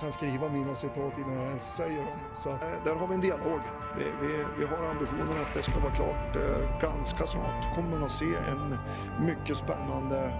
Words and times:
kan 0.00 0.12
skriva 0.12 0.48
mina 0.48 0.74
citat 0.74 1.18
innan 1.18 1.34
jag 1.34 1.46
ens 1.46 1.76
säger 1.76 2.04
dem. 2.04 2.18
Så 2.34 2.48
eh, 2.50 2.84
där 2.84 2.94
har 2.94 3.06
vi 3.08 3.14
en 3.14 3.20
dialog. 3.20 3.60
Vi, 3.98 4.04
vi, 4.22 4.44
vi 4.58 4.64
har 4.66 4.82
ambitionen 4.90 5.36
att 5.42 5.54
det 5.54 5.62
ska 5.62 5.78
vara 5.86 5.94
klart 5.94 6.36
eh, 6.36 6.80
ganska 6.80 7.26
snart. 7.26 7.74
kommer 7.74 7.90
man 7.90 8.02
att 8.02 8.10
se 8.22 8.30
en 8.52 8.78
mycket 9.28 9.56
spännande 9.56 10.32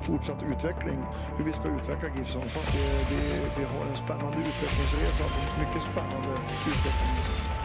fortsatt 0.00 0.42
utveckling. 0.52 0.98
Hur 1.36 1.44
vi 1.44 1.52
ska 1.52 1.66
utveckla 1.78 2.08
GIF 2.16 2.28
Sundsvall. 2.28 2.64
Vi, 3.10 3.20
vi, 3.58 3.64
har 3.72 3.82
en 3.90 3.96
spännande 4.04 4.38
utvecklingsresa. 4.50 5.24
Mycket 5.62 5.82
spännande 5.90 6.32
utveckling. 6.70 7.16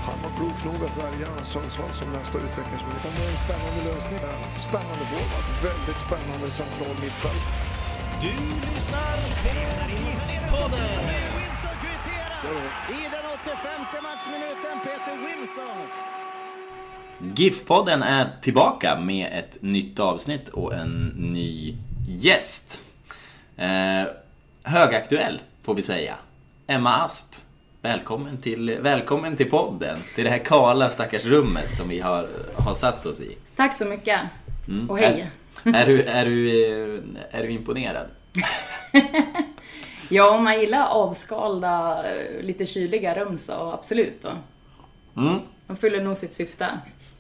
Han 0.08 0.17
var 0.23 0.31
klok 0.38 0.59
nog 0.70 0.80
att 0.88 0.98
välja 1.06 1.30
Sundsvall 1.53 1.94
som 2.00 2.08
nästa 2.17 2.38
utvecklingsmöjlighet. 2.38 3.16
Det 3.17 3.23
är 3.28 3.31
en 3.36 3.42
spännande 3.48 3.81
lösning. 3.90 4.20
Spännande 4.70 5.03
forward. 5.12 5.45
Väldigt 5.70 6.00
spännande 6.08 6.48
central 6.62 6.95
mittfält. 7.03 7.70
Du 8.21 8.27
lyssnar 8.27 9.17
på 9.43 9.49
GIF-podden. 9.91 11.09
I 12.89 13.03
den 13.11 13.25
85 13.44 14.03
matchminuten 14.03 14.80
Peter 14.84 15.17
Wilson. 15.25 15.88
GIF-podden 17.35 18.03
är 18.03 18.30
tillbaka 18.41 19.00
med 19.00 19.30
ett 19.39 19.61
nytt 19.61 20.00
avsnitt 20.00 20.50
och 20.50 20.73
en 20.73 21.08
ny 21.08 21.75
gäst. 22.08 22.83
Eh, 23.58 24.03
högaktuell, 24.63 25.41
får 25.63 25.75
vi 25.75 25.83
säga. 25.83 26.16
Emma 26.67 26.95
Asp. 26.95 27.35
Välkommen 27.81 28.38
till, 28.38 28.78
välkommen 28.81 29.35
till 29.35 29.50
podden. 29.50 29.97
Till 30.16 30.23
det 30.23 30.30
här 30.30 30.38
kala 30.38 30.89
stackars 30.89 31.25
rummet 31.25 31.75
som 31.75 31.89
vi 31.89 32.00
har, 32.00 32.28
har 32.56 32.73
satt 32.73 33.06
oss 33.06 33.22
i. 33.22 33.38
Tack 33.56 33.78
så 33.78 33.85
mycket. 33.85 34.19
Mm. 34.67 34.89
Och 34.89 34.97
hej. 34.97 35.31
Är, 35.76 35.86
du, 35.86 36.04
är, 36.04 36.26
du, 36.26 37.04
är 37.31 37.44
du 37.44 37.52
imponerad? 37.52 38.08
Ja, 40.14 40.38
om 40.38 40.44
man 40.44 40.59
gillar 40.59 40.88
avskalda, 40.88 42.06
lite 42.42 42.66
kyliga 42.66 43.20
rum 43.20 43.38
så 43.38 43.53
absolut. 43.53 44.22
Då. 44.22 44.30
Mm. 45.22 45.40
De 45.68 45.78
fyller 45.78 46.03
nog 46.03 46.18
sitt 46.18 46.34
syfte. 46.34 46.68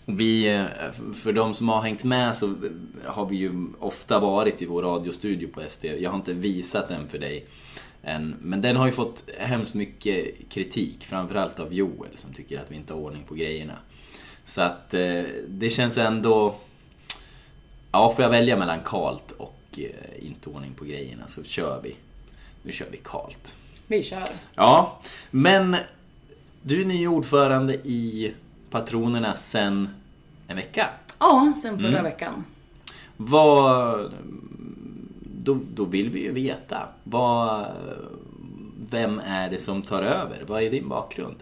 Vi, 0.05 0.65
för 1.13 1.33
de 1.33 1.53
som 1.53 1.69
har 1.69 1.81
hängt 1.81 2.03
med 2.03 2.35
så 2.35 2.53
har 3.05 3.25
vi 3.25 3.35
ju 3.35 3.67
ofta 3.79 4.19
varit 4.19 4.61
i 4.61 4.65
vår 4.65 4.83
radiostudio 4.83 5.47
på 5.47 5.61
SD. 5.69 5.85
Jag 5.85 6.09
har 6.09 6.17
inte 6.17 6.33
visat 6.33 6.87
den 6.87 7.07
för 7.07 7.17
dig 7.17 7.45
än. 8.03 8.35
Men 8.41 8.61
den 8.61 8.75
har 8.75 8.85
ju 8.85 8.91
fått 8.91 9.29
hemskt 9.39 9.75
mycket 9.75 10.49
kritik, 10.49 11.05
framförallt 11.05 11.59
av 11.59 11.73
Joel 11.73 12.11
som 12.15 12.33
tycker 12.33 12.59
att 12.59 12.71
vi 12.71 12.75
inte 12.75 12.93
har 12.93 13.01
ordning 13.01 13.23
på 13.23 13.35
grejerna. 13.35 13.75
Så 14.43 14.61
att 14.61 14.93
eh, 14.93 15.23
det 15.47 15.69
känns 15.69 15.97
ändå... 15.97 16.55
Ja, 17.91 18.13
får 18.15 18.23
jag 18.23 18.29
välja 18.29 18.57
mellan 18.57 18.79
kalt 18.85 19.31
och 19.31 19.59
eh, 19.77 20.25
inte 20.27 20.49
ordning 20.49 20.73
på 20.73 20.85
grejerna 20.85 21.27
så 21.27 21.43
kör 21.43 21.81
vi. 21.83 21.95
Nu 22.63 22.71
kör 22.71 22.87
vi 22.91 22.97
kalt. 22.97 23.55
Vi 23.87 24.03
kör. 24.03 24.27
Ja, 24.55 24.99
men 25.31 25.75
du 26.61 26.81
är 26.81 26.85
ny 26.85 27.07
ordförande 27.07 27.73
i 27.73 28.33
Patronerna 28.69 29.35
sen 29.35 29.89
en 30.47 30.55
vecka. 30.55 30.89
Ja, 31.19 31.53
sen 31.61 31.79
förra 31.79 31.87
Mm. 31.89 32.03
veckan. 32.03 32.45
Vad... 33.17 34.11
Då, 35.37 35.59
då 35.73 35.85
vill 35.85 36.09
vi 36.09 36.23
ju 36.23 36.31
veta. 36.31 36.87
Vad, 37.03 37.65
vem 38.89 39.19
är 39.25 39.49
det 39.49 39.59
som 39.59 39.81
tar 39.81 40.01
över? 40.01 40.43
Vad 40.47 40.61
är 40.63 40.71
din 40.71 40.89
bakgrund? 40.89 41.35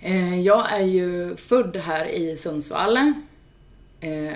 Eh, 0.00 0.40
Jag 0.40 0.72
är 0.72 0.84
ju 0.86 1.36
född 1.36 1.76
här 1.76 2.04
i 2.06 2.36
Sundsvall 2.36 3.12
eh, 4.00 4.32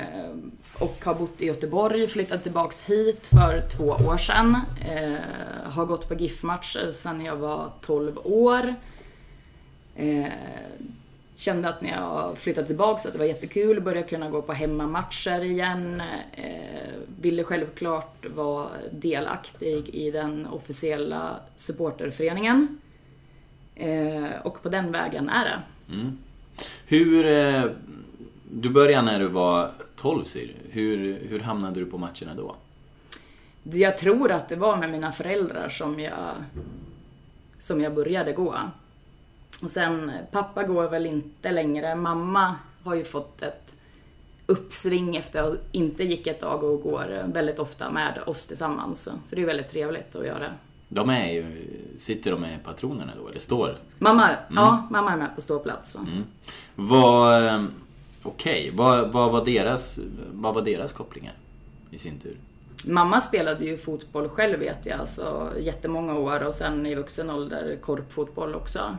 Och 0.79 1.05
har 1.05 1.15
bott 1.15 1.43
i 1.43 1.47
Göteborg, 1.47 2.09
flyttat 2.09 2.43
tillbaks 2.43 2.85
hit 2.91 3.27
för 3.27 3.69
två 3.77 3.85
år 3.85 4.17
sedan. 4.17 4.57
Eh, 4.89 5.71
Har 5.71 5.85
gått 5.87 6.09
på 6.09 6.15
GIF-matcher 6.15 6.85
eh, 6.87 6.91
sedan 6.93 7.25
jag 7.25 7.37
var 7.37 7.71
12 7.81 8.19
år. 8.25 8.75
Eh, 9.97 10.27
Kände 11.37 11.69
att 11.69 11.83
när 11.83 11.91
jag 11.91 12.39
flyttade 12.39 12.67
tillbaks 12.67 13.07
att 13.07 13.13
det 13.13 13.19
var 13.19 13.25
jättekul, 13.27 13.81
började 13.81 14.09
kunna 14.09 14.31
gå 14.31 14.43
på 14.43 14.53
hemmamatcher 14.53 15.45
igen. 15.45 16.03
Eh, 16.33 16.93
Ville 17.21 17.45
självklart 17.45 18.27
vara 18.35 18.69
delaktig 18.93 19.89
i 19.89 20.11
den 20.11 20.47
officiella 20.47 21.37
supporterföreningen. 21.57 22.79
Eh, 23.75 24.25
Och 24.45 24.63
på 24.63 24.69
den 24.69 24.93
vägen 24.93 25.29
är 25.29 25.45
det. 25.45 25.63
Mm. 25.95 26.19
Hur... 26.87 27.27
Eh, 27.27 27.65
du 28.57 28.71
började 28.71 29.03
när 29.03 29.19
du 29.19 29.27
var 29.27 29.71
12 29.97 30.25
säger 30.25 30.47
du. 30.47 30.71
Hur, 30.71 31.19
hur 31.29 31.41
hamnade 31.41 31.81
du 31.81 31.87
på 31.87 31.99
matcherna 31.99 32.35
då? 32.37 32.57
Jag 33.63 33.99
tror 33.99 34.33
att 34.33 34.49
det 34.49 34.57
var 34.57 34.77
med 34.77 34.91
mina 34.91 35.13
föräldrar 35.13 35.69
som 35.69 36.01
jag, 36.01 36.35
som 37.59 37.81
jag 37.81 37.95
började 37.95 38.33
gå. 38.33 38.55
Och 39.63 39.71
sen, 39.71 40.13
pappa 40.31 40.63
går 40.63 40.91
väl 40.91 41.07
inte 41.07 41.53
längre. 41.53 41.95
Mamma 41.95 42.55
har 42.85 42.95
ju 42.95 43.05
fått 43.05 43.43
ett 43.43 43.75
uppsving 44.47 45.17
efter 45.17 45.43
att 45.43 45.59
inte 45.73 46.05
gick 46.05 46.27
ett 46.27 46.41
tag 46.41 46.63
och 46.63 46.83
går 46.83 47.23
väldigt 47.33 47.59
ofta 47.59 47.91
med 47.91 48.19
oss 48.27 48.47
tillsammans. 48.47 49.09
Så 49.25 49.37
det 49.37 49.43
är 49.43 49.47
väldigt 49.47 49.69
trevligt 49.69 50.17
att 50.17 50.27
göra. 50.27 50.47
De 50.89 51.11
är 51.11 51.33
ju... 51.33 51.69
Sitter 51.97 52.31
de 52.31 52.41
med 52.41 52.65
patronerna 52.65 53.13
då, 53.23 53.29
eller 53.29 53.41
står? 53.41 53.77
Mamma, 53.99 54.31
ja, 54.55 54.89
mamma 54.91 55.13
är 55.13 55.17
med 55.17 55.35
på 55.35 55.41
ståplats. 55.41 55.99
Vad... 56.75 57.67
Okej, 58.25 58.71
vad, 58.75 59.13
vad, 59.13 59.33
var 59.33 59.45
deras, 59.45 59.99
vad 60.33 60.55
var 60.55 60.63
deras 60.63 60.93
kopplingar 60.93 61.35
i 61.91 61.99
sin 61.99 62.19
tur? 62.19 62.37
Mamma 62.87 63.21
spelade 63.21 63.65
ju 63.65 63.77
fotboll 63.77 64.29
själv 64.29 64.59
vet 64.59 64.87
jag, 64.87 65.09
så 65.09 65.49
jättemånga 65.61 66.15
år 66.19 66.43
och 66.43 66.55
sen 66.55 66.87
i 66.87 66.95
vuxen 66.95 67.31
ålder 67.31 67.77
korpfotboll 67.83 68.55
också. 68.55 68.97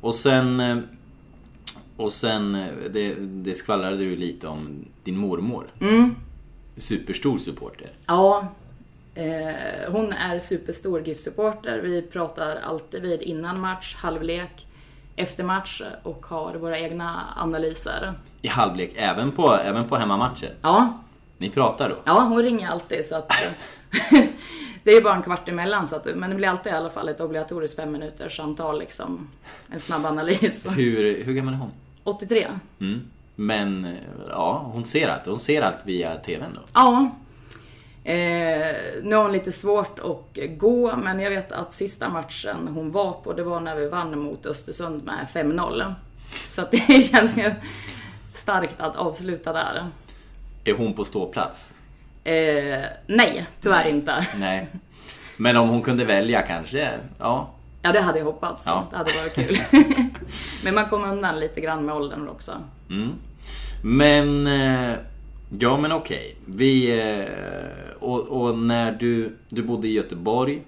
Och 0.00 0.14
sen... 0.14 0.60
eh, 0.60 0.78
Och 1.96 2.12
sen, 2.12 2.54
eh, 2.54 2.68
det, 2.90 3.14
det 3.18 3.54
skvallrade 3.54 3.96
du 3.96 4.16
lite 4.16 4.48
om 4.48 4.84
din 5.04 5.16
mormor. 5.16 5.66
Superstor 6.76 7.38
supporter. 7.38 7.90
Ja, 8.06 8.46
eh, 9.14 9.90
hon 9.92 10.12
är 10.12 10.38
superstor 10.38 11.00
GIF-supporter. 11.08 11.78
Vi 11.80 12.02
pratar 12.02 12.56
alltid 12.56 13.02
vid 13.02 13.22
innan 13.22 13.60
match, 13.60 13.94
halvlek, 13.94 14.66
efter 15.18 15.44
match 15.44 15.82
och 16.02 16.26
har 16.26 16.54
våra 16.54 16.78
egna 16.78 17.24
analyser. 17.36 18.14
I 18.42 18.48
halvlek, 18.48 18.92
även 18.96 19.32
på, 19.32 19.54
även 19.54 19.84
på 19.88 19.96
hemmamatcher. 19.96 20.54
Ja, 20.62 20.98
Ni 21.38 21.50
pratar 21.50 21.88
då? 21.88 21.96
ja 22.04 22.20
hon 22.20 22.42
ringer 22.42 22.68
alltid 22.68 23.04
så 23.04 23.16
att 23.16 23.32
det 24.82 24.90
är 24.90 25.02
bara 25.02 25.14
en 25.14 25.22
kvart 25.22 25.48
emellan 25.48 25.86
så 25.88 25.96
att, 25.96 26.06
men 26.14 26.30
det 26.30 26.36
blir 26.36 26.48
alltid 26.48 26.72
i 26.72 26.76
alla 26.76 26.90
fall 26.90 27.08
ett 27.08 27.20
obligatoriskt 27.20 27.76
fem 27.76 27.92
minuters 27.92 28.36
samtal 28.36 28.78
liksom. 28.78 29.28
En 29.70 29.78
snabb 29.78 30.06
analys. 30.06 30.66
Hur, 30.76 31.24
hur 31.24 31.32
gammal 31.34 31.54
är 31.54 31.58
hon? 31.58 31.70
83. 32.04 32.46
Mm. 32.80 33.00
Men, 33.34 33.96
ja, 34.30 34.70
hon 34.72 34.84
ser 34.84 35.08
allt. 35.08 35.26
Hon 35.26 35.38
ser 35.38 35.62
allt 35.62 35.86
via 35.86 36.16
TVn 36.16 36.50
då. 36.54 36.60
Ja. 36.74 37.10
Eh, 38.08 38.76
nu 39.02 39.16
har 39.16 39.22
hon 39.22 39.32
lite 39.32 39.52
svårt 39.52 39.98
att 39.98 40.38
gå, 40.58 40.96
men 40.96 41.20
jag 41.20 41.30
vet 41.30 41.52
att 41.52 41.72
sista 41.72 42.08
matchen 42.08 42.68
hon 42.68 42.90
var 42.90 43.12
på, 43.12 43.32
det 43.32 43.42
var 43.42 43.60
när 43.60 43.76
vi 43.76 43.88
vann 43.88 44.18
mot 44.18 44.46
Östersund 44.46 45.04
med 45.04 45.26
5-0. 45.34 45.94
Så 46.46 46.62
att 46.62 46.70
det 46.70 47.02
känns 47.10 47.36
ju 47.36 47.52
starkt 48.32 48.80
att 48.80 48.96
avsluta 48.96 49.52
där. 49.52 49.86
Är 50.64 50.74
hon 50.74 50.92
på 50.92 51.04
ståplats? 51.04 51.74
Eh, 52.24 52.82
nej, 53.06 53.46
tyvärr 53.60 53.88
inte. 53.88 54.26
Nej. 54.36 54.68
Men 55.36 55.56
om 55.56 55.68
hon 55.68 55.82
kunde 55.82 56.04
välja 56.04 56.42
kanske? 56.42 56.90
Ja. 57.18 57.50
Ja, 57.82 57.92
det 57.92 58.00
hade 58.00 58.18
jag 58.18 58.26
hoppats. 58.26 58.66
Ja. 58.66 58.86
Det 58.90 58.96
hade 58.96 59.10
varit 59.12 59.34
kul. 59.34 59.60
men 60.64 60.74
man 60.74 60.88
kommer 60.88 61.08
undan 61.08 61.40
lite 61.40 61.60
grann 61.60 61.86
med 61.86 61.94
åldern 61.94 62.28
också. 62.28 62.52
Men... 63.82 64.48
Ja 65.58 65.76
men 65.76 65.92
okej. 65.92 66.36
Vi... 66.46 67.00
eh, 67.00 67.92
Och, 68.00 68.20
och 68.28 68.58
när 68.58 68.92
du... 68.92 69.36
Du 69.48 69.62
bodde 69.62 69.88
i 69.88 69.92
Göteborg. 69.92 70.62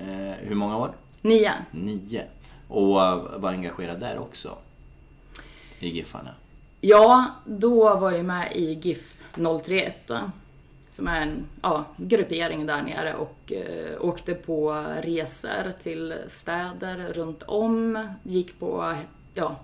eh, 0.00 0.32
Hur 0.40 0.54
många 0.54 0.76
år? 0.78 0.92
Nio. 1.22 1.52
Nio. 1.70 2.22
Och 2.68 3.02
eh, 3.02 3.24
var 3.36 3.48
engagerad 3.50 4.00
där 4.00 4.18
också? 4.18 4.48
I 5.80 5.88
Giffarna? 5.88 6.30
Ja, 6.80 7.26
då 7.44 7.96
var 7.96 8.10
jag 8.12 8.24
med 8.24 8.52
i 8.56 8.72
GIF 8.82 9.14
031. 9.64 10.10
som 10.90 11.08
är 11.08 11.20
en 11.22 11.44
ja, 11.62 11.84
gruppering 11.96 12.66
där 12.66 12.82
nere 12.82 13.14
och 13.14 13.52
eh, 13.52 14.04
åkte 14.04 14.34
på 14.34 14.84
resor 15.02 15.72
till 15.82 16.14
städer 16.28 17.12
runt 17.12 17.42
om. 17.42 18.08
Gick 18.22 18.58
på, 18.58 18.94
ja, 19.34 19.56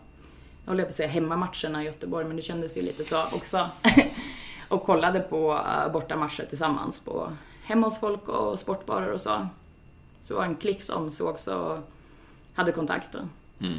jag 0.65 0.71
håller 0.71 0.83
på 0.83 0.89
att 0.89 0.95
säga 0.95 1.09
hemmamatcherna 1.09 1.83
i 1.83 1.87
Göteborg, 1.87 2.27
men 2.27 2.37
det 2.37 2.43
kändes 2.43 2.77
ju 2.77 2.83
lite 2.83 3.05
så 3.05 3.23
också. 3.33 3.69
och 4.69 4.83
kollade 4.83 5.21
på 5.21 5.53
eh, 5.53 5.93
bortamatcher 5.93 6.47
tillsammans 6.49 7.01
på 7.01 7.33
hemma 7.63 7.87
hos 7.87 8.01
folk 8.01 8.29
och 8.29 8.59
sportbarer 8.59 9.13
och 9.13 9.21
så. 9.21 9.47
Så 10.21 10.41
en 10.41 10.57
klick 10.57 10.83
som 10.83 11.11
sågs 11.11 11.47
och 11.47 11.79
hade 12.55 12.73
kontakt. 12.73 13.15
Mm. 13.61 13.79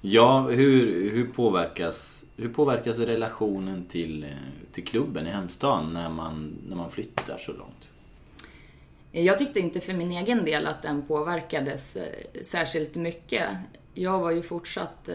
Ja, 0.00 0.40
hur, 0.40 1.10
hur, 1.10 1.26
påverkas, 1.26 2.24
hur 2.36 2.48
påverkas 2.48 2.98
relationen 2.98 3.84
till, 3.84 4.24
eh, 4.24 4.30
till 4.72 4.84
klubben 4.84 5.26
i 5.26 5.30
hemstaden 5.30 5.92
när 5.92 6.10
man, 6.10 6.58
när 6.68 6.76
man 6.76 6.90
flyttar 6.90 7.38
så 7.38 7.52
långt? 7.52 7.90
Jag 9.12 9.38
tyckte 9.38 9.60
inte 9.60 9.80
för 9.80 9.92
min 9.92 10.12
egen 10.12 10.44
del 10.44 10.66
att 10.66 10.82
den 10.82 11.02
påverkades 11.02 11.96
eh, 11.96 12.42
särskilt 12.42 12.94
mycket. 12.94 13.48
Jag 13.94 14.18
var 14.18 14.30
ju 14.30 14.42
fortsatt 14.42 15.08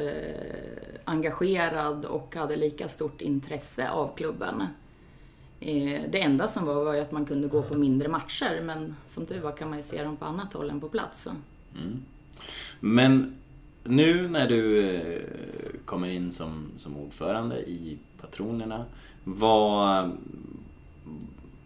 engagerad 1.03 2.05
och 2.05 2.35
hade 2.35 2.55
lika 2.55 2.87
stort 2.87 3.21
intresse 3.21 3.89
av 3.89 4.15
klubben. 4.15 4.63
Eh, 5.61 6.01
det 6.09 6.21
enda 6.21 6.47
som 6.47 6.65
var 6.65 6.83
var 6.83 6.93
ju 6.93 6.99
att 6.99 7.11
man 7.11 7.25
kunde 7.25 7.47
gå 7.47 7.61
på 7.61 7.77
mindre 7.77 8.07
matcher, 8.07 8.61
men 8.63 8.95
som 9.05 9.25
tur 9.25 9.41
var 9.41 9.51
kan 9.51 9.69
man 9.69 9.77
ju 9.77 9.83
se 9.83 10.03
dem 10.03 10.17
på 10.17 10.25
annat 10.25 10.53
håll 10.53 10.69
än 10.69 10.79
på 10.79 10.89
plats. 10.89 11.27
Mm. 11.27 12.03
Men 12.79 13.35
nu 13.83 14.27
när 14.27 14.47
du 14.47 14.85
eh, 14.85 15.21
kommer 15.85 16.07
in 16.07 16.31
som, 16.31 16.71
som 16.77 16.97
ordförande 16.97 17.59
i 17.59 17.97
Patronerna, 18.21 18.85
vad, 19.23 20.11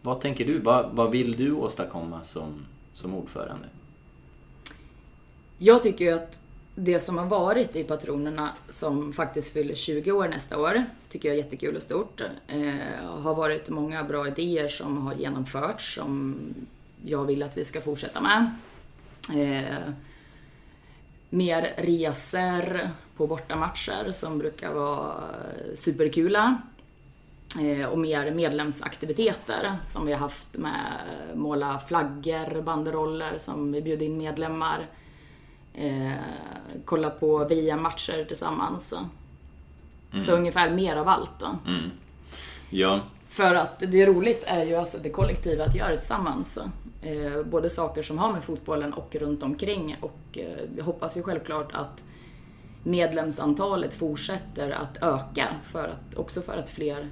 vad 0.02 0.22
tänker 0.22 0.46
du? 0.46 0.60
Vad, 0.60 0.90
vad 0.92 1.12
vill 1.12 1.36
du 1.36 1.52
åstadkomma 1.52 2.24
som, 2.24 2.66
som 2.94 3.14
ordförande? 3.14 3.68
Jag 5.58 5.84
tycker 5.84 6.06
ju 6.06 6.12
att 6.12 6.42
det 6.76 7.00
som 7.00 7.18
har 7.18 7.26
varit 7.26 7.76
i 7.76 7.84
Patronerna, 7.84 8.50
som 8.70 9.14
faktiskt 9.14 9.54
fyller 9.54 9.76
20 9.76 10.12
år 10.12 10.28
nästa 10.28 10.60
år, 10.60 10.84
tycker 11.16 11.30
jag 11.30 11.38
är 11.38 11.44
jättekul 11.44 11.76
och 11.76 11.84
stort. 11.84 12.22
Eh, 12.48 13.06
har 13.08 13.36
varit 13.36 13.70
många 13.70 14.04
bra 14.04 14.28
idéer 14.28 14.68
som 14.68 15.08
har 15.08 15.14
genomförts, 15.14 15.96
som 15.96 16.36
jag 17.06 17.26
vill 17.26 17.44
att 17.44 17.58
vi 17.58 17.66
ska 17.66 17.82
fortsätta 17.82 18.22
med. 18.22 18.52
Eh, 19.34 19.94
mer 21.30 21.74
resor 21.78 22.90
på 23.18 23.28
bortamatcher 23.28 24.12
som 24.12 24.38
brukar 24.38 24.74
vara 24.74 25.14
superkula. 25.76 26.62
Eh, 27.62 27.86
och 27.86 28.00
mer 28.00 28.32
medlemsaktiviteter 28.32 29.72
som 29.86 30.06
vi 30.06 30.14
har 30.14 30.20
haft 30.20 30.58
med 30.58 30.92
måla 31.34 31.80
flaggor, 31.88 32.62
banderoller 32.62 33.38
som 33.38 33.72
vi 33.72 33.82
bjuder 33.82 34.06
in 34.06 34.18
medlemmar 34.18 34.88
eh, 35.74 36.12
kolla 36.86 37.10
på 37.10 37.46
VM-matcher 37.46 38.26
tillsammans. 38.28 38.94
Mm. 40.16 40.26
Så 40.26 40.32
ungefär 40.32 40.72
mer 40.72 40.96
av 40.96 41.08
allt. 41.08 41.40
Då. 41.40 41.58
Mm. 41.68 41.92
Ja. 42.70 43.02
För 43.30 43.56
att 43.56 43.80
det 43.80 44.06
roligt 44.06 44.44
är 44.48 44.66
ju 44.66 44.76
alltså 44.76 44.98
det 45.04 45.10
kollektiva 45.10 45.64
att 45.64 45.76
göra 45.76 45.96
tillsammans. 45.96 46.60
Eh, 47.02 47.44
både 47.44 47.70
saker 47.70 48.04
som 48.04 48.18
har 48.18 48.34
med 48.34 48.44
fotbollen 48.44 48.94
och 48.94 49.16
runt 49.16 49.44
omkring. 49.44 49.98
Och 50.00 50.38
eh, 50.38 50.46
vi 50.76 50.82
hoppas 50.82 51.18
ju 51.18 51.24
självklart 51.24 51.70
att 51.74 52.04
medlemsantalet 52.84 53.94
fortsätter 53.94 54.72
att 54.72 55.04
öka. 55.04 55.48
För 55.64 55.88
att, 55.88 56.16
också 56.16 56.42
för 56.42 56.58
att 56.58 56.70
fler 56.70 57.10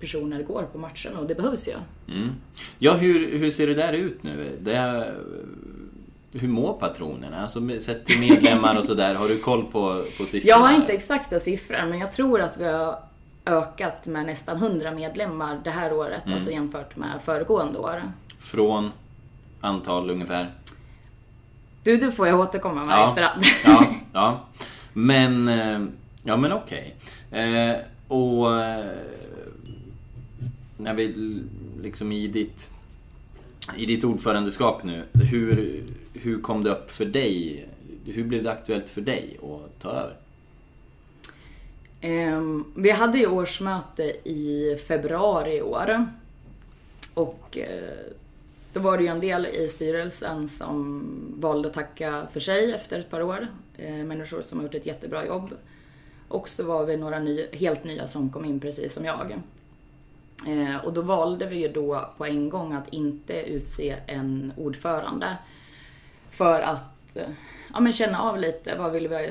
personer 0.00 0.42
går 0.42 0.62
på 0.72 0.78
matcherna 0.78 1.20
och 1.20 1.26
det 1.26 1.34
behövs 1.34 1.68
ju. 1.68 1.74
Mm. 2.14 2.30
Ja, 2.78 2.94
hur, 2.94 3.38
hur 3.38 3.50
ser 3.50 3.66
det 3.66 3.74
där 3.74 3.92
ut 3.92 4.22
nu? 4.22 4.58
Det 4.60 5.14
hur 6.40 6.48
mår 6.48 6.72
patronerna? 6.72 7.42
Alltså 7.42 7.80
sett 7.80 8.04
till 8.04 8.20
medlemmar 8.20 8.78
och 8.78 8.84
sådär. 8.84 9.14
Har 9.14 9.28
du 9.28 9.38
koll 9.38 9.64
på, 9.64 10.04
på 10.18 10.26
siffrorna? 10.26 10.50
Jag 10.50 10.58
har 10.58 10.74
inte 10.74 10.92
exakta 10.92 11.40
siffror, 11.40 11.86
men 11.86 11.98
jag 11.98 12.12
tror 12.12 12.40
att 12.40 12.58
vi 12.58 12.64
har 12.64 12.98
ökat 13.46 14.06
med 14.06 14.26
nästan 14.26 14.56
100 14.56 14.90
medlemmar 14.90 15.60
det 15.64 15.70
här 15.70 15.92
året, 15.92 16.22
mm. 16.24 16.34
alltså 16.34 16.50
jämfört 16.50 16.96
med 16.96 17.20
föregående 17.24 17.78
år. 17.78 18.02
Från 18.38 18.90
antal 19.60 20.10
ungefär? 20.10 20.50
Du, 21.82 21.96
det 21.96 22.12
får 22.12 22.26
jag 22.26 22.40
återkomma 22.40 22.84
med 22.84 22.98
ja, 22.98 23.08
efterhand. 23.08 23.42
ja, 23.64 23.86
ja. 24.12 24.40
Men, 24.92 25.48
eh, 25.48 25.80
ja 26.24 26.36
men 26.36 26.52
okej. 26.52 26.96
Okay. 27.30 27.40
Eh, 27.40 27.76
och 28.08 28.60
eh, 28.60 28.84
när 30.76 30.94
vi 30.94 31.14
liksom 31.82 32.12
i 32.12 32.26
ditt 32.26 32.70
i 33.76 33.86
ditt 33.86 34.04
ordförandeskap 34.04 34.84
nu, 34.84 35.02
hur, 35.12 35.82
hur 36.12 36.40
kom 36.40 36.64
det 36.64 36.70
upp 36.70 36.90
för 36.90 37.04
dig? 37.04 37.66
Hur 38.04 38.24
blev 38.24 38.42
det 38.42 38.50
aktuellt 38.50 38.90
för 38.90 39.00
dig 39.00 39.38
att 39.42 39.80
ta 39.80 39.90
över? 39.90 40.16
Ehm, 42.00 42.64
vi 42.76 42.90
hade 42.90 43.18
ju 43.18 43.26
årsmöte 43.26 44.02
i 44.28 44.76
februari 44.88 45.56
i 45.56 45.62
år. 45.62 46.06
Och 47.14 47.58
eh, 47.58 48.12
då 48.72 48.80
var 48.80 48.98
det 48.98 49.04
ju 49.04 49.08
en 49.08 49.20
del 49.20 49.46
i 49.46 49.68
styrelsen 49.68 50.48
som 50.48 51.04
valde 51.36 51.68
att 51.68 51.74
tacka 51.74 52.26
för 52.32 52.40
sig 52.40 52.72
efter 52.72 53.00
ett 53.00 53.10
par 53.10 53.22
år. 53.22 53.48
Eh, 53.76 53.94
människor 53.94 54.40
som 54.40 54.58
har 54.58 54.64
gjort 54.64 54.74
ett 54.74 54.86
jättebra 54.86 55.26
jobb. 55.26 55.50
Och 56.28 56.48
så 56.48 56.64
var 56.64 56.86
vi 56.86 56.96
några 56.96 57.18
ny, 57.18 57.46
helt 57.52 57.84
nya 57.84 58.06
som 58.06 58.30
kom 58.30 58.44
in 58.44 58.60
precis 58.60 58.94
som 58.94 59.04
jag. 59.04 59.40
Eh, 60.46 60.84
och 60.84 60.92
då 60.92 61.02
valde 61.02 61.46
vi 61.46 61.56
ju 61.56 61.68
då 61.68 62.10
på 62.16 62.26
en 62.26 62.48
gång 62.48 62.72
att 62.72 62.88
inte 62.88 63.34
utse 63.42 63.96
en 64.06 64.52
ordförande. 64.56 65.36
För 66.30 66.60
att 66.60 67.16
eh, 67.16 67.28
ja, 67.74 67.80
men 67.80 67.92
känna 67.92 68.20
av 68.20 68.38
lite, 68.38 68.78
vad 68.78 68.92
vill 68.92 69.08
vi, 69.08 69.30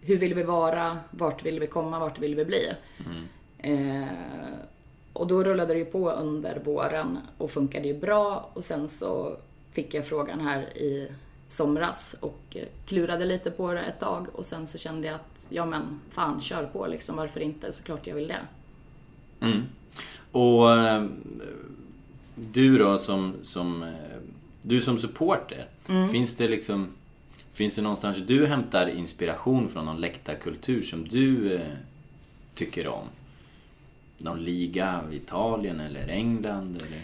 hur 0.00 0.16
vill 0.16 0.34
vi 0.34 0.42
vara, 0.42 0.98
vart 1.10 1.44
vill 1.44 1.60
vi 1.60 1.66
komma, 1.66 1.98
vart 1.98 2.18
vill 2.18 2.34
vi 2.34 2.44
bli? 2.44 2.72
Mm. 3.06 3.24
Eh, 3.58 4.08
och 5.12 5.26
då 5.26 5.44
rullade 5.44 5.72
det 5.72 5.78
ju 5.78 5.84
på 5.84 6.10
under 6.10 6.60
våren 6.64 7.18
och 7.38 7.50
funkade 7.50 7.88
ju 7.88 7.94
bra 7.94 8.50
och 8.52 8.64
sen 8.64 8.88
så 8.88 9.36
fick 9.72 9.94
jag 9.94 10.06
frågan 10.06 10.40
här 10.40 10.76
i 10.76 11.08
somras 11.48 12.16
och 12.20 12.56
klurade 12.86 13.24
lite 13.24 13.50
på 13.50 13.72
det 13.72 13.80
ett 13.80 14.00
tag 14.00 14.26
och 14.32 14.46
sen 14.46 14.66
så 14.66 14.78
kände 14.78 15.06
jag 15.06 15.14
att 15.14 15.46
ja 15.48 15.66
men 15.66 16.00
fan 16.10 16.40
kör 16.40 16.66
på 16.66 16.86
liksom, 16.86 17.16
varför 17.16 17.40
inte? 17.40 17.72
Såklart 17.72 18.06
jag 18.06 18.14
vill 18.14 18.28
det. 18.28 18.40
Mm. 19.40 19.62
Och 20.32 20.72
eh, 20.72 21.04
du 22.34 22.78
då 22.78 22.98
som, 22.98 23.34
som, 23.42 23.82
eh, 23.82 23.88
du 24.62 24.80
som 24.80 24.98
supporter. 24.98 25.66
Mm. 25.88 26.08
Finns 26.08 26.34
det 26.34 26.48
liksom 26.48 26.88
Finns 27.56 27.76
det 27.76 27.82
någonstans 27.82 28.16
du 28.26 28.46
hämtar 28.46 28.88
inspiration 28.88 29.68
från 29.68 29.84
någon 29.84 30.00
läktarkultur 30.00 30.82
som 30.82 31.08
du 31.08 31.54
eh, 31.54 31.60
tycker 32.54 32.88
om? 32.88 33.04
Någon 34.18 34.44
liga 34.44 35.00
i 35.12 35.16
Italien 35.16 35.80
eller 35.80 36.08
England? 36.08 36.82
Eller? 36.86 37.00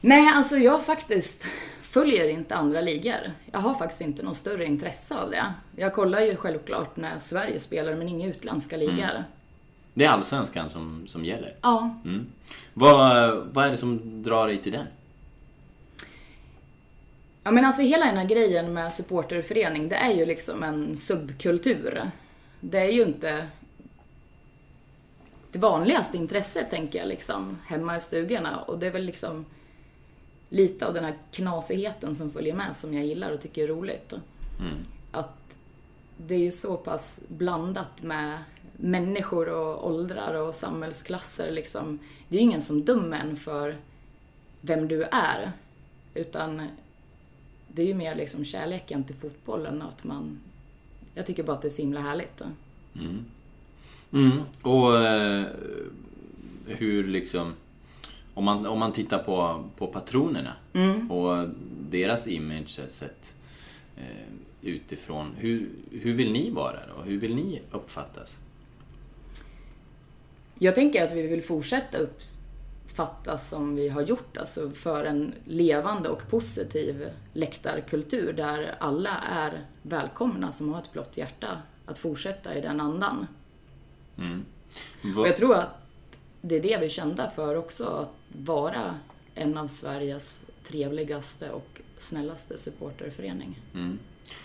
Nej, 0.00 0.28
alltså 0.28 0.56
jag 0.56 0.84
faktiskt 0.84 1.46
följer 1.82 2.28
inte 2.28 2.54
andra 2.54 2.80
ligor. 2.80 3.32
Jag 3.52 3.58
har 3.58 3.74
faktiskt 3.74 4.00
inte 4.00 4.22
något 4.22 4.36
större 4.36 4.64
intresse 4.64 5.14
av 5.14 5.30
det. 5.30 5.54
Jag 5.76 5.94
kollar 5.94 6.20
ju 6.20 6.36
självklart 6.36 6.96
när 6.96 7.18
Sverige 7.18 7.60
spelar, 7.60 7.94
men 7.94 8.08
inga 8.08 8.26
utländska 8.26 8.76
ligor. 8.76 9.10
Mm. 9.10 9.22
Det 9.94 10.04
är 10.04 10.08
allsvenskan 10.08 10.70
som, 10.70 11.06
som 11.06 11.24
gäller? 11.24 11.56
Ja. 11.60 11.94
Mm. 12.04 12.26
Vad, 12.74 13.36
vad 13.52 13.66
är 13.66 13.70
det 13.70 13.76
som 13.76 14.22
drar 14.22 14.46
dig 14.46 14.56
till 14.56 14.72
den? 14.72 14.86
Ja 17.42 17.50
men 17.50 17.64
alltså 17.64 17.82
hela 17.82 18.06
den 18.06 18.16
här 18.16 18.24
grejen 18.24 18.72
med 18.72 18.92
supporterförening, 18.92 19.88
det 19.88 19.96
är 19.96 20.14
ju 20.14 20.26
liksom 20.26 20.62
en 20.62 20.96
subkultur. 20.96 22.10
Det 22.60 22.78
är 22.78 22.92
ju 22.92 23.02
inte 23.02 23.46
det 25.52 25.58
vanligaste 25.58 26.16
intresset, 26.16 26.70
tänker 26.70 26.98
jag, 26.98 27.08
liksom 27.08 27.58
hemma 27.66 27.96
i 27.96 28.00
stugorna. 28.00 28.60
Och 28.60 28.78
det 28.78 28.86
är 28.86 28.90
väl 28.90 29.04
liksom 29.04 29.44
lite 30.48 30.86
av 30.86 30.94
den 30.94 31.04
här 31.04 31.18
knasigheten 31.32 32.14
som 32.14 32.30
följer 32.30 32.54
med 32.54 32.76
som 32.76 32.94
jag 32.94 33.06
gillar 33.06 33.32
och 33.32 33.40
tycker 33.40 33.64
är 33.64 33.68
roligt. 33.68 34.12
Mm. 34.60 34.74
Att 35.12 35.58
det 36.16 36.34
är 36.34 36.38
ju 36.38 36.50
så 36.50 36.76
pass 36.76 37.20
blandat 37.28 38.02
med 38.02 38.38
människor 38.80 39.48
och 39.48 39.86
åldrar 39.86 40.34
och 40.34 40.54
samhällsklasser. 40.54 41.50
Liksom. 41.50 41.98
Det 42.28 42.36
är 42.36 42.40
ju 42.40 42.44
ingen 42.46 42.60
som 42.60 42.84
dömer 42.84 43.20
en 43.20 43.36
för 43.36 43.76
vem 44.60 44.88
du 44.88 45.02
är. 45.02 45.52
Utan 46.14 46.68
det 47.68 47.82
är 47.82 47.86
ju 47.86 47.94
mer 47.94 48.14
liksom 48.14 48.44
kärleken 48.44 49.04
till 49.04 49.16
fotbollen 49.16 49.82
och 49.82 49.88
att 49.88 50.04
man... 50.04 50.40
Jag 51.14 51.26
tycker 51.26 51.42
bara 51.42 51.56
att 51.56 51.62
det 51.62 51.68
är 51.68 51.70
så 51.70 51.82
himla 51.82 52.00
härligt. 52.00 52.42
Mm. 52.94 53.24
Mm. 54.12 54.40
Och 54.62 54.98
eh, 54.98 55.46
hur 56.66 57.04
liksom... 57.08 57.54
Om 58.34 58.44
man, 58.44 58.66
om 58.66 58.78
man 58.78 58.92
tittar 58.92 59.18
på, 59.18 59.64
på 59.76 59.86
patronerna 59.86 60.52
mm. 60.72 61.10
och 61.10 61.48
deras 61.90 62.28
image 62.28 62.80
sett 62.88 63.36
eh, 63.96 64.32
utifrån. 64.62 65.34
Hur, 65.36 65.68
hur 65.90 66.12
vill 66.12 66.32
ni 66.32 66.50
vara 66.50 66.78
då? 66.96 67.02
Hur 67.02 67.20
vill 67.20 67.34
ni 67.34 67.62
uppfattas? 67.70 68.40
Jag 70.62 70.74
tänker 70.74 71.04
att 71.04 71.12
vi 71.12 71.26
vill 71.26 71.42
fortsätta 71.42 71.98
fattas 72.86 73.48
som 73.48 73.76
vi 73.76 73.88
har 73.88 74.02
gjort, 74.02 74.36
alltså 74.36 74.70
för 74.70 75.04
en 75.04 75.34
levande 75.44 76.08
och 76.08 76.30
positiv 76.30 77.08
läktarkultur 77.32 78.32
där 78.32 78.74
alla 78.80 79.18
är 79.18 79.64
välkomna 79.82 80.52
som 80.52 80.72
har 80.72 80.80
ett 80.80 80.92
blått 80.92 81.16
hjärta 81.16 81.62
att 81.86 81.98
fortsätta 81.98 82.54
i 82.54 82.60
den 82.60 82.80
andan. 82.80 83.26
Och 85.16 85.28
jag 85.28 85.36
tror 85.36 85.54
att 85.54 85.68
det 86.40 86.56
är 86.56 86.62
det 86.62 86.76
vi 86.76 86.84
är 86.84 86.88
kända 86.88 87.30
för 87.30 87.56
också, 87.56 87.84
att 87.84 88.14
vara 88.46 88.94
en 89.34 89.56
av 89.56 89.68
Sveriges 89.68 90.42
trevligaste 90.64 91.50
och 91.50 91.80
snällaste 91.98 92.58
supporterförening. 92.58 93.58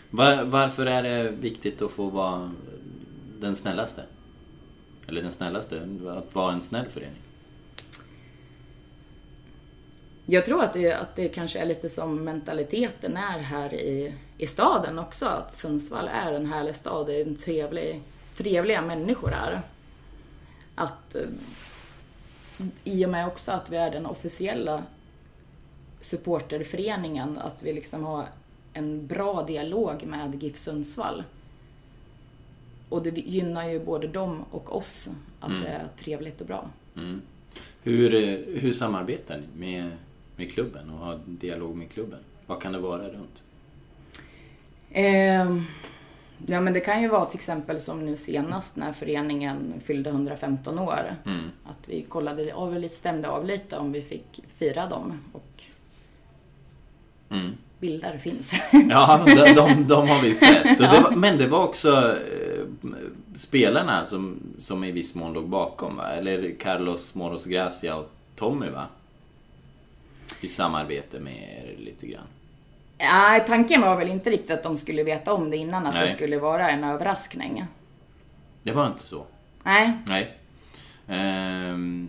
Var, 0.09 0.43
varför 0.43 0.85
är 0.85 1.03
det 1.03 1.31
viktigt 1.31 1.81
att 1.81 1.91
få 1.91 2.09
vara 2.09 2.51
den 3.39 3.55
snällaste? 3.55 4.03
Eller 5.07 5.21
den 5.21 5.31
snällaste, 5.31 5.87
att 6.09 6.35
vara 6.35 6.53
en 6.53 6.61
snäll 6.61 6.89
förening? 6.89 7.21
Jag 10.25 10.45
tror 10.45 10.63
att 10.63 10.73
det, 10.73 10.93
att 10.93 11.15
det 11.15 11.27
kanske 11.27 11.59
är 11.59 11.65
lite 11.65 11.89
som 11.89 12.23
mentaliteten 12.23 13.17
är 13.17 13.39
här 13.39 13.73
i, 13.73 14.13
i 14.37 14.47
staden 14.47 14.99
också. 14.99 15.25
Att 15.25 15.53
Sundsvall 15.53 16.07
är 16.07 16.33
en 16.33 16.45
härlig 16.45 16.75
stad, 16.75 17.07
det 17.07 17.21
är 17.21 17.25
en 17.25 17.35
trevlig, 17.35 18.01
trevliga 18.35 18.81
människor 18.81 19.29
här. 19.29 19.61
Att 20.75 21.15
eh, 21.15 21.21
i 22.83 23.05
och 23.05 23.09
med 23.09 23.27
också 23.27 23.51
att 23.51 23.69
vi 23.69 23.77
är 23.77 23.91
den 23.91 24.05
officiella 24.05 24.83
supporterföreningen, 26.01 27.37
att 27.37 27.63
vi 27.63 27.73
liksom 27.73 28.03
har 28.03 28.25
en 28.73 29.07
bra 29.07 29.43
dialog 29.43 30.03
med 30.05 30.43
GIF 30.43 30.57
Sundsvall. 30.57 31.23
Och 32.95 33.03
det 33.03 33.09
gynnar 33.19 33.69
ju 33.69 33.79
både 33.85 34.07
dem 34.07 34.45
och 34.51 34.75
oss 34.75 35.09
att 35.39 35.49
det 35.61 35.67
är 35.67 35.87
trevligt 35.97 36.41
och 36.41 36.47
bra. 36.47 36.69
Hur, 37.83 38.13
eh, 38.15 38.59
hur 38.61 38.73
samarbetar 38.73 39.37
ni 39.37 39.59
med, 39.59 39.91
med 40.35 40.51
klubben 40.51 40.89
och 40.89 40.97
har 40.97 41.19
dialog 41.25 41.75
med 41.75 41.89
klubben? 41.91 42.19
Vad 42.45 42.61
kan 42.61 42.71
det 42.73 42.79
vara 42.79 43.07
runt? 43.09 43.43
Eh, 44.91 45.61
ja 46.47 46.61
men 46.61 46.73
det 46.73 46.79
kan 46.79 47.01
ju 47.01 47.07
vara 47.07 47.25
till 47.25 47.37
exempel 47.37 47.81
som 47.81 48.05
nu 48.05 48.17
senast 48.17 48.75
när 48.75 48.93
föreningen 48.93 49.73
fyllde 49.83 50.09
115 50.09 50.79
år. 50.79 51.15
Att 51.65 51.89
vi 51.89 52.01
kollade 52.01 52.53
av, 52.53 52.79
lite- 52.79 52.95
stämde 52.95 53.29
av 53.29 53.45
lite 53.45 53.77
om 53.77 53.91
vi 53.91 54.01
fick 54.01 54.43
fira 54.55 54.87
dem 54.89 55.19
och 55.33 55.63
bilder 57.79 58.17
finns. 58.17 58.53
Ja, 58.89 59.23
de, 59.25 59.53
de, 59.53 59.87
de 59.87 60.09
har 60.09 60.21
vi 60.21 60.33
sett. 60.33 60.77
Det 60.77 60.87
var, 60.87 61.11
men 61.15 61.37
det 61.37 61.47
var 61.47 61.63
också 61.63 62.17
eh, 62.31 62.65
spelarna 63.35 64.05
som, 64.05 64.39
som 64.59 64.83
i 64.83 64.91
viss 64.91 65.15
mån 65.15 65.33
låg 65.33 65.49
bakom 65.49 65.95
va? 65.95 66.11
Eller 66.11 66.55
Carlos 66.59 67.15
Moros 67.15 67.45
Gracia 67.45 67.95
och 67.95 68.11
Tommy 68.35 68.69
va? 68.69 68.83
I 70.41 70.47
samarbete 70.47 71.19
med 71.19 71.33
er 71.33 71.75
lite 71.85 72.07
grann. 72.07 72.27
Nej, 72.97 73.43
tanken 73.47 73.81
var 73.81 73.95
väl 73.95 74.09
inte 74.09 74.29
riktigt 74.29 74.51
att 74.51 74.63
de 74.63 74.77
skulle 74.77 75.03
veta 75.03 75.33
om 75.33 75.49
det 75.51 75.57
innan, 75.57 75.85
att 75.85 75.93
Nej. 75.93 76.07
det 76.07 76.13
skulle 76.13 76.37
vara 76.37 76.69
en 76.69 76.83
överraskning. 76.83 77.65
Det 78.63 78.71
var 78.71 78.87
inte 78.87 79.01
så. 79.01 79.25
Nej, 79.63 79.91
Nej. 80.07 80.37
Ehm, 81.07 82.07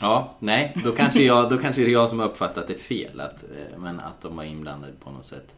ja, 0.00 0.34
nej. 0.38 0.76
Då 0.84 0.92
kanske, 0.92 1.22
jag, 1.22 1.50
då 1.50 1.58
kanske 1.58 1.82
det 1.82 1.88
är 1.88 1.92
jag 1.92 2.08
som 2.08 2.18
har 2.18 2.26
uppfattat 2.26 2.66
det 2.66 2.74
fel. 2.74 3.20
Att, 3.20 3.44
eh, 3.44 3.78
men 3.78 4.00
att 4.00 4.20
de 4.20 4.36
var 4.36 4.44
inblandade 4.44 4.92
på 5.04 5.10
något 5.10 5.24
sätt. 5.24 5.54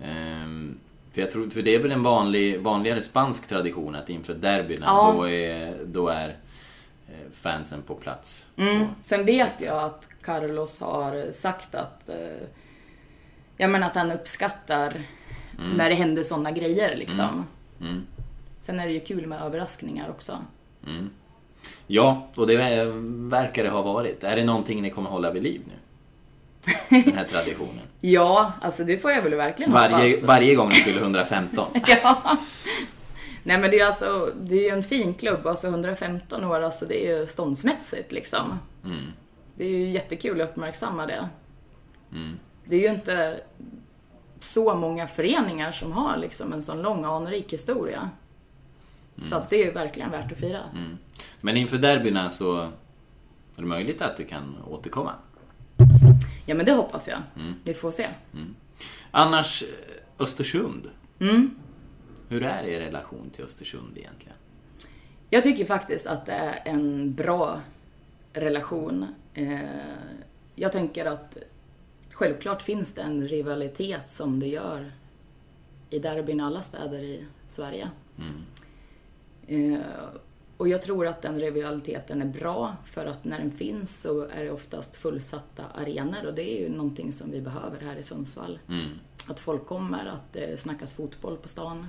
Ehm, 0.00 0.78
för, 1.12 1.20
jag 1.20 1.30
tror, 1.30 1.50
för 1.50 1.62
det 1.62 1.74
är 1.74 1.78
väl 1.82 1.92
en 1.92 2.02
vanlig, 2.02 2.60
vanligare 2.60 3.02
spansk 3.02 3.48
tradition 3.48 3.94
att 3.94 4.08
inför 4.10 4.34
derbyna 4.34 4.86
Ja. 4.86 5.12
då 5.16 5.28
är, 5.28 5.74
då 5.86 6.08
är 6.08 6.28
eh, 7.08 7.30
fansen 7.32 7.82
på 7.82 7.94
plats. 7.94 8.46
Mm. 8.56 8.86
Sen 9.02 9.24
vet 9.24 9.60
jag 9.60 9.84
att 9.84 10.08
Carlos 10.22 10.80
har 10.80 11.32
sagt 11.32 11.74
att, 11.74 12.08
eh, 12.08 12.46
ja, 13.56 13.68
men 13.68 13.82
att 13.82 13.94
han 13.94 14.10
uppskattar 14.10 15.02
när 15.76 15.88
det 15.88 15.94
händer 15.94 16.22
sådana 16.22 16.50
grejer 16.50 16.96
liksom. 16.96 17.46
Mm. 17.80 18.06
Sen 18.60 18.80
är 18.80 18.86
det 18.86 18.92
ju 18.92 19.00
kul 19.00 19.26
med 19.26 19.42
överraskningar 19.42 20.10
också. 20.10 20.38
Ja, 21.94 22.28
och 22.36 22.46
det 22.46 22.56
ver- 22.56 23.28
verkar 23.30 23.64
det 23.64 23.70
ha 23.70 23.82
varit. 23.82 24.24
Är 24.24 24.36
det 24.36 24.44
någonting 24.44 24.82
ni 24.82 24.90
kommer 24.90 25.10
hålla 25.10 25.30
vid 25.30 25.42
liv 25.42 25.60
nu? 25.66 27.02
Den 27.04 27.16
här 27.16 27.24
traditionen. 27.24 27.80
Ja, 28.00 28.52
alltså 28.60 28.84
det 28.84 28.98
får 28.98 29.10
jag 29.10 29.22
väl 29.22 29.34
verkligen 29.34 29.72
Varje, 29.72 29.94
hoppas. 29.94 30.22
varje 30.22 30.54
gång 30.54 30.68
de 30.68 30.74
fyller 30.74 31.00
115. 31.00 31.66
Ja. 31.86 32.36
Nej 33.42 33.58
men 33.58 33.70
det 33.70 33.76
är 33.76 33.78
ju 33.78 33.84
alltså, 33.86 34.30
det 34.42 34.54
är 34.54 34.62
ju 34.62 34.68
en 34.68 34.82
fin 34.82 35.14
klubb, 35.14 35.46
alltså 35.46 35.66
115 35.66 36.44
år, 36.44 36.60
alltså 36.60 36.86
det 36.86 37.06
är 37.06 37.18
ju 37.18 37.26
ståndsmässigt 37.26 38.12
liksom. 38.12 38.58
Det 39.54 39.64
är 39.64 39.68
ju 39.68 39.90
jättekul 39.90 40.40
att 40.40 40.48
uppmärksamma 40.50 41.06
det. 41.06 41.28
Det 42.64 42.76
är 42.76 42.80
ju 42.80 42.88
inte 42.94 43.40
så 44.40 44.74
många 44.74 45.06
föreningar 45.06 45.72
som 45.72 45.92
har 45.92 46.16
liksom 46.16 46.52
en 46.52 46.62
sån 46.62 46.82
lång 46.82 47.04
anrik 47.04 47.52
historia. 47.52 48.10
Så 49.28 49.34
att 49.36 49.50
det 49.50 49.62
är 49.62 49.66
ju 49.66 49.72
verkligen 49.72 50.10
värt 50.10 50.32
att 50.32 50.38
fira. 50.38 50.60
Men 51.40 51.56
inför 51.56 51.78
derbyna 51.78 52.30
så 52.30 52.60
är 52.60 52.70
det 53.56 53.62
möjligt 53.62 54.02
att 54.02 54.16
det 54.16 54.24
kan 54.24 54.56
återkomma. 54.70 55.12
Ja 56.46 56.54
men 56.54 56.66
det 56.66 56.72
hoppas 56.72 57.08
jag. 57.08 57.18
Vi 57.64 57.74
får 57.74 57.90
se. 57.90 58.06
Annars, 59.10 59.62
eh, 59.62 59.68
Östersund. 60.18 60.90
Hur 62.28 62.42
är 62.42 62.64
er 62.64 62.80
relation 62.80 63.30
till 63.32 63.44
Östersund 63.44 63.98
egentligen? 63.98 64.36
Jag 65.30 65.42
tycker 65.42 65.64
faktiskt 65.64 66.06
att 66.06 66.26
det 66.26 66.32
är 66.32 66.60
en 66.64 67.14
bra 67.14 67.60
relation. 68.32 69.06
Eh, 69.34 69.58
Jag 70.54 70.72
tänker 70.72 71.04
att 71.06 71.36
självklart 72.10 72.62
finns 72.62 72.92
det 72.94 73.02
en 73.02 73.28
rivalitet 73.28 74.10
som 74.10 74.40
det 74.40 74.46
gör 74.48 74.92
i 75.90 75.98
derbyn 75.98 76.40
i 76.40 76.42
alla 76.42 76.62
städer 76.62 76.98
i 77.02 77.24
Sverige. 77.48 77.90
Eh, 79.54 79.80
Och 80.56 80.68
jag 80.68 80.82
tror 80.82 81.06
att 81.06 81.22
den 81.22 81.40
rivaliteten 81.40 82.22
är 82.22 82.26
bra 82.26 82.76
för 82.86 83.06
att 83.06 83.24
när 83.24 83.38
den 83.38 83.50
finns 83.50 84.00
så 84.00 84.20
är 84.28 84.44
det 84.44 84.50
oftast 84.50 84.96
fullsatta 84.96 85.64
arenor 85.74 86.26
och 86.26 86.34
det 86.34 86.42
är 86.58 86.60
ju 86.60 86.68
någonting 86.68 87.12
som 87.12 87.30
vi 87.30 87.40
behöver 87.40 87.80
här 87.80 87.96
i 87.96 88.02
Sundsvall. 88.02 88.58
Att 89.26 89.40
folk 89.40 89.66
kommer, 89.66 90.06
att 90.06 90.32
det 90.32 90.60
snackas 90.60 90.92
fotboll 90.92 91.36
på 91.36 91.48
stan. 91.48 91.86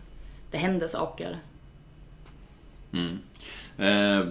Det 0.51 0.57
händer 0.57 0.87
saker. 0.87 1.39
Eh, 3.77 4.25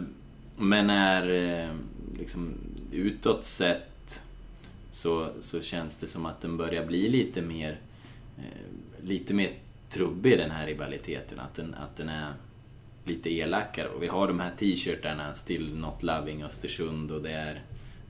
Men 0.56 0.90
är 0.90 1.28
eh, 1.30 1.74
liksom 2.18 2.54
utåt 2.92 3.44
sett 3.44 4.22
så, 4.90 5.28
så 5.40 5.60
känns 5.60 5.96
det 5.96 6.06
som 6.06 6.26
att 6.26 6.40
den 6.40 6.56
börjar 6.56 6.86
bli 6.86 7.08
lite 7.08 7.42
mer 7.42 7.80
eh, 8.38 9.04
lite 9.04 9.34
mer 9.34 9.50
trubbig 9.88 10.38
den 10.38 10.50
här 10.50 10.66
rivaliteten. 10.66 11.40
Att 11.40 11.54
den, 11.54 11.74
att 11.74 11.96
den 11.96 12.08
är 12.08 12.32
lite 13.04 13.30
elakare. 13.30 13.88
Och 13.88 14.02
vi 14.02 14.06
har 14.06 14.28
de 14.28 14.40
här 14.40 14.50
t-shirtarna, 14.58 15.34
Still 15.34 15.76
Not 15.76 16.02
Loving 16.02 16.42
Östersund 16.42 17.10
och 17.10 17.22
det 17.22 17.32
är 17.32 17.62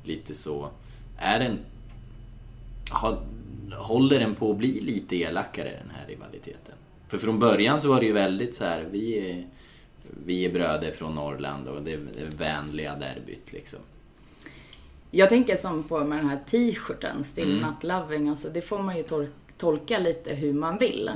lite 0.04 0.34
så. 0.34 0.70
Är 1.18 1.40
den... 1.40 1.58
Har, 2.90 3.18
håller 3.76 4.18
den 4.20 4.34
på 4.34 4.50
att 4.50 4.56
bli 4.58 4.80
lite 4.80 5.16
elakare 5.16 5.70
den 5.70 5.90
här 5.90 6.06
rivaliteten? 6.08 6.75
För 7.08 7.18
från 7.18 7.38
början 7.38 7.80
så 7.80 7.88
var 7.88 8.00
det 8.00 8.06
ju 8.06 8.12
väldigt 8.12 8.54
så 8.54 8.64
här, 8.64 8.87
vi 8.90 9.30
är, 9.30 9.46
vi 10.26 10.44
är 10.44 10.52
bröder 10.52 10.90
från 10.90 11.14
Norrland 11.14 11.68
och 11.68 11.82
det 11.82 11.92
är 11.92 12.00
vänliga 12.37 12.96
derbyt 12.96 13.52
liksom. 13.52 13.78
Jag 15.11 15.28
tänker 15.28 15.56
som 15.56 15.82
på 15.84 16.04
med 16.04 16.18
den 16.18 16.28
här 16.28 16.40
t-shirten, 16.46 17.25
Still 17.25 17.61
Not 17.61 17.82
Loving, 17.84 18.28
alltså 18.28 18.49
det 18.50 18.62
får 18.62 18.82
man 18.82 18.96
ju 18.96 19.02
tol- 19.02 19.28
tolka 19.58 19.99
lite 19.99 20.34
hur 20.34 20.52
man 20.52 20.78
vill. 20.78 21.11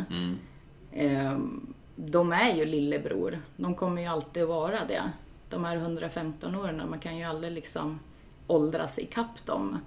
Ehm, 0.92 1.66
De 1.97 2.33
är 2.33 2.55
ju 2.55 2.65
lillebror. 2.65 3.38
De 3.57 3.75
kommer 3.75 4.03
ju 4.03 4.09
alltid 4.09 4.47
vara 4.47 4.85
det. 4.85 5.12
De 5.50 5.65
här 5.65 5.76
115 5.76 6.55
åren, 6.55 6.91
man 6.91 6.99
kan 6.99 7.17
ju 7.17 7.25
aldrig 7.25 7.53
liksom 7.53 8.00
åldras 8.47 8.99
ikapp 8.99 9.47
dem. 9.47 9.79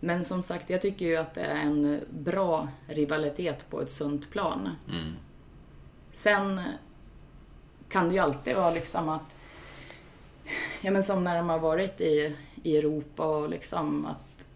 Men 0.00 0.24
som 0.24 0.42
sagt, 0.42 0.70
jag 0.70 0.82
tycker 0.82 1.06
ju 1.06 1.16
att 1.16 1.34
det 1.34 1.40
är 1.40 1.56
en 1.56 2.00
bra 2.10 2.68
rivalitet 2.86 3.70
på 3.70 3.80
ett 3.80 3.90
sunt 3.90 4.30
plan. 4.30 4.68
Sen 6.12 6.60
kan 7.88 8.08
det 8.08 8.14
ju 8.14 8.20
alltid 8.20 8.56
vara 8.56 8.70
liksom 8.70 9.08
att 9.08 9.36
Ja 10.80 10.90
men 10.90 11.02
som 11.02 11.24
när 11.24 11.36
de 11.36 11.48
har 11.48 11.58
varit 11.58 12.00
i, 12.00 12.36
i 12.62 12.76
Europa 12.76 13.26
och 13.26 13.50
liksom 13.50 14.06
att 14.06 14.48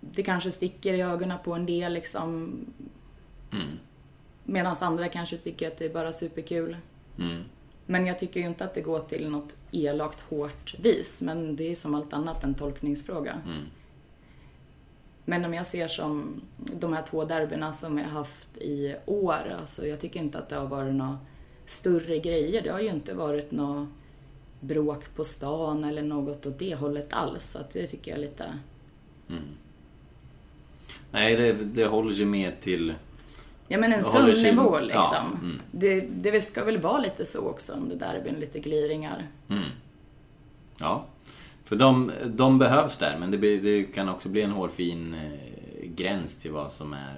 det 0.00 0.22
kanske 0.22 0.50
sticker 0.50 0.94
i 0.94 1.00
ögonen 1.02 1.38
på 1.44 1.52
en 1.52 1.66
del 1.66 1.92
liksom. 1.92 2.58
Medan 4.44 4.76
andra 4.80 5.08
kanske 5.08 5.36
tycker 5.36 5.68
att 5.68 5.78
det 5.78 5.84
är 5.84 5.92
bara 5.92 6.12
superkul. 6.12 6.76
Men 7.86 8.06
jag 8.06 8.18
tycker 8.18 8.40
ju 8.40 8.46
inte 8.46 8.64
att 8.64 8.74
det 8.74 8.80
går 8.80 9.00
till 9.00 9.28
något 9.28 9.56
elakt 9.70 10.20
hårt 10.20 10.74
vis. 10.78 11.22
Men 11.22 11.56
det 11.56 11.70
är 11.70 11.74
som 11.74 11.94
allt 11.94 12.12
annat 12.12 12.44
en 12.44 12.54
tolkningsfråga. 12.54 13.40
Men 15.24 15.44
om 15.44 15.54
jag 15.54 15.66
ser 15.66 15.88
som 15.88 16.40
de 16.56 16.92
här 16.92 17.02
två 17.02 17.24
derbyna 17.24 17.72
som 17.72 17.98
har 17.98 18.04
haft 18.04 18.56
i 18.56 18.94
år. 19.06 19.56
Alltså 19.60 19.86
jag 19.86 20.00
tycker 20.00 20.20
inte 20.20 20.38
att 20.38 20.48
det 20.48 20.56
har 20.56 20.66
varit 20.66 20.94
några 20.94 21.18
större 21.66 22.18
grejer. 22.18 22.62
Det 22.62 22.70
har 22.70 22.80
ju 22.80 22.88
inte 22.88 23.14
varit 23.14 23.52
några 23.52 23.88
bråk 24.60 25.14
på 25.14 25.24
stan 25.24 25.84
eller 25.84 26.02
något 26.02 26.46
åt 26.46 26.58
det 26.58 26.74
hållet 26.74 27.12
alls. 27.12 27.44
Så 27.44 27.58
att 27.58 27.70
det 27.70 27.86
tycker 27.86 28.10
jag 28.10 28.18
är 28.18 28.22
lite... 28.22 28.58
Nej, 31.10 31.36
det, 31.36 31.52
det 31.52 31.86
håller 31.86 32.12
sig 32.12 32.24
mer 32.24 32.54
till... 32.60 32.94
Ja 33.74 33.80
men 33.80 33.92
en 33.92 34.04
sund 34.04 34.42
nivå 34.42 34.76
ja, 34.76 34.80
liksom. 34.80 35.38
mm. 35.42 35.60
Det, 35.70 36.00
det 36.00 36.40
ska 36.40 36.64
väl 36.64 36.78
vara 36.78 36.98
lite 36.98 37.26
så 37.26 37.48
också 37.48 37.72
under 37.72 37.96
derbyn, 37.96 38.34
lite 38.34 38.58
gliringar. 38.60 39.28
Mm. 39.48 39.68
Ja. 40.80 41.04
För 41.64 41.76
de, 41.76 42.12
de 42.26 42.58
behövs 42.58 42.96
där, 42.98 43.18
men 43.18 43.30
det, 43.30 43.38
blir, 43.38 43.62
det 43.62 43.84
kan 43.84 44.08
också 44.08 44.28
bli 44.28 44.42
en 44.42 44.50
hårfin 44.50 45.14
eh, 45.14 45.88
gräns 45.88 46.36
till 46.36 46.52
vad 46.52 46.72
som 46.72 46.92
är... 46.92 47.14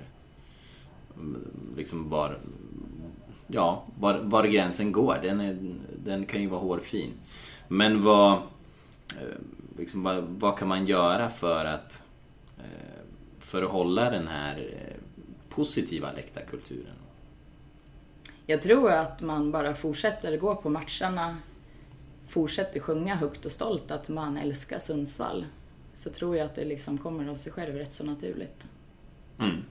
Liksom 1.77 2.09
var... 2.09 2.39
Ja, 3.47 3.85
var, 4.01 4.21
var 4.23 4.45
gränsen 4.45 4.93
går. 4.93 5.19
Den, 5.23 5.41
är, 5.41 5.57
den 6.05 6.27
kan 6.27 6.41
ju 6.41 6.47
vara 6.49 6.61
hårfin. 6.61 7.11
Men 7.69 8.03
vad... 8.03 8.33
eh, 8.33 9.39
Liksom, 9.79 10.03
vad, 10.03 10.25
vad 10.29 10.59
kan 10.59 10.69
man 10.69 10.87
göra 10.87 11.29
för 11.29 11.65
att... 11.65 12.03
eh, 12.59 12.65
För 13.39 13.63
att 13.63 13.71
hålla 13.71 14.11
den 14.11 14.29
här 14.29 14.71
positiva 15.57 16.13
läktarkulturen? 16.13 16.95
Jag 18.47 18.63
tror 18.63 18.91
att 18.91 19.21
man 19.21 19.53
bara 19.53 19.75
fortsätter 19.75 20.37
gå 20.37 20.55
på 20.57 20.71
matcherna, 20.71 21.37
fortsätter 22.29 22.81
sjunga 22.81 23.15
högt 23.15 23.47
och 23.47 23.53
stolt 23.53 23.91
att 23.91 24.09
man 24.09 24.37
älskar 24.37 24.79
Sundsvall. 24.79 25.47
Så 25.95 26.11
tror 26.11 26.37
jag 26.37 26.45
att 26.45 26.55
det 26.55 26.65
liksom 26.65 26.99
kommer 26.99 27.29
av 27.29 27.37
sig 27.37 27.53
själv 27.53 27.75
rätt 27.75 27.93
så 27.93 28.05
naturligt. 28.05 28.67
Mm. 29.39 29.63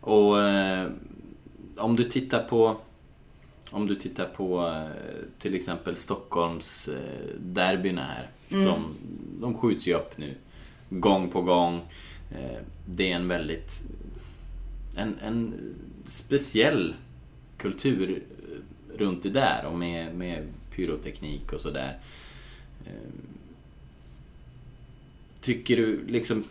Och 0.00 0.42
eh, 0.42 0.90
om 1.76 1.96
du 1.96 2.04
tittar 2.04 2.42
på 2.42 2.76
om 3.70 3.86
du 3.86 3.94
tittar 3.94 4.26
på 4.26 4.66
eh, 4.66 5.28
till 5.38 5.54
exempel 5.54 5.96
Stockholms 5.96 6.88
eh, 6.88 7.40
derbyna 7.40 8.02
här. 8.02 8.26
Som, 8.48 8.94
de 9.40 9.54
skjuts 9.54 9.88
ju 9.88 9.94
upp 9.94 10.18
nu. 10.18 10.34
Gång 10.90 11.30
på 11.30 11.42
gång. 11.42 11.80
Eh, 12.30 12.58
det 12.86 13.12
är 13.12 13.16
en 13.16 13.28
väldigt 13.28 13.84
en, 14.98 15.18
en 15.18 15.54
speciell 16.04 16.94
kultur 17.56 18.22
eh, 18.42 18.98
runt 18.98 19.22
det 19.22 19.30
där 19.30 19.66
och 19.66 19.78
med, 19.78 20.14
med 20.14 20.46
pyroteknik 20.70 21.52
och 21.52 21.60
sådär. 21.60 21.98
Eh, 22.86 22.92
Tycker 25.40 25.76
du 25.76 26.06
liksom 26.06 26.44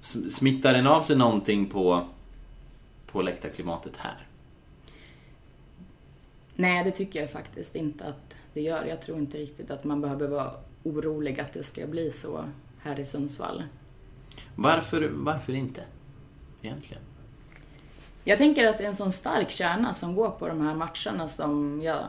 sm- 0.00 0.28
Smittar 0.28 0.72
den 0.72 0.86
av 0.86 1.02
sig 1.02 1.16
någonting 1.16 1.66
på, 1.66 2.08
på 3.06 3.22
läktarklimatet 3.22 3.96
här? 3.96 4.26
Nej, 6.54 6.84
det 6.84 6.90
tycker 6.90 7.20
jag 7.20 7.30
faktiskt 7.30 7.74
inte 7.76 8.04
att 8.04 8.36
det 8.54 8.60
gör. 8.60 8.84
Jag 8.84 9.02
tror 9.02 9.18
inte 9.18 9.38
riktigt 9.38 9.70
att 9.70 9.84
man 9.84 10.00
behöver 10.00 10.28
vara 10.28 10.50
orolig 10.82 11.40
att 11.40 11.52
det 11.52 11.62
ska 11.62 11.86
bli 11.86 12.10
så 12.10 12.44
här 12.78 13.00
i 13.00 13.04
Sundsvall. 13.04 13.62
Varför, 14.54 15.10
varför 15.12 15.52
inte? 15.52 15.84
Egentligen. 16.62 17.02
Jag 18.24 18.38
tänker 18.38 18.64
att 18.64 18.78
det 18.78 18.84
är 18.84 18.88
en 18.88 18.94
sån 18.94 19.12
stark 19.12 19.50
kärna 19.50 19.94
som 19.94 20.14
går 20.14 20.30
på 20.30 20.48
de 20.48 20.60
här 20.60 20.74
matcherna 20.74 21.28
som 21.28 21.82
jag 21.82 22.08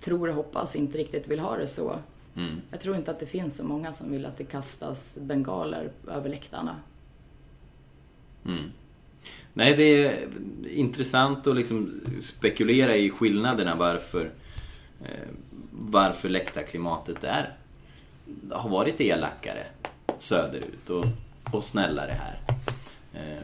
tror 0.00 0.28
och 0.28 0.34
hoppas 0.34 0.76
inte 0.76 0.98
riktigt 0.98 1.28
vill 1.28 1.40
ha 1.40 1.56
det 1.56 1.66
så. 1.66 1.98
Mm. 2.36 2.60
Jag 2.70 2.80
tror 2.80 2.96
inte 2.96 3.10
att 3.10 3.20
det 3.20 3.26
finns 3.26 3.56
så 3.56 3.64
många 3.64 3.92
som 3.92 4.10
vill 4.10 4.26
att 4.26 4.38
det 4.38 4.44
kastas 4.44 5.18
bengaler 5.20 5.90
över 6.08 6.30
läktarna. 6.30 6.76
Mm. 8.44 8.64
Nej, 9.52 9.76
det 9.76 10.06
är 10.06 10.28
intressant 10.68 11.46
att 11.46 11.56
liksom 11.56 12.00
spekulera 12.20 12.96
i 12.96 13.10
skillnaderna 13.10 13.74
varför, 13.74 14.30
eh, 15.04 15.28
varför 15.70 16.28
läktarklimatet 16.28 17.24
är, 17.24 17.56
har 18.50 18.70
varit 18.70 19.00
elakare 19.00 19.66
söderut 20.18 20.90
och, 20.90 21.04
och 21.52 21.64
snällare 21.64 22.16
här. 22.20 22.40
Eh, 23.12 23.42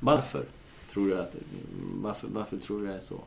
varför? 0.00 0.44
Tror 0.92 1.08
du 1.08 1.18
att, 1.18 1.36
varför, 2.02 2.28
varför 2.28 2.56
tror 2.56 2.80
du 2.80 2.86
det 2.86 2.94
är 2.94 3.00
så? 3.00 3.20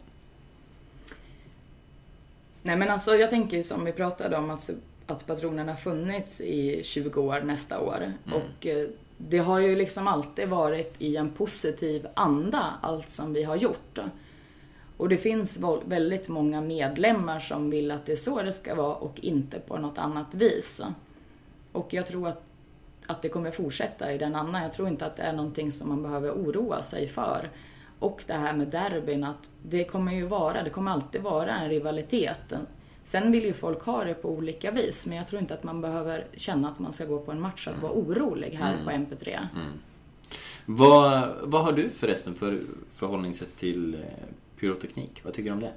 Nej 2.61 2.75
men 2.75 2.89
alltså 2.89 3.15
jag 3.15 3.29
tänker 3.29 3.63
som 3.63 3.85
vi 3.85 3.91
pratade 3.91 4.37
om 4.37 4.49
att, 4.49 4.69
att 5.05 5.27
patronerna 5.27 5.71
har 5.71 5.77
funnits 5.77 6.41
i 6.41 6.83
20 6.83 7.21
år 7.21 7.41
nästa 7.41 7.79
år. 7.79 8.13
Och 8.25 8.65
eh, 8.65 8.87
det 9.17 9.37
har 9.37 9.59
ju 9.59 9.75
liksom 9.75 10.07
alltid 10.07 10.49
varit 10.49 10.95
i 10.97 11.15
en 11.17 11.29
positiv 11.29 12.07
anda 12.13 12.73
allt 12.81 13.09
som 13.09 13.33
vi 13.33 13.43
har 13.43 13.55
gjort. 13.55 13.99
Och 14.97 15.09
det 15.09 15.17
finns 15.17 15.59
väldigt 15.85 16.27
många 16.27 16.61
medlemmar 16.61 17.39
som 17.39 17.69
vill 17.69 17.91
att 17.91 18.05
det 18.05 18.11
är 18.11 18.15
så 18.15 18.41
det 18.41 18.53
ska 18.53 18.75
vara 18.75 18.95
och 18.95 19.19
inte 19.19 19.59
på 19.59 19.77
något 19.77 19.97
annat 19.97 20.33
vis. 20.33 20.81
Och 21.71 21.93
jag 21.93 22.07
tror 22.07 22.27
att, 22.27 22.43
att 23.07 23.21
det 23.21 23.29
kommer 23.29 23.51
fortsätta 23.51 24.13
i 24.13 24.17
den 24.17 24.35
andan. 24.35 24.61
Jag 24.61 24.73
tror 24.73 24.87
inte 24.87 25.05
att 25.05 25.15
det 25.15 25.23
är 25.23 25.33
någonting 25.33 25.71
som 25.71 25.89
man 25.89 26.03
behöver 26.03 26.31
oroa 26.31 26.83
sig 26.83 27.07
för. 27.07 27.49
Och 27.99 28.23
det 28.27 28.33
här 28.33 28.53
med 28.53 28.67
derbyn, 28.67 29.23
att 29.23 29.49
det 29.63 29.83
kommer 29.83 30.13
ju 30.13 30.25
vara, 30.25 30.63
det 30.63 30.69
kommer 30.69 30.91
alltid 30.91 31.21
vara 31.21 31.51
en 31.51 31.69
rivalitet. 31.69 32.53
Sen 33.03 33.31
vill 33.31 33.43
ju 33.43 33.53
folk 33.53 33.81
ha 33.81 34.03
det 34.03 34.13
på 34.13 34.29
olika 34.29 34.71
vis, 34.71 35.05
men 35.05 35.17
jag 35.17 35.27
tror 35.27 35.41
inte 35.41 35.53
att 35.53 35.63
man 35.63 35.81
behöver 35.81 36.27
känna 36.37 36.69
att 36.71 36.79
man 36.79 36.93
ska 36.93 37.05
gå 37.05 37.19
på 37.19 37.31
en 37.31 37.41
match 37.41 37.67
att 37.67 37.81
vara 37.81 37.91
orolig 37.91 38.51
här 38.61 38.77
på 38.85 38.91
MP3. 38.91 39.39
Vad, 40.65 41.33
vad 41.41 41.63
har 41.63 41.71
du 41.71 41.89
förresten 41.89 42.35
för 42.35 42.61
förhållningssätt 42.93 43.57
till 43.57 43.93
eh, 43.93 43.99
pyroteknik? 44.59 45.21
Vad 45.23 45.33
tycker 45.33 45.49
du 45.49 45.53
om 45.53 45.59
det? 45.59 45.71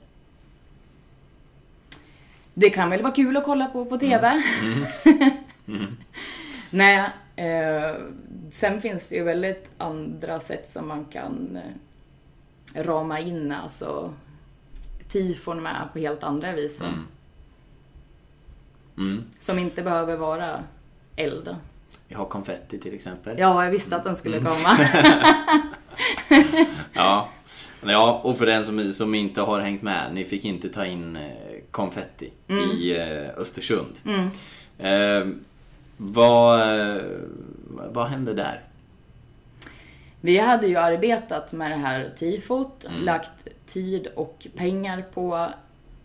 Det 2.54 2.70
kan 2.70 2.90
väl 2.90 3.02
vara 3.02 3.12
kul 3.12 3.36
att 3.36 3.44
kolla 3.44 3.66
på 3.66 3.84
på 3.84 3.98
TV. 3.98 4.42
Nej, 6.70 7.10
eh, 7.36 7.94
sen 8.50 8.80
finns 8.80 9.08
det 9.08 9.14
ju 9.16 9.22
väldigt 9.22 9.70
andra 9.78 10.40
sätt 10.40 10.70
som 10.72 10.88
man 10.88 11.04
kan 11.04 11.58
eh, 12.74 12.84
rama 12.84 13.20
in 13.20 13.52
alltså 13.52 14.14
tifon 15.08 15.62
med 15.62 15.88
på 15.92 15.98
helt 15.98 16.22
andra 16.22 16.52
vis. 16.52 16.80
Mm. 18.96 19.24
Som 19.40 19.58
inte 19.58 19.82
behöver 19.82 20.16
vara 20.16 20.64
eld. 21.16 21.56
Vi 22.08 22.14
har 22.14 22.24
konfetti 22.24 22.78
till 22.78 22.94
exempel. 22.94 23.38
Ja, 23.38 23.64
jag 23.64 23.70
visste 23.70 23.96
att 23.96 24.04
den 24.04 24.16
skulle 24.16 24.38
komma. 24.38 24.78
Ja, 26.92 27.28
ja 27.86 28.20
och 28.24 28.38
för 28.38 28.46
den 28.46 28.64
som, 28.64 28.92
som 28.92 29.14
inte 29.14 29.40
har 29.40 29.60
hängt 29.60 29.82
med, 29.82 30.14
ni 30.14 30.24
fick 30.24 30.44
inte 30.44 30.68
ta 30.68 30.86
in 30.86 31.16
eh, 31.16 31.22
konfetti 31.70 32.30
i 32.74 32.96
eh, 32.96 33.28
Östersund. 33.36 33.98
Eh, 34.78 35.26
vad, 35.98 36.60
eh, 36.80 37.02
vad 37.68 38.06
hände 38.06 38.34
där? 38.34 38.64
Vi 40.20 40.38
hade 40.38 40.66
ju 40.66 40.76
arbetat 40.76 41.52
med 41.52 41.70
det 41.70 41.76
här 41.76 42.12
tifot, 42.16 42.86
lagt 43.00 43.48
tid 43.66 44.06
och 44.06 44.46
pengar 44.56 45.04
på 45.14 45.48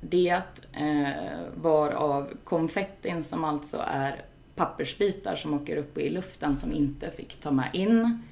det, 0.02 0.42
eh, 0.74 1.10
varav 1.56 2.30
konfettin 2.44 3.24
som 3.24 3.44
alltså 3.44 3.84
är 3.88 4.22
pappersbitar 4.56 5.36
som 5.36 5.54
åker 5.54 5.78
upp 5.78 5.98
i 5.98 6.10
luften 6.10 6.56
som 6.56 6.74
inte 6.74 7.12
fick 7.12 7.36
ta 7.36 7.52
med 7.52 7.70
in. 7.74 8.24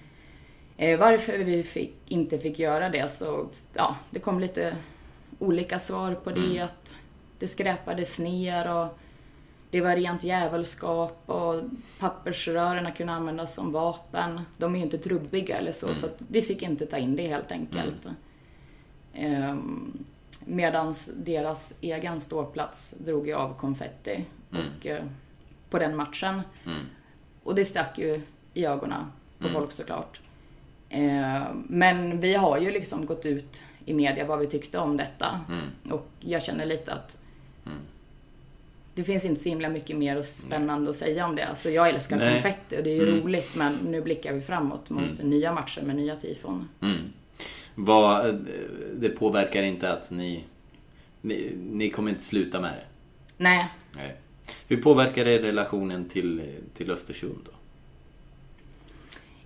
Eh, 0.78 1.00
varför 1.00 1.38
vi 1.38 1.64
fick, 1.64 1.96
inte 2.08 2.40
fick 2.40 2.60
göra 2.60 2.90
det 2.90 3.12
så, 3.12 3.48
ja, 3.74 3.96
det 4.10 4.20
kom 4.20 4.40
lite 4.40 4.76
olika 5.40 5.80
svar 5.80 6.16
på 6.24 6.32
det. 6.32 6.60
Att 6.60 6.96
det 7.40 7.48
skräpades 7.48 8.20
ner 8.20 8.76
och 8.76 8.98
det 9.72 9.82
var 9.82 9.96
rent 9.96 10.24
djävulskap 10.24 11.24
och 11.26 11.62
pappersrören 12.00 12.92
kunde 12.94 13.14
användas 13.14 13.54
som 13.54 13.72
vapen. 13.72 14.42
De 14.58 14.74
är 14.76 14.78
ju 14.80 14.84
inte 14.84 14.98
trubbiga 14.98 15.58
eller 15.58 15.72
så, 15.72 15.94
så 15.96 16.06
att 16.06 16.18
vi 16.28 16.42
fick 16.42 16.62
inte 16.62 16.86
ta 16.86 16.98
in 16.98 17.16
det 17.16 17.28
helt 17.28 17.52
enkelt. 17.52 18.08
Ehm, 19.14 20.04
medans 20.46 21.12
deras 21.16 21.74
egen 21.82 22.20
ståplats 22.20 22.92
drog 22.98 23.28
ju 23.28 23.34
av 23.34 23.54
konfetti 23.58 24.26
och, 24.50 24.86
eh, 24.86 25.04
på 25.70 25.80
den 25.80 25.96
matchen. 25.96 26.42
Och 27.44 27.56
det 27.56 27.66
stack 27.66 27.98
ju 28.00 28.22
i 28.54 28.66
ögonen 28.66 29.06
på 29.40 29.48
folk 29.54 29.72
såklart. 29.72 30.22
Eh, 30.90 31.42
men 31.68 32.20
vi 32.20 32.36
har 32.36 32.58
ju 32.58 32.72
liksom 32.72 33.06
gått 33.06 33.26
ut 33.26 33.64
i 33.86 33.94
media 33.94 34.26
vad 34.26 34.40
vi 34.40 34.48
tyckte 34.48 34.78
om 34.78 34.98
detta. 34.98 35.42
Och 35.92 36.08
jag 36.20 36.44
känner 36.44 36.66
lite 36.66 36.94
att 36.94 37.18
det 39.02 39.06
finns 39.06 39.26
inte 39.26 39.44
så 39.44 39.50
himla 39.50 39.70
mycket 39.70 39.98
mer 39.98 40.18
och 40.18 40.26
spännande 40.26 40.90
att 40.90 40.96
säga 40.96 41.26
om 41.26 41.36
det. 41.36 41.46
Alltså 41.48 41.70
jag 41.70 41.90
älskar 41.90 42.18
Nej. 42.18 42.34
konfetti 42.34 42.78
och 42.78 42.84
det 42.84 42.90
är 42.90 42.96
ju 42.96 43.06
roligt 43.06 43.56
men 43.56 43.74
nu 43.74 44.02
blickar 44.02 44.34
vi 44.34 44.42
framåt 44.42 44.90
mot 44.90 45.24
nya 45.24 45.54
matcher 45.54 45.82
med 45.82 45.96
nya 45.96 46.16
tifon. 46.16 46.70
Mm. 46.82 47.00
Vad, 47.76 48.30
eh, 48.30 48.36
det 48.96 49.10
påverkar 49.10 49.64
inte 49.64 49.94
att 49.94 50.12
ni, 50.12 50.44
ni... 51.22 51.58
Ni 51.72 51.90
kommer 51.90 52.10
inte 52.10 52.24
sluta 52.24 52.62
med 52.62 52.72
det? 52.72 52.86
Nej, 53.38 53.68
Nej. 53.96 54.16
Hur 54.68 54.82
påverkar 54.82 55.26
det 55.26 55.40
relationen 55.40 56.06
till, 56.06 56.42
till 56.74 56.92
Östersund 56.92 57.40
då? 57.46 57.52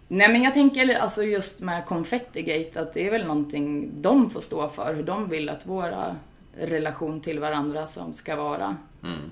Nej 0.07 0.29
men 0.29 0.43
jag 0.43 0.53
tänker 0.53 0.95
alltså 0.95 1.23
just 1.23 1.61
med 1.61 1.85
Confettigate 1.85 2.81
att 2.81 2.93
det 2.93 3.07
är 3.07 3.11
väl 3.11 3.27
någonting 3.27 3.91
de 4.01 4.29
får 4.29 4.41
stå 4.41 4.69
för, 4.69 4.95
hur 4.95 5.03
de 5.03 5.29
vill 5.29 5.49
att 5.49 5.65
våra 5.65 6.15
relation 6.57 7.21
till 7.21 7.39
varandra 7.39 7.87
som 7.87 8.13
ska 8.13 8.35
vara. 8.35 8.77
Mm. 9.03 9.31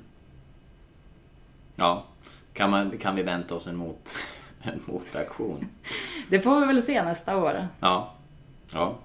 Ja. 1.75 2.05
Kan, 2.53 2.69
man, 2.69 2.97
kan 2.97 3.15
vi 3.15 3.23
vänta 3.23 3.55
oss 3.55 3.67
en, 3.67 3.75
mot, 3.75 4.15
en 4.62 4.81
motaktion? 4.86 5.67
Det 6.29 6.41
får 6.41 6.59
vi 6.59 6.67
väl 6.67 6.81
se 6.81 7.03
nästa 7.03 7.38
år. 7.38 7.67
Ja. 7.79 8.13
ja. 8.73 8.95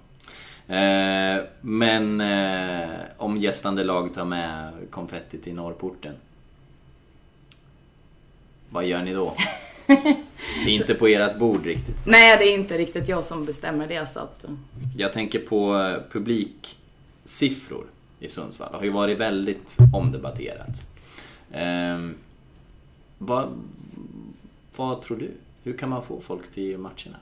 Eh, 0.75 1.43
men 1.61 2.21
eh, 2.21 2.99
om 3.17 3.37
gästande 3.37 3.83
lag 3.83 4.13
tar 4.13 4.25
med 4.25 4.71
konfetti 4.89 5.37
till 5.37 5.53
norrporten. 5.55 6.15
Vad 8.69 8.85
gör 8.85 9.03
ni 9.03 9.13
då? 9.13 9.35
Det 10.65 10.69
är 10.69 10.75
inte 10.75 10.93
på 10.93 11.07
ert 11.07 11.37
bord 11.37 11.65
riktigt. 11.65 12.05
Nej, 12.05 12.37
det 12.37 12.43
är 12.43 12.53
inte 12.53 12.77
riktigt 12.77 13.07
jag 13.07 13.25
som 13.25 13.45
bestämmer 13.45 13.87
det 13.87 14.09
så 14.09 14.19
att... 14.19 14.45
Jag 14.97 15.13
tänker 15.13 15.39
på 15.39 15.79
eh, 15.79 16.11
publiksiffror 16.11 17.85
i 18.19 18.29
Sundsvall. 18.29 18.71
Det 18.71 18.77
har 18.77 18.83
ju 18.83 18.89
varit 18.89 19.19
väldigt 19.19 19.77
omdebatterat. 19.93 20.85
Vad, 23.19 23.53
vad 24.75 25.01
tror 25.01 25.17
du? 25.17 25.31
Hur 25.63 25.77
kan 25.77 25.89
man 25.89 26.03
få 26.03 26.21
folk 26.21 26.51
till 26.51 26.77
matcherna? 26.77 27.17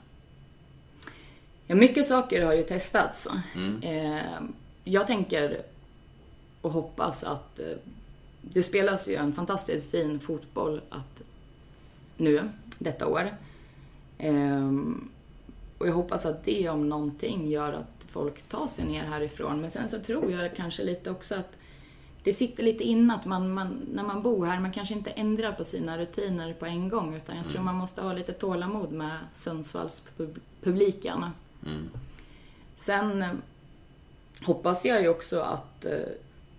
Ja, 1.66 1.74
mycket 1.74 2.06
saker 2.06 2.44
har 2.44 2.54
ju 2.54 2.62
testats. 2.62 3.28
Mm. 3.54 3.82
Eh, 3.82 4.40
jag 4.84 5.06
tänker 5.06 5.62
och 6.60 6.70
hoppas 6.70 7.24
att 7.24 7.60
eh, 7.60 7.76
det 8.42 8.62
spelas 8.62 9.08
ju 9.08 9.14
en 9.14 9.32
fantastiskt 9.32 9.90
fin 9.90 10.20
fotboll 10.20 10.80
att 10.90 11.22
nu, 12.16 12.48
detta 12.78 13.06
år. 13.06 13.36
Ehm, 14.18 15.08
och 15.78 15.88
jag 15.88 15.92
hoppas 15.92 16.26
att 16.26 16.44
det 16.44 16.68
om 16.68 16.88
någonting 16.88 17.50
gör 17.50 17.72
att 17.72 18.06
folk 18.08 18.42
tar 18.42 18.66
sig 18.66 18.84
ner 18.84 19.04
härifrån. 19.04 19.60
Men 19.60 19.70
sen 19.70 19.88
så 19.88 19.98
tror 19.98 20.30
jag 20.30 20.56
kanske 20.56 20.84
lite 20.84 21.10
också 21.10 21.34
att 21.34 21.57
det 22.24 22.34
sitter 22.34 22.62
lite 22.62 22.84
inne 22.84 23.14
att 23.14 23.26
man, 23.26 23.54
man, 23.54 23.80
när 23.92 24.02
man 24.02 24.22
bor 24.22 24.46
här, 24.46 24.60
man 24.60 24.72
kanske 24.72 24.94
inte 24.94 25.10
ändrar 25.10 25.52
på 25.52 25.64
sina 25.64 25.98
rutiner 25.98 26.52
på 26.52 26.66
en 26.66 26.88
gång. 26.88 27.14
Utan 27.14 27.36
jag 27.36 27.46
tror 27.46 27.62
man 27.62 27.74
måste 27.74 28.02
ha 28.02 28.12
lite 28.12 28.32
tålamod 28.32 28.92
med 28.92 29.18
Sundsvalls 29.34 30.06
pub- 30.16 30.40
publiken. 30.62 31.24
Mm. 31.66 31.88
Sen 32.76 33.22
eh, 33.22 33.30
hoppas 34.42 34.84
jag 34.84 35.02
ju 35.02 35.08
också 35.08 35.40
att 35.40 35.84
eh, 35.84 35.92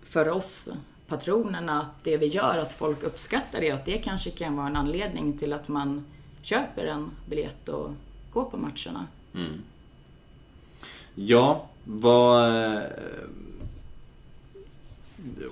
för 0.02 0.28
oss 0.28 0.68
patronerna 1.06 1.80
att 1.80 2.04
det 2.04 2.16
vi 2.16 2.26
gör, 2.26 2.58
att 2.58 2.72
folk 2.72 3.02
uppskattar 3.02 3.60
det. 3.60 3.70
Att 3.70 3.86
det 3.86 3.98
kanske 3.98 4.30
kan 4.30 4.56
vara 4.56 4.66
en 4.66 4.76
anledning 4.76 5.38
till 5.38 5.52
att 5.52 5.68
man 5.68 6.04
köper 6.42 6.86
en 6.86 7.10
biljett 7.26 7.68
och 7.68 7.90
går 8.32 8.44
på 8.44 8.56
matcherna. 8.56 9.06
Mm. 9.34 9.62
Ja, 11.14 11.66
vad... 11.84 12.82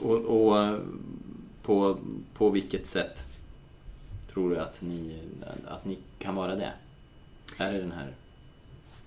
Och, 0.01 0.17
och 0.19 0.59
eh, 0.63 0.79
på, 1.63 1.99
på 2.35 2.51
vilket 2.51 2.87
sätt 2.87 3.25
tror 4.33 4.51
du 4.51 4.59
att 4.59 4.83
ni, 4.83 5.19
att 5.69 5.85
ni 5.85 5.99
kan 6.19 6.35
vara 6.35 6.57
det? 6.57 6.73
Är 7.59 7.73
det 7.73 7.79
den 7.79 7.93
här... 7.93 8.15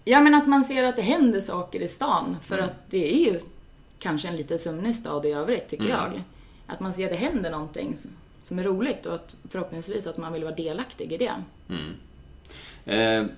Ja 0.05 0.21
men 0.21 0.35
att 0.35 0.47
man 0.47 0.63
ser 0.63 0.83
att 0.83 0.95
det 0.95 1.01
händer 1.01 1.39
saker 1.41 1.81
i 1.81 1.87
stan. 1.87 2.37
För 2.41 2.57
att 2.57 2.73
det 2.89 3.13
är 3.13 3.33
ju 3.33 3.39
kanske 3.99 4.27
en 4.27 4.37
lite 4.37 4.59
sömnig 4.59 4.95
stad 4.95 5.25
i 5.25 5.29
övrigt 5.31 5.67
tycker 5.69 5.85
jag. 5.89 6.23
Att 6.67 6.79
man 6.79 6.93
ser 6.93 7.03
att 7.05 7.11
det 7.11 7.17
händer 7.17 7.51
någonting 7.51 7.97
som- 7.97 8.11
som 8.41 8.59
är 8.59 8.63
roligt 8.63 9.05
och 9.05 9.15
att 9.15 9.35
förhoppningsvis 9.49 10.07
att 10.07 10.17
man 10.17 10.33
vill 10.33 10.43
vara 10.43 10.55
delaktig 10.55 11.13
i 11.13 11.17
det. 11.17 11.33
Mm. 11.69 11.93
Eh, 12.85 13.31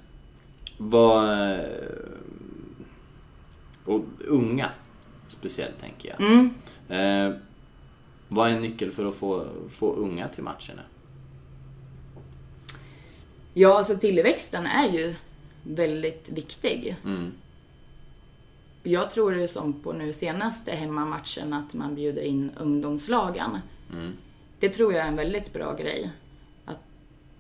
vad... 0.78 1.52
eh, 1.52 1.60
Och 3.86 4.02
unga 4.28 4.70
speciellt 5.28 5.80
tänker 5.80 6.10
jag. 6.10 6.22
Mm. 6.22 6.54
Eh, 6.90 7.40
vad 8.28 8.50
är 8.50 8.56
en 8.56 8.62
nyckel 8.62 8.92
för 8.92 9.06
att 9.06 9.16
få, 9.16 9.48
få 9.70 9.94
unga 9.94 10.30
till 10.30 10.44
matcherna? 10.44 10.82
Ja, 13.54 13.78
alltså 13.78 13.98
tillväxten 13.98 14.66
är 14.66 14.90
ju 14.90 15.16
väldigt 15.64 16.30
viktig. 16.30 16.96
Mm. 17.06 17.32
Jag 18.84 19.12
tror 19.12 19.32
det 19.32 19.48
som 19.48 19.74
på 19.74 19.94
nu 19.94 20.14
senaste 20.14 20.72
hemmamatchen 20.72 21.54
att 21.54 21.74
man 21.74 21.96
bjuder 21.96 22.22
in 22.22 22.52
ungdomslagen. 22.60 23.58
Mm. 23.94 24.14
Det 24.60 24.70
tror 24.70 24.94
jag 24.94 25.04
är 25.04 25.08
en 25.08 25.16
väldigt 25.16 25.54
bra 25.54 25.76
grej. 25.76 26.12
Att, 26.66 26.80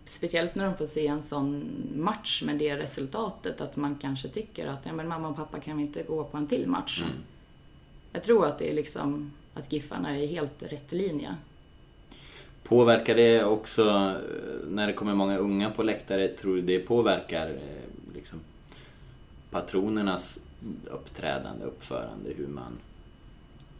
speciellt 0.05 0.55
när 0.55 0.65
de 0.65 0.77
får 0.77 0.85
se 0.85 1.07
en 1.07 1.21
sån 1.21 1.65
match 1.95 2.43
med 2.45 2.57
det 2.57 2.77
resultatet 2.77 3.61
att 3.61 3.75
man 3.75 3.95
kanske 3.95 4.27
tycker 4.27 4.67
att 4.67 4.85
ja, 4.85 4.93
men 4.93 5.07
mamma 5.07 5.27
och 5.27 5.35
pappa 5.35 5.59
kan 5.59 5.77
vi 5.77 5.83
inte 5.83 6.03
gå 6.03 6.23
på 6.23 6.37
en 6.37 6.47
till 6.47 6.67
match. 6.67 7.01
Mm. 7.01 7.13
Jag 8.13 8.23
tror 8.23 8.45
att 8.45 8.59
det 8.59 8.69
är 8.69 8.73
liksom 8.73 9.31
att 9.53 9.73
Giffarna 9.73 10.17
är 10.17 10.27
helt 10.27 10.63
rätt 10.63 10.91
linje. 10.91 11.35
Påverkar 12.63 13.15
det 13.15 13.43
också 13.43 13.83
eh, 13.89 14.67
när 14.67 14.87
det 14.87 14.93
kommer 14.93 15.13
många 15.13 15.37
unga 15.37 15.69
på 15.69 15.83
läktare? 15.83 16.27
Tror 16.27 16.55
du 16.55 16.61
det 16.61 16.79
påverkar 16.79 17.49
eh, 17.49 18.13
liksom, 18.15 18.39
patronernas 19.51 20.39
uppträdande, 20.91 21.65
uppförande, 21.65 22.29
hur 22.37 22.47
man, 22.47 22.77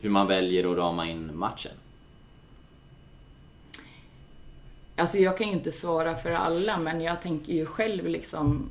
hur 0.02 0.10
man 0.10 0.28
väljer 0.28 0.72
att 0.72 0.78
rama 0.78 1.08
in 1.10 1.38
matchen? 1.38 1.72
Alltså 4.96 5.18
jag 5.18 5.38
kan 5.38 5.48
ju 5.48 5.54
inte 5.54 5.72
svara 5.72 6.16
för 6.16 6.32
alla 6.32 6.78
men 6.78 7.02
jag 7.02 7.22
tänker 7.22 7.54
ju 7.54 7.66
själv 7.66 8.08
liksom 8.08 8.70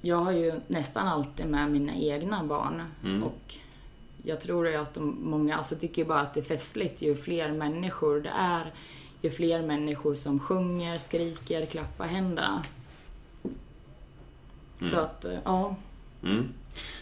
Jag 0.00 0.16
har 0.16 0.32
ju 0.32 0.52
nästan 0.66 1.08
alltid 1.08 1.46
med 1.46 1.70
mina 1.70 1.94
egna 1.96 2.44
barn 2.44 2.82
Mm. 3.04 3.22
och 3.22 3.54
jag 4.26 4.40
tror 4.40 4.68
ju 4.68 4.76
att 4.76 4.94
de, 4.94 5.16
många 5.22 5.56
alltså 5.56 5.76
tycker 5.76 6.04
bara 6.04 6.20
att 6.20 6.34
det 6.34 6.40
är 6.40 6.44
festligt 6.44 7.02
ju 7.02 7.14
fler 7.14 7.52
människor 7.52 8.20
det 8.20 8.32
är 8.38 8.72
ju 9.22 9.30
fler 9.30 9.62
människor 9.62 10.14
som 10.14 10.40
sjunger, 10.40 10.98
skriker, 10.98 11.66
klappar 11.66 12.06
händerna. 12.06 12.62
Så 14.90 14.98
att, 14.98 15.24
eh, 15.24 15.38
ja. 15.44 15.76
Mm. 16.24 16.48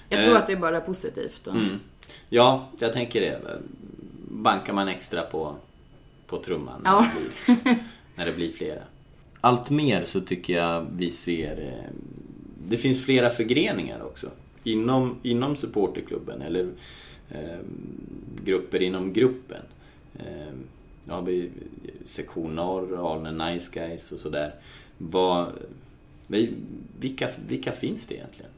Jag 0.08 0.22
tror 0.22 0.32
Eh, 0.34 0.38
att 0.40 0.46
det 0.46 0.52
är 0.52 0.56
bara 0.56 0.80
positivt. 0.80 1.46
Mm. 1.46 1.80
Ja, 2.28 2.68
jag 2.78 2.92
tänker 2.92 3.20
det. 3.20 3.40
Bankar 4.30 4.72
man 4.72 4.88
extra 4.88 5.22
på, 5.22 5.56
på 6.26 6.38
trumman 6.42 6.80
när, 6.84 6.90
Ja. 6.90 7.10
det 7.46 7.64
blir, 7.64 7.78
när 8.16 8.26
det 8.26 8.32
blir 8.32 8.52
flera. 8.52 8.82
Allt 9.40 9.70
mer 9.70 10.04
så 10.04 10.20
tycker 10.20 10.52
jag 10.56 10.86
vi 10.96 11.10
ser... 11.10 11.58
eh, 11.62 11.90
Det 12.68 12.76
finns 12.76 13.04
flera 13.04 13.30
förgreningar 13.30 14.02
också. 14.02 14.30
Inom, 14.64 15.16
inom 15.22 15.56
supporterklubben 15.56 16.42
eller 16.42 16.68
grupper 18.44 18.82
inom 18.82 19.12
gruppen. 19.12 19.62
Nu 21.04 21.12
har 21.12 21.22
vi 21.22 21.50
sektion 22.04 22.54
norr, 22.54 23.12
Alnen 23.12 23.38
Nice 23.38 23.72
Guys 23.74 24.12
och 24.12 24.18
sådär. 24.18 24.54
Vad, 24.98 25.52
vilka, 26.98 27.28
vilka 27.48 27.72
finns 27.72 28.06
det 28.06 28.14
egentligen? 28.14 28.50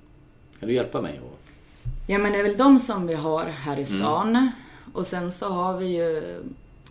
Kan 0.61 0.69
du 0.69 0.75
hjälpa 0.75 1.03
mig? 1.03 1.21
Ja 2.07 2.19
men 2.19 2.33
det 2.33 2.39
är 2.39 2.43
väl 2.43 2.57
de 2.57 2.79
som 2.79 3.07
vi 3.07 3.15
har 3.15 3.45
här 3.45 3.79
i 3.79 3.85
stan. 3.85 4.51
Och 4.93 5.07
sen 5.07 5.33
så 5.33 5.49
har 5.49 5.79
vi 5.79 5.87
ju 5.87 6.41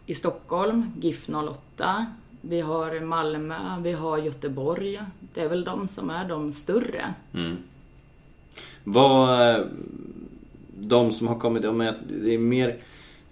i 0.06 0.16
Stockholm, 0.16 0.92
GIF 1.02 1.30
08. 1.30 2.06
Vi 2.42 2.62
har 2.62 3.00
Malmö, 3.00 3.56
vi 3.84 3.92
har 3.92 4.18
Göteborg. 4.18 5.02
Det 5.34 5.42
är 5.42 5.50
väl 5.50 5.64
de 5.64 5.88
som 5.88 6.10
är 6.10 6.28
de 6.30 6.52
större. 6.52 7.14
Mm. 7.34 7.58
Vad... 8.84 9.70
De 10.90 11.12
som 11.12 11.28
har 11.28 11.40
kommit, 11.40 11.64
är, 11.64 11.98
det 12.08 12.34
är 12.34 12.38
mer 12.38 12.78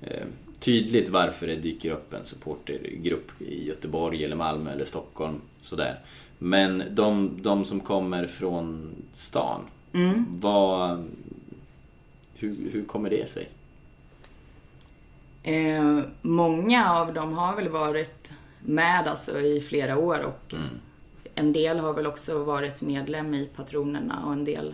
eh, 0.01 0.25
tydligt 0.59 1.09
varför 1.09 1.47
det 1.47 1.55
dyker 1.55 1.91
upp 1.91 2.13
en 2.13 2.25
supportergrupp 2.25 3.41
i 3.41 3.67
Göteborg 3.67 4.23
eller 4.23 4.35
Malmö 4.35 4.71
eller 4.71 4.85
Stockholm. 4.85 5.41
Sådär. 5.61 5.99
Men 6.37 6.83
de, 6.89 7.37
de 7.41 7.65
som 7.65 7.79
kommer 7.79 8.27
från 8.27 8.95
stan, 9.13 9.61
vad... 10.27 11.03
Hur, 12.35 12.71
hur 12.71 12.85
kommer 12.85 13.09
det 13.09 13.29
sig? 13.29 13.49
Eh, 15.43 15.99
många 16.21 16.93
av 16.93 17.13
dem 17.13 17.33
har 17.33 17.55
väl 17.55 17.69
varit 17.69 18.31
med 18.59 19.07
alltså 19.07 19.39
i 19.39 19.61
flera 19.61 19.97
år 19.97 20.19
och 20.19 20.53
en 21.35 21.53
del 21.53 21.79
har 21.79 21.93
väl 21.93 22.07
också 22.07 22.43
varit 22.43 22.81
medlem 22.81 23.33
i 23.33 23.49
patronerna 23.55 24.25
och 24.25 24.33
en 24.33 24.45
del 24.45 24.73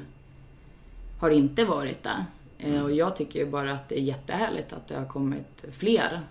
har 1.20 1.30
inte 1.30 1.66
varit 1.66 2.04
det. 2.04 2.26
Eh, 2.60 2.84
och 2.84 2.92
jag 2.92 3.16
tycker 3.16 3.40
ju 3.40 3.46
bara 3.46 3.74
att 3.74 3.90
det 3.90 4.00
är 4.00 4.04
jättehärligt 4.04 4.74
att 4.74 4.88
det 4.88 4.96
har 4.96 5.06
kommit 5.06 5.66
fler 5.72 6.22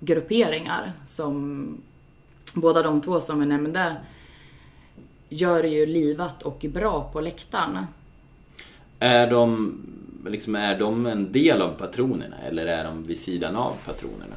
grupperingar 0.00 0.92
som 1.06 1.66
båda 2.54 2.82
de 2.82 3.00
två 3.00 3.20
som 3.20 3.40
vi 3.40 3.46
nämnde 3.46 3.96
gör 5.28 5.62
det 5.62 5.68
ju 5.68 5.86
livat 5.86 6.42
och 6.42 6.64
bra 6.68 7.10
på 7.12 7.20
läktaren. 7.20 7.86
Är 8.98 9.30
de, 9.30 9.76
liksom, 10.26 10.54
är 10.54 10.78
de 10.78 11.06
en 11.06 11.32
del 11.32 11.62
av 11.62 11.72
patronerna 11.78 12.36
eller 12.48 12.66
är 12.66 12.84
de 12.84 13.02
vid 13.02 13.18
sidan 13.18 13.56
av 13.56 13.76
patronerna? 13.86 14.34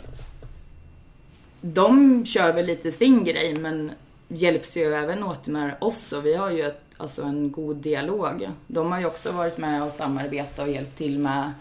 De 1.62 2.26
kör 2.26 2.54
väl 2.54 2.66
lite 2.66 2.92
sin 2.92 3.24
grej 3.24 3.56
men 3.56 3.92
hjälps 4.28 4.78
ju 4.78 4.94
även 4.94 5.24
åt 5.24 5.48
med 5.48 5.76
oss 5.82 6.12
och 6.12 6.26
vi 6.26 6.36
har 6.36 6.52
ju 6.52 6.62
ett, 6.62 6.83
alltså 7.04 7.24
en 7.24 7.52
god 7.52 7.76
dialog. 7.76 8.50
De 8.68 8.92
har 8.92 9.00
ju 9.00 9.06
också 9.06 9.32
varit 9.32 9.58
med 9.58 9.84
och 9.84 9.92
samarbetat 9.92 10.60
och 10.60 10.72
hjälpt 10.72 10.98
till 10.98 11.20
med, 11.20 11.52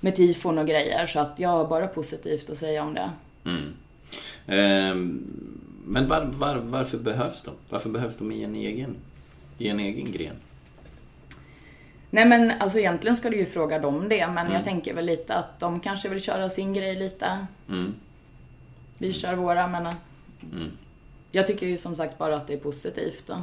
med 0.00 0.16
tifon 0.16 0.58
och 0.58 0.66
grejer 0.66 1.06
så 1.06 1.20
att 1.20 1.32
jag 1.38 1.48
har 1.48 1.66
bara 1.66 1.86
positivt 1.86 2.50
att 2.50 2.58
säga 2.58 2.82
om 2.82 2.94
det. 2.94 3.10
Mm. 3.44 3.72
Ehm, 4.46 5.22
men 5.86 6.06
var, 6.08 6.24
var, 6.24 6.56
varför 6.56 6.98
behövs 6.98 7.42
de? 7.42 7.50
Varför 7.68 7.90
behövs 7.90 8.16
de 8.16 8.32
i 8.32 8.44
en 8.44 8.54
egen, 8.54 8.96
i 9.58 9.68
en 9.68 9.80
egen 9.80 10.12
gren? 10.12 10.36
Nej 12.10 12.24
men 12.26 12.50
alltså 12.60 12.78
egentligen 12.78 13.16
ska 13.16 13.30
du 13.30 13.36
ju 13.36 13.46
fråga 13.46 13.78
dem 13.78 14.08
det, 14.08 14.26
men 14.26 14.38
Mm. 14.38 14.52
jag 14.52 14.64
tänker 14.64 14.94
väl 14.94 15.04
lite 15.06 15.34
att 15.34 15.60
de 15.60 15.80
kanske 15.80 16.08
vill 16.08 16.20
köra 16.20 16.50
sin 16.50 16.74
grej 16.74 16.94
lite. 16.96 17.46
Mm. 17.68 17.94
Vi 18.98 19.12
kör 19.12 19.34
våra, 19.34 19.68
men 19.68 19.86
eh, 19.86 19.92
Mm. 20.52 20.70
jag 21.32 21.46
tycker 21.46 21.66
ju 21.66 21.78
som 21.78 21.96
sagt 21.96 22.18
bara 22.18 22.36
att 22.36 22.46
det 22.46 22.54
är 22.54 22.58
positivt. 22.58 23.26
Då. 23.26 23.42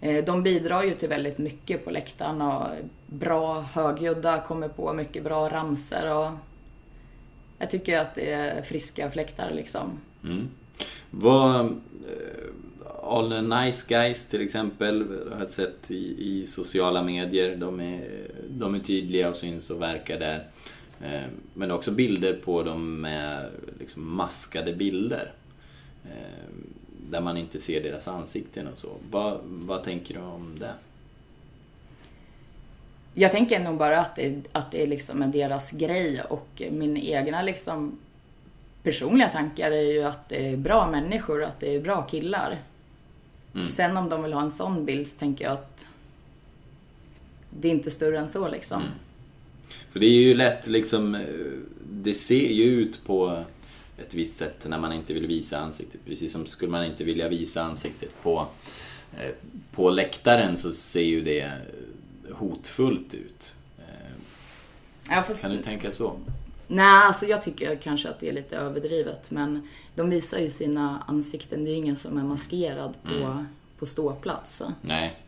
Eh, 0.00 0.24
de 0.24 0.42
bidrar 0.42 0.82
ju 0.82 0.94
till 0.94 1.08
väldigt 1.08 1.38
mycket 1.38 1.84
på 1.84 1.90
läktaren 1.90 2.42
och 2.42 2.66
bra 3.06 3.60
högljudda, 3.60 4.40
kommer 4.40 4.68
på 4.68 4.92
mycket 4.92 5.24
bra 5.24 5.48
ramser 5.48 6.14
och 6.14 6.30
jag 7.58 7.70
tycker 7.70 7.98
att 7.98 8.14
det 8.14 8.32
är 8.32 8.62
friska 8.62 9.10
fläktar 9.10 9.50
liksom. 9.50 10.00
Mm. 10.24 10.48
Vad... 11.10 11.60
Eh, 11.60 11.72
all 13.02 13.30
the 13.30 13.40
Nice 13.40 13.86
Guys 13.88 14.26
till 14.26 14.40
exempel 14.40 15.06
har 15.32 15.40
jag 15.40 15.48
sett 15.48 15.90
i, 15.90 16.16
i 16.18 16.46
sociala 16.46 17.02
medier. 17.02 17.56
De 17.56 17.80
är, 17.80 18.28
de 18.48 18.74
är 18.74 18.78
tydliga 18.78 19.28
och 19.28 19.36
syns 19.36 19.70
och 19.70 19.82
verkar 19.82 20.18
där. 20.18 20.46
Eh, 21.00 21.22
men 21.54 21.70
också 21.70 21.90
bilder 21.90 22.32
på 22.44 22.62
dem 22.62 23.00
med 23.00 23.46
liksom 23.78 24.16
maskade 24.16 24.72
bilder. 24.72 25.32
Där 27.10 27.20
man 27.20 27.36
inte 27.36 27.60
ser 27.60 27.82
deras 27.82 28.08
ansikten 28.08 28.68
och 28.68 28.78
så. 28.78 28.88
Vad, 29.10 29.40
vad 29.44 29.82
tänker 29.82 30.14
du 30.14 30.20
om 30.20 30.58
det? 30.58 30.72
Jag 33.14 33.32
tänker 33.32 33.60
nog 33.60 33.76
bara 33.78 34.00
att 34.00 34.16
det, 34.16 34.42
att 34.52 34.70
det 34.72 34.86
liksom 34.86 35.22
är 35.22 35.26
deras 35.26 35.70
grej 35.70 36.22
och 36.22 36.62
min 36.70 36.96
egna 36.96 37.42
liksom 37.42 37.98
personliga 38.82 39.28
tankar 39.28 39.70
är 39.70 39.92
ju 39.92 40.02
att 40.02 40.28
det 40.28 40.48
är 40.48 40.56
bra 40.56 40.90
människor 40.90 41.42
och 41.42 41.48
att 41.48 41.60
det 41.60 41.74
är 41.74 41.80
bra 41.80 42.02
killar. 42.02 42.58
Sen 43.64 43.96
om 43.96 44.08
de 44.08 44.22
vill 44.22 44.32
ha 44.32 44.42
en 44.42 44.50
sån 44.50 44.84
bild 44.84 45.08
så 45.08 45.18
tänker 45.18 45.44
jag 45.44 45.52
att 45.52 45.86
det 47.50 47.68
är 47.68 47.72
inte 47.72 47.90
större 47.90 48.18
än 48.18 48.28
så 48.28 48.48
liksom. 48.48 48.82
För 49.90 50.00
det 50.00 50.06
är 50.06 50.22
ju 50.22 50.34
lätt 50.34 50.66
liksom, 50.66 51.24
det 51.90 52.14
ser 52.14 52.48
ju 52.48 52.64
ut 52.64 53.06
på 53.06 53.44
ett 53.98 54.14
visst 54.14 54.36
sätt 54.36 54.66
när 54.68 54.78
man 54.78 54.92
inte 54.92 55.14
vill 55.14 55.26
visa 55.26 55.58
ansiktet. 55.58 56.00
Precis 56.06 56.32
som 56.32 56.46
skulle 56.46 56.70
man 56.70 56.84
inte 56.84 57.04
vilja 57.04 57.28
visa 57.28 57.62
ansiktet 57.62 58.22
på, 58.22 58.46
eh, 59.12 59.30
på 59.72 59.90
läktaren 59.90 60.56
så 60.56 60.72
ser 60.72 61.02
ju 61.02 61.22
det 61.22 61.40
eh, 61.40 62.36
hotfullt 62.36 63.14
ut. 63.14 63.54
Eh, 63.78 63.84
Ja, 65.10 65.22
fast, 65.22 65.42
Kan 65.42 65.50
du 65.50 65.62
tänka 65.62 65.90
så? 65.90 66.16
Nej, 66.66 66.86
alltså 66.86 67.26
jag 67.26 67.42
tycker 67.42 67.76
kanske 67.76 68.08
att 68.08 68.20
det 68.20 68.28
är 68.28 68.32
lite 68.32 68.56
överdrivet 68.56 69.30
men 69.30 69.68
de 69.94 70.10
visar 70.10 70.38
ju 70.38 70.50
sina 70.50 71.04
ansikten. 71.06 71.64
Det 71.64 71.70
är 71.70 71.74
ingen 71.74 71.96
som 71.96 72.18
är 72.18 72.22
maskerad 72.22 72.94
på, 73.02 73.44
på 73.78 73.86
ståplats. 73.86 74.62
Nej. 74.80 75.22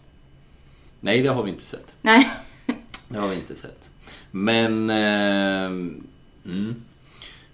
Nej, 1.01 1.23
det 1.23 1.29
har 1.29 1.43
vi 1.43 1.51
inte 1.51 1.65
sett. 1.65 1.97
Nej. 2.03 2.31
Det 3.09 3.19
har 3.19 3.29
vi 3.29 3.35
inte 3.35 3.57
sett. 3.57 3.91
Men... 4.31 4.91
Eh, 4.91 5.65
mm. 6.45 6.83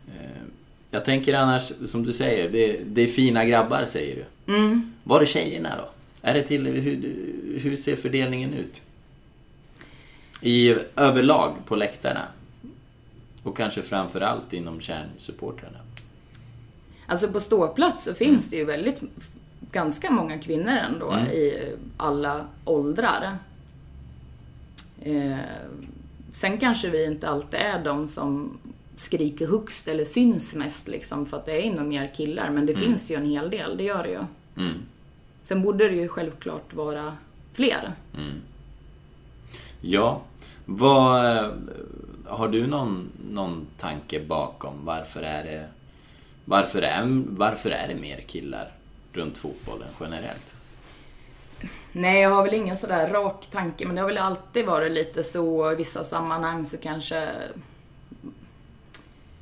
eh, 0.09 0.42
jag 0.90 1.05
tänker 1.05 1.35
annars, 1.35 1.72
som 1.87 2.05
du 2.05 2.12
säger, 2.12 2.51
det, 2.51 2.81
det 2.87 3.03
är 3.03 3.07
fina 3.09 3.44
grabbar 3.44 3.85
säger 3.85 4.16
du. 4.46 4.53
Mm. 4.55 4.92
Var 5.05 5.20
är 5.20 5.27
tjejerna 5.27 5.77
då? 5.77 5.88
Är 6.22 6.35
det 6.35 6.42
till, 6.42 6.66
hur, 6.66 7.61
hur 7.62 7.77
ser 7.77 7.96
fördelningen 7.96 8.55
ut? 8.55 8.83
I 10.40 10.75
överlag 10.96 11.55
på 11.66 11.77
läktarna? 11.77 12.22
Och 13.42 13.57
kanske 13.57 13.83
framförallt 13.83 14.53
inom 14.53 14.81
kärnsupportrarna. 14.81 15.79
Alltså 17.07 17.29
på 17.29 17.40
ståplats 17.40 18.05
så 18.05 18.14
finns 18.14 18.51
det 18.51 18.57
ju 18.57 18.64
väldigt, 18.64 19.01
ganska 19.72 20.11
många 20.11 20.38
kvinnor 20.38 20.72
ändå 20.72 21.11
Mm. 21.11 21.27
i 21.27 21.72
alla 21.96 22.46
åldrar. 22.64 23.38
Eh, 25.03 25.37
sen 26.33 26.59
kanske 26.59 26.90
vi 26.90 27.05
inte 27.05 27.29
alltid 27.29 27.61
är 27.61 27.85
de 27.85 28.09
som 28.09 28.59
skriker 28.96 29.46
högst 29.46 29.88
eller 29.88 30.04
syns 30.04 30.54
mest 30.54 30.88
liksom 30.88 31.26
för 31.26 31.37
att 31.37 31.46
det 31.46 31.66
är 31.66 31.72
nog 31.72 31.87
mer 31.87 32.12
killar. 32.16 32.50
Men 32.50 32.66
det 32.66 32.74
finns 32.74 33.11
ju 33.11 33.14
en 33.14 33.26
hel 33.26 33.50
del, 33.50 33.76
det 33.76 33.85
gör 33.85 34.02
det 34.02 34.11
ju. 34.11 34.24
Mm. 34.56 34.78
Sen 35.42 35.62
borde 35.62 35.88
det 35.88 35.94
ju 35.94 36.09
självklart 36.09 36.74
vara 36.74 37.16
fler. 37.52 37.92
Ja, 39.80 40.22
vad... 40.64 41.52
Har 42.28 42.48
du 42.48 42.66
någon, 42.66 43.11
någon 43.30 43.66
tanke 43.76 44.20
bakom 44.20 44.85
varför 44.85 45.22
är 45.22 45.44
det... 45.44 45.68
Varför 46.44 46.82
är, 46.82 47.22
varför 47.26 47.70
är 47.70 47.88
det 47.88 47.94
mer 47.94 48.20
killar 48.20 48.72
runt 49.12 49.38
fotbollen 49.38 49.88
generellt? 50.00 50.54
Nej, 51.92 52.20
jag 52.20 52.30
har 52.30 52.44
väl 52.44 52.54
ingen 52.54 52.76
sådär 52.76 53.09
rak 53.09 53.46
tanke, 53.50 53.87
men 53.87 53.94
det 53.94 54.00
har 54.00 54.09
väl 54.09 54.18
alltid 54.18 54.66
varit 54.66 54.92
lite 54.92 55.24
så 55.24 55.72
i 55.72 55.74
vissa 55.74 56.04
sammanhang 56.04 56.66
så 56.66 56.76
kanske... 56.76 57.32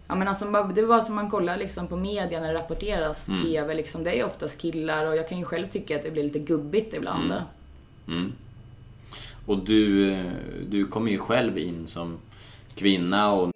Ja 0.08 0.14
men 0.14 0.28
alltså, 0.28 0.72
det 0.74 0.82
var 0.82 1.00
som 1.00 1.14
man 1.14 1.30
kollar 1.30 1.56
liksom 1.56 1.86
på 1.86 1.96
media 1.96 2.40
när 2.40 2.52
det 2.52 2.58
rapporteras 2.58 3.26
TV, 3.26 3.74
liksom, 3.74 4.04
det 4.04 4.20
är 4.20 4.24
oftast 4.24 4.58
killar 4.58 5.06
och 5.06 5.16
jag 5.16 5.28
kan 5.28 5.38
ju 5.38 5.44
själv 5.44 5.66
tycka 5.66 5.96
att 5.96 6.02
det 6.02 6.10
blir 6.10 6.22
lite 6.22 6.38
gubbigt 6.38 6.94
ibland. 6.94 7.32
Mm. 8.08 8.32
Och 9.46 9.58
du, 9.58 10.12
eh, 10.12 10.32
du 10.68 10.86
kommer 10.86 11.10
ju 11.10 11.18
själv 11.18 11.58
in 11.58 11.86
som 11.86 12.18
kvinna 12.74 13.32
och 13.32 13.50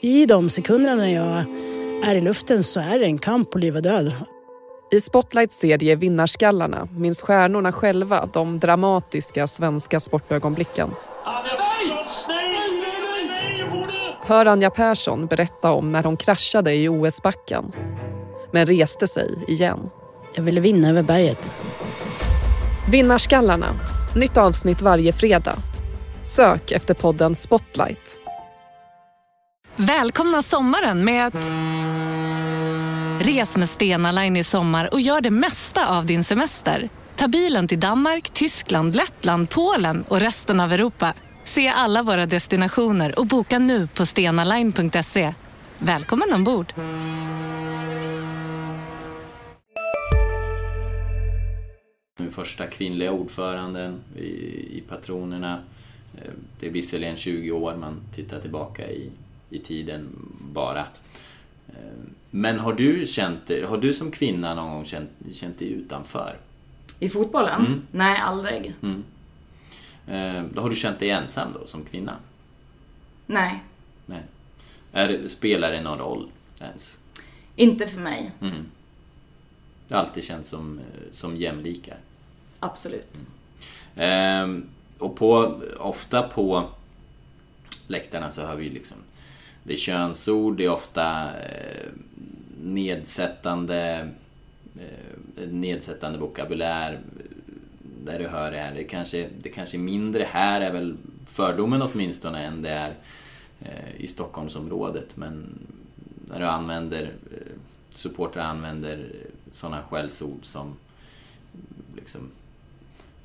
I 0.00 0.26
de 0.26 0.50
sekunderna 0.50 0.94
när 0.94 1.14
jag 1.14 1.44
är 2.10 2.14
i 2.14 2.20
luften 2.20 2.64
så 2.64 2.80
är 2.80 2.98
det 2.98 3.04
en 3.04 3.18
kamp 3.18 3.50
på 3.50 3.58
liv 3.58 3.76
och 3.76 3.82
död. 3.82 4.12
I 4.90 5.00
Spotlights 5.00 5.58
serie 5.58 5.96
Vinnarskallarna 5.96 6.88
minns 6.96 7.20
stjärnorna 7.20 7.72
själva 7.72 8.28
de 8.32 8.58
dramatiska 8.58 9.46
svenska 9.46 10.00
sportögonblicken. 10.00 10.90
Hör 14.28 14.46
Anja 14.46 14.70
Persson 14.70 15.26
berätta 15.26 15.70
om 15.70 15.92
när 15.92 16.04
hon 16.04 16.16
kraschade 16.16 16.74
i 16.74 16.88
OS-backen 16.88 17.72
men 18.52 18.66
reste 18.66 19.08
sig 19.08 19.44
igen. 19.48 19.90
Jag 20.34 20.42
ville 20.42 20.60
vinna 20.60 20.88
över 20.88 21.02
berget. 21.02 21.50
Vinnarskallarna. 22.90 23.66
Nytt 24.16 24.36
avsnitt 24.36 24.82
varje 24.82 25.12
fredag. 25.12 25.56
Sök 26.24 26.72
efter 26.72 26.94
podden 26.94 27.34
Spotlight. 27.34 28.16
Välkomna 29.76 30.42
sommaren 30.42 31.04
med 31.04 31.26
att... 31.26 31.50
Res 33.20 33.56
med 33.56 33.68
Stena 33.68 34.12
Line 34.12 34.36
i 34.36 34.44
sommar 34.44 34.94
och 34.94 35.00
gör 35.00 35.20
det 35.20 35.30
mesta 35.30 35.88
av 35.88 36.06
din 36.06 36.24
semester. 36.24 36.88
Ta 37.16 37.28
bilen 37.28 37.68
till 37.68 37.80
Danmark, 37.80 38.30
Tyskland, 38.30 38.96
Lettland, 38.96 39.50
Polen 39.50 40.04
och 40.08 40.20
resten 40.20 40.60
av 40.60 40.72
Europa. 40.72 41.14
Se 41.48 41.68
alla 41.68 42.02
våra 42.02 42.26
destinationer 42.26 43.18
och 43.18 43.26
boka 43.26 43.58
nu 43.58 43.86
på 43.86 44.06
stenaline.se. 44.06 45.34
Välkommen 45.78 46.32
ombord! 46.34 46.72
den 52.18 52.30
första 52.30 52.66
kvinnliga 52.66 53.12
ordföranden 53.12 54.00
i, 54.16 54.26
i 54.78 54.82
Patronerna. 54.88 55.60
Eh, 56.16 56.30
Det 56.60 56.66
är 56.66 56.70
visserligen 56.70 57.16
20 57.16 57.50
år 57.52 57.76
man 57.76 58.00
tittar 58.14 58.40
tillbaka 58.40 58.90
i, 58.90 59.10
i 59.50 59.58
tiden 59.58 60.08
bara. 60.52 60.80
Eh, 61.68 61.74
Men 62.30 62.58
har 62.58 62.72
du 62.72 63.06
känt 63.06 63.50
har 63.68 63.76
du 63.78 63.92
som 63.94 64.10
kvinna 64.10 64.54
någon 64.54 64.70
gång 64.70 64.84
känt, 64.84 65.10
känt 65.32 65.58
dig 65.58 65.68
utanför? 65.72 66.36
I 67.00 67.08
fotbollen? 67.08 67.82
Nej, 67.90 68.18
aldrig. 68.20 68.74
Mm. 68.82 69.04
Eh, 70.10 70.42
Då 70.54 70.60
har 70.62 70.70
du 70.70 70.76
känt 70.76 70.98
dig 70.98 71.10
ensam 71.10 71.52
då 71.60 71.66
som 71.66 71.84
kvinna? 71.84 72.16
Nej, 73.26 73.62
Nej. 74.06 74.22
Är, 74.92 75.28
spelar 75.28 75.72
det 75.72 75.80
någon 75.80 75.98
roll 75.98 76.30
ens? 76.60 76.98
inte 77.56 77.88
för 77.88 78.00
mig. 78.00 78.32
Mm. 78.40 78.66
Det 79.88 79.94
har 79.94 80.02
alltid 80.02 80.24
känts 80.24 80.48
som, 80.48 80.78
eh, 80.78 80.84
som 81.10 81.36
jämlikar. 81.36 81.96
Absolut. 82.60 83.20
Ehm, 83.96 84.68
och 84.98 85.16
på, 85.16 85.60
ofta 85.78 86.22
på 86.22 86.68
läktarna 87.86 88.30
så 88.30 88.42
hör 88.42 88.56
vi 88.56 88.68
liksom 88.68 88.96
Det 89.62 89.72
är 89.72 89.76
könsord, 89.76 90.56
det 90.56 90.64
är 90.64 90.68
ofta 90.70 91.24
eh, 91.40 91.88
nedsättande 92.62 94.08
eh, 94.80 95.48
nedsättande 95.48 96.18
vokabulär 96.18 97.00
där 98.08 98.18
du 98.18 98.28
hör 98.28 98.50
det 98.50 98.58
här. 98.58 98.74
Det 98.74 98.84
kanske, 98.84 99.28
det 99.38 99.48
kanske 99.48 99.76
är 99.76 99.78
mindre 99.78 100.24
här 100.24 100.60
är 100.60 100.72
väl 100.72 100.96
fördomen 101.26 101.82
åtminstone 101.82 102.44
än 102.44 102.62
det 102.62 102.70
är 102.70 102.94
eh, 103.60 103.96
i 103.96 104.06
Stockholmsområdet. 104.06 105.16
Men 105.16 105.58
när 106.28 106.40
du 106.40 106.46
använder 106.46 107.02
eh, 107.02 107.56
supportrar 107.90 108.42
använder 108.42 109.12
sådana 109.52 109.82
skällsord 109.82 110.40
som 110.42 110.76
liksom 111.96 112.30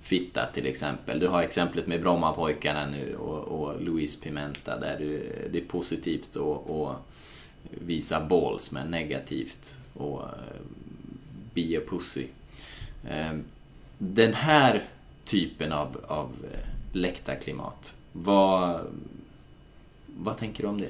fitta 0.02 0.46
till 0.54 0.66
exempel. 0.66 1.20
Du 1.20 1.28
har 1.28 1.42
exemplet 1.42 1.88
med 1.88 2.02
Brommapojkarna 2.02 2.86
nu 2.86 3.16
och, 3.16 3.40
och 3.40 3.82
Luis 3.82 4.22
Pimenta 4.22 4.80
där 4.80 5.00
du, 5.00 5.32
det 5.52 5.60
är 5.60 5.66
positivt 5.66 6.36
och, 6.36 6.82
och 6.82 6.96
visa 7.72 8.26
balls 8.26 8.72
men 8.72 8.92
negativt 8.92 9.80
och 9.94 10.22
eh, 10.22 10.62
be 11.54 11.78
a 11.78 11.82
pussy. 11.90 12.26
Den 13.98 14.34
här 14.34 14.84
typen 15.26 15.72
av, 15.72 15.98
av 16.08 16.32
eh, 16.54 16.60
läktarklimat, 16.92 17.96
vad, 18.12 18.80
vad 20.08 20.38
tänker 20.38 20.64
du 20.64 20.70
om 20.70 20.82
det? 20.82 20.90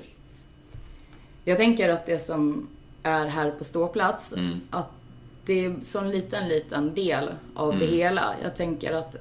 Jag 1.45 1.57
tänker 1.57 1.89
att 1.89 2.05
det 2.05 2.19
som 2.19 2.67
är 3.03 3.25
här 3.27 3.51
på 3.51 3.63
ståplats, 3.63 4.33
Mm. 4.33 4.61
att 4.69 4.89
det 5.45 5.65
är 5.65 5.75
så 5.81 5.99
en 5.99 6.11
liten, 6.11 6.47
liten 6.49 6.93
del 6.93 7.29
av 7.55 7.79
det 7.79 7.85
hela. 7.85 8.35
Jag 8.43 8.55
tänker 8.55 8.93
att, 8.93 9.15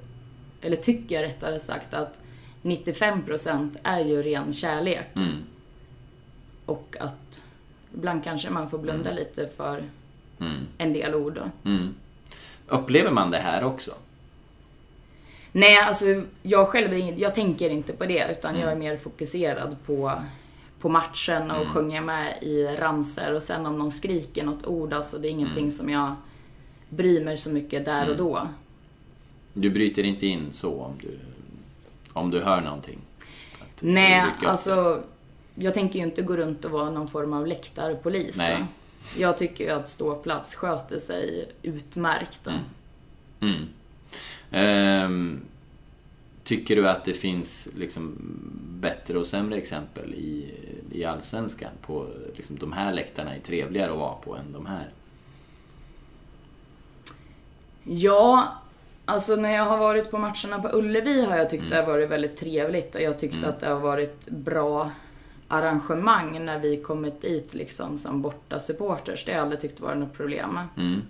eller 0.61 0.77
tycker 0.77 1.23
rättare 1.23 1.61
sagt 1.61 1.95
att 1.95 2.14
95% 2.62 3.77
är 3.83 4.01
ju 4.05 4.23
ren 4.23 4.53
kärlek. 4.53 5.09
Mm. 5.16 5.37
Och 6.66 6.97
att 7.01 7.42
ibland 7.95 8.25
kanske 8.25 8.51
man 8.51 8.71
får 8.71 8.79
blunda 8.79 9.12
lite 9.12 9.49
för 9.57 9.85
Mm. 10.40 10.66
en 10.79 10.92
del 10.92 11.14
ord. 11.14 11.40
Mm. 12.70 12.83
Upplever 12.83 13.11
man 13.11 13.31
det 13.31 13.38
här 13.38 13.64
också? 13.64 13.90
Nej, 15.53 15.79
alltså 15.79 16.05
jag 16.42 16.68
själv 16.68 16.94
inget, 16.94 17.18
jag 17.18 17.35
tänker 17.35 17.70
inte 17.70 17.92
på 17.92 18.05
det 18.07 18.29
utan 18.38 18.51
Mm. 18.51 18.62
jag 18.62 18.72
är 18.72 18.77
mer 18.77 18.96
fokuserad 18.96 19.77
på, 19.87 20.12
på 20.81 20.88
matchen 20.88 21.51
och 21.51 21.68
sjunger 21.68 22.01
med 22.01 22.42
i 22.42 22.64
ramser 22.66 23.35
och 23.35 23.42
sen 23.42 23.66
om 23.66 23.79
någon 23.79 23.90
skriker 23.90 24.44
något 24.44 24.66
ord, 24.66 24.92
alltså 24.92 25.18
det 25.18 25.29
är 25.29 25.31
ingenting 25.31 25.59
Mm. 25.64 25.70
som 25.70 25.88
jag 25.90 26.14
bryr 26.88 27.25
mig 27.25 27.37
så 27.37 27.51
mycket 27.51 27.85
där 27.85 28.09
och 28.11 28.16
då. 28.16 28.48
Du 29.53 29.70
bryter 29.70 30.05
inte 30.05 30.27
in 30.27 30.46
så 30.53 30.81
om 30.83 30.92
du, 31.03 31.18
om 32.12 32.31
du 32.31 32.40
hör 32.40 32.61
någonting? 32.61 32.98
Nej, 33.81 34.25
alltså 34.46 35.03
jag 35.55 35.75
tänker 35.75 35.98
ju 35.98 36.05
inte 36.05 36.22
gå 36.22 36.37
runt 36.37 36.64
och 36.64 36.70
vara 36.70 36.90
någon 36.90 37.09
form 37.09 37.33
av 37.33 37.46
läktarpolis. 37.46 38.37
Nej. 38.38 38.64
Jag 39.19 39.38
tycker 39.38 39.65
ju 39.65 39.71
att 39.71 39.88
ståplats 39.88 40.55
sköter 40.55 40.99
sig 40.99 41.53
utmärkt. 41.62 42.49
Mm. 43.41 43.67
Ehm, 44.51 45.41
tycker 46.45 46.77
du 46.77 46.88
att 46.88 47.05
det 47.05 47.12
finns 47.12 47.69
liksom 47.77 48.17
bättre 48.81 49.19
och 49.19 49.27
sämre 49.27 49.57
exempel 49.59 50.15
i, 50.15 50.55
i 50.93 51.05
Allsvenskan 51.05 51.71
på 51.87 52.07
liksom 52.37 52.57
de 52.57 52.73
här 52.73 52.93
läktarna 52.93 53.37
är 53.37 53.41
trevligare 53.41 53.93
att 53.93 53.99
vara 53.99 54.15
på 54.15 54.37
än 54.37 54.53
de 54.53 54.67
här? 54.67 54.91
Ja, 57.85 58.57
alltså 59.05 59.37
när 59.37 59.53
jag 59.53 59.65
har 59.65 59.79
varit 59.79 60.11
på 60.11 60.19
matcherna 60.19 60.62
på 60.62 60.69
Ullevi 60.73 61.25
har 61.25 61.37
jag 61.37 61.51
tyckt 61.51 61.61
Mm. 61.61 61.71
det 61.71 61.77
har 61.77 61.87
varit 61.93 62.11
väldigt 62.11 62.37
trevligt 62.37 62.95
och 62.95 63.01
jag 63.03 63.19
tyckte 63.19 63.49
att 63.49 63.61
det 63.61 63.69
har 63.69 63.81
varit 63.81 64.29
bra 64.29 64.91
arrangemang 65.53 66.45
när 66.45 66.59
vi 66.59 66.77
kommit 66.77 67.23
dit 67.23 67.55
liksom 67.55 67.99
som 67.99 68.23
borta 68.23 68.61
supporters. 68.61 69.25
Det 69.25 69.33
har 69.33 69.37
jag 69.37 69.43
aldrig 69.43 69.61
tyckt 69.61 69.81
varit 69.81 69.99
något 69.99 70.12
problem. 70.12 70.59
Mm. 70.77 71.03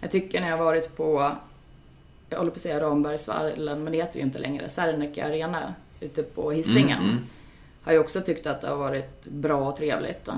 Jag 0.00 0.10
tycker 0.10 0.40
när 0.40 0.48
jag 0.50 0.58
varit 0.58 0.96
på, 0.96 1.32
jag 2.30 2.38
håller 2.38 2.50
på 2.50 2.54
att 2.54 2.60
säga 2.60 2.80
Rambergsvallen, 2.80 3.84
men 3.84 3.92
det 3.92 3.98
heter 3.98 4.16
ju 4.18 4.24
inte 4.24 4.38
längre, 4.38 4.68
Serneke 4.68 5.26
Arena 5.26 5.74
ute 6.00 6.22
på 6.22 6.50
Hisingen. 6.50 6.98
Mm, 6.98 7.10
mm. 7.10 7.24
Har 7.82 7.92
jag 7.92 8.00
också 8.00 8.20
tyckt 8.20 8.46
att 8.46 8.60
det 8.60 8.68
har 8.68 8.76
varit 8.76 9.24
bra 9.24 9.68
och 9.68 9.76
trevligt. 9.76 10.28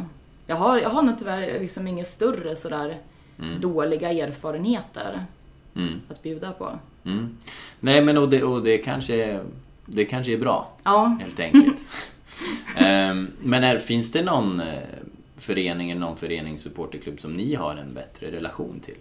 Jag 0.46 0.56
har, 0.56 0.78
jag 0.78 0.90
har 0.90 1.02
nog 1.02 1.18
tyvärr 1.18 1.61
liksom 1.61 1.87
inga 1.87 2.04
större 2.04 2.56
sådär 2.56 2.98
dåliga 3.61 4.12
erfarenheter 4.12 5.24
Mm. 5.76 6.00
att 6.11 6.22
bjuda 6.22 6.52
på. 6.52 6.78
Mm. 7.04 7.37
Nej 7.80 8.02
men 8.04 8.18
och 8.18 8.28
det, 8.28 8.42
och 8.42 8.62
det 8.62 8.78
kanske 8.78 9.40
det 9.87 10.04
kanske 10.04 10.32
är 10.32 10.38
bra 10.38 10.72
Ja, 10.82 11.18
helt 11.20 11.40
enkelt. 11.40 11.88
Ehm, 12.76 13.30
men 13.42 13.64
är, 13.64 13.78
finns 13.78 14.12
det 14.12 14.22
någon 14.22 14.61
eh, 14.61 14.66
förening 15.37 15.90
eller 15.90 16.00
någon 16.00 16.16
föreningssupporterklubb 16.16 17.20
som 17.20 17.32
ni 17.32 17.54
har 17.54 17.76
en 17.76 17.94
bättre 17.94 18.30
relation 18.30 18.80
till? 18.80 18.98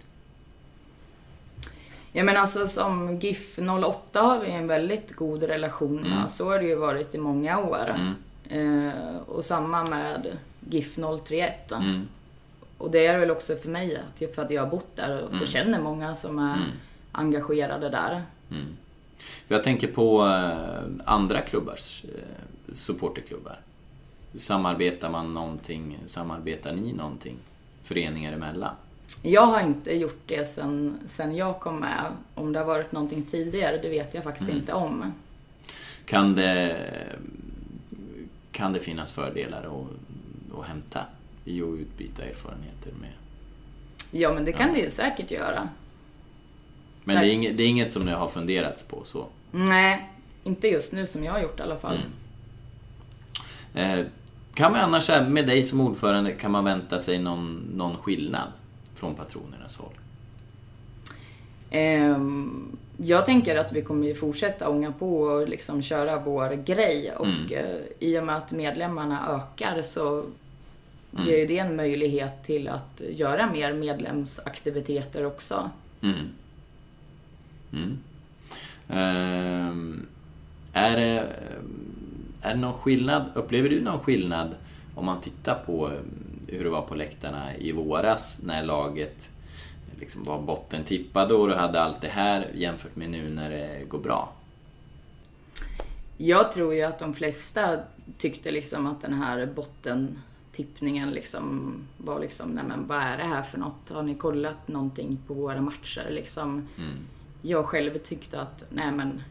Ja 2.12 2.24
men 2.24 2.36
alltså 2.36 2.68
som 2.68 3.18
GIF 3.18 3.58
08 3.58 4.20
har 4.20 4.40
vi 4.40 4.50
en 4.50 4.66
väldigt 4.66 5.16
god 5.16 5.42
relation 5.42 6.00
med. 6.00 6.30
Så 6.30 6.50
har 6.50 6.58
det 6.58 6.64
ju 6.66 6.74
varit 6.74 7.14
i 7.14 7.18
många 7.18 7.58
år. 7.58 8.14
Eh, 8.48 9.16
och 9.26 9.44
samma 9.44 9.84
med 9.84 10.26
GIF 10.70 10.96
031. 11.24 11.72
Mm. 11.72 12.08
Och 12.78 12.90
det 12.90 13.06
är 13.06 13.18
väl 13.18 13.30
också 13.30 13.56
för 13.56 13.68
mig, 13.68 13.96
att 13.96 14.34
för 14.34 14.42
att 14.42 14.50
jag 14.50 14.62
har 14.62 14.70
bott 14.70 14.96
där 14.96 15.40
och 15.40 15.46
känner 15.46 15.80
många 15.80 16.14
som 16.14 16.38
är 16.38 16.58
engagerade 17.12 17.88
där. 17.88 18.22
Jag 19.48 19.64
tänker 19.64 19.88
på 19.88 20.26
eh, 20.26 20.92
andra 21.04 21.40
klubbars 21.40 22.04
eh, 22.04 22.44
supporterklubbar. 22.72 23.60
Samarbetar 24.34 25.10
man 25.10 25.34
någonting? 25.34 25.98
Samarbetar 26.06 26.72
ni 26.72 26.92
någonting? 26.92 27.36
Föreningar 27.82 28.32
emellan? 28.32 28.74
Jag 29.22 29.46
har 29.46 29.60
inte 29.60 29.92
gjort 29.92 30.20
det 30.26 30.44
sen, 30.44 30.98
sen 31.06 31.36
jag 31.36 31.60
kom 31.60 31.80
med. 31.80 32.04
Om 32.34 32.52
det 32.52 32.58
har 32.58 32.66
varit 32.66 32.92
någonting 32.92 33.22
tidigare, 33.22 33.78
det 33.82 33.88
vet 33.88 34.14
jag 34.14 34.24
faktiskt 34.24 34.50
inte 34.50 34.72
om. 34.72 35.12
Kan 36.04 36.34
det, 36.34 36.76
kan 38.52 38.72
det 38.72 38.80
finnas 38.80 39.12
fördelar 39.12 39.62
att, 39.62 40.58
att 40.58 40.66
hämta 40.66 41.00
i 41.44 41.62
att 41.62 41.68
utbyta 41.68 42.24
erfarenheter 42.24 42.92
med? 43.00 43.12
Ja 44.10 44.32
men 44.34 44.44
det 44.44 44.52
kan 44.52 44.72
det 44.72 44.80
ju 44.80 44.90
säkert 44.90 45.30
göra. 45.30 45.68
Men 47.04 47.20
det 47.20 47.26
är, 47.26 47.32
inget, 47.32 47.56
det 47.56 47.62
är 47.62 47.68
inget 47.68 47.92
som 47.92 48.02
ni 48.02 48.12
har 48.12 48.28
funderats 48.28 48.82
på 48.82 49.04
så? 49.04 49.26
Nej, 49.50 50.10
inte 50.44 50.68
just 50.68 50.92
nu 50.92 51.06
som 51.06 51.24
jag 51.24 51.32
har 51.32 51.40
gjort 51.40 51.60
i 51.60 51.62
alla 51.62 51.78
fall. 51.78 51.94
Eh, 51.94 52.00
kan 54.54 54.72
man 54.72 54.80
annars, 54.80 55.08
med 55.28 55.46
dig 55.46 55.64
som 55.64 55.80
ordförande, 55.80 56.32
kan 56.32 56.50
man 56.50 56.64
vänta 56.64 57.00
sig 57.00 57.18
någon, 57.18 57.54
någon 57.74 57.96
skillnad 57.96 58.48
från 58.94 59.14
patronernas 59.14 59.76
håll? 59.76 59.92
Ehm, 61.70 62.76
jag 62.96 63.26
tänker 63.26 63.56
att 63.56 63.72
vi 63.72 63.82
kommer 63.82 64.06
ju 64.06 64.14
fortsätta 64.14 64.68
ånga 64.68 64.92
på 64.92 65.20
och 65.20 65.48
liksom 65.48 65.82
köra 65.82 66.20
vår 66.20 66.50
grej 66.64 67.12
och 67.12 67.26
Mm. 67.26 67.46
eh, 67.52 67.76
i 67.98 68.18
och 68.18 68.24
med 68.24 68.36
att 68.36 68.52
medlemmarna 68.52 69.28
ökar 69.28 69.82
så 69.82 70.24
Mm. 71.12 71.28
ger 71.28 71.36
ju 71.38 71.46
det 71.46 71.58
en 71.58 71.76
möjlighet 71.76 72.44
till 72.44 72.68
att 72.68 73.02
göra 73.10 73.52
mer 73.52 73.72
medlemsaktiviteter 73.72 75.26
också. 75.26 75.70
Mm. 76.02 76.16
Mm. 77.72 77.98
Ehm, 78.88 80.06
är, 80.72 80.96
det, 80.96 81.26
är 82.46 82.54
det 82.54 82.60
någon 82.60 82.74
skillnad, 82.74 83.30
upplever 83.34 83.68
du 83.68 83.80
någon 83.80 84.00
skillnad 84.00 84.54
om 84.94 85.06
man 85.06 85.20
tittar 85.20 85.54
på 85.54 85.86
eh, 85.86 85.98
hur 86.48 86.64
det 86.64 86.70
var 86.70 86.82
på 86.82 86.94
läktarna 86.94 87.56
i 87.56 87.72
våras 87.72 88.38
när 88.42 88.62
laget 88.62 89.30
liksom 90.00 90.24
var 90.24 90.42
bottentippade 90.42 91.34
och 91.34 91.48
du 91.48 91.54
hade 91.54 91.80
allt 91.80 92.00
det 92.00 92.08
här 92.08 92.50
jämfört 92.54 92.96
med 92.96 93.10
nu 93.10 93.30
när 93.30 93.50
det 93.50 93.88
går 93.88 93.98
bra? 93.98 94.32
Jag 96.16 96.52
tror 96.52 96.74
ju 96.74 96.82
att 96.82 96.98
de 96.98 97.14
flesta 97.14 97.78
tyckte 98.18 98.50
liksom 98.50 98.86
att 98.86 99.02
den 99.02 99.12
här 99.12 99.46
bottentippningen 99.46 101.10
liksom 101.10 101.74
var 101.96 102.20
liksom, 102.20 102.50
nej 102.50 102.64
men 102.68 102.86
vad 102.86 102.98
är 102.98 103.16
det 103.16 103.22
här 103.22 103.42
för 103.42 103.58
något? 103.58 103.90
Har 103.90 104.02
ni 104.02 104.14
kollat 104.14 104.68
någonting 104.68 105.18
på 105.26 105.34
våra 105.34 105.60
matcher 105.60 106.06
liksom? 106.10 106.68
Jag 107.42 107.64
själv 107.64 107.98
tyckte 107.98 108.40
att, 108.40 108.64
nej 108.70 108.92
men 108.92 109.22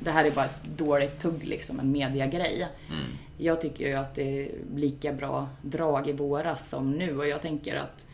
det 0.00 0.10
här 0.10 0.24
är 0.24 0.30
bara 0.30 0.44
ett 0.44 0.64
dåligt 0.64 1.18
tugg 1.18 1.44
liksom, 1.44 1.80
en 1.80 1.92
mediagrej. 1.92 2.68
Jag 3.38 3.60
tycker 3.60 3.88
ju 3.88 3.94
att 3.94 4.14
det 4.14 4.42
är 4.42 4.48
lika 4.74 5.12
bra 5.12 5.48
drag 5.62 6.08
i 6.08 6.12
våras 6.12 6.68
som 6.68 6.92
nu 6.92 7.18
och 7.18 7.28
jag 7.28 7.42
tänker 7.42 7.76
att 7.76 8.06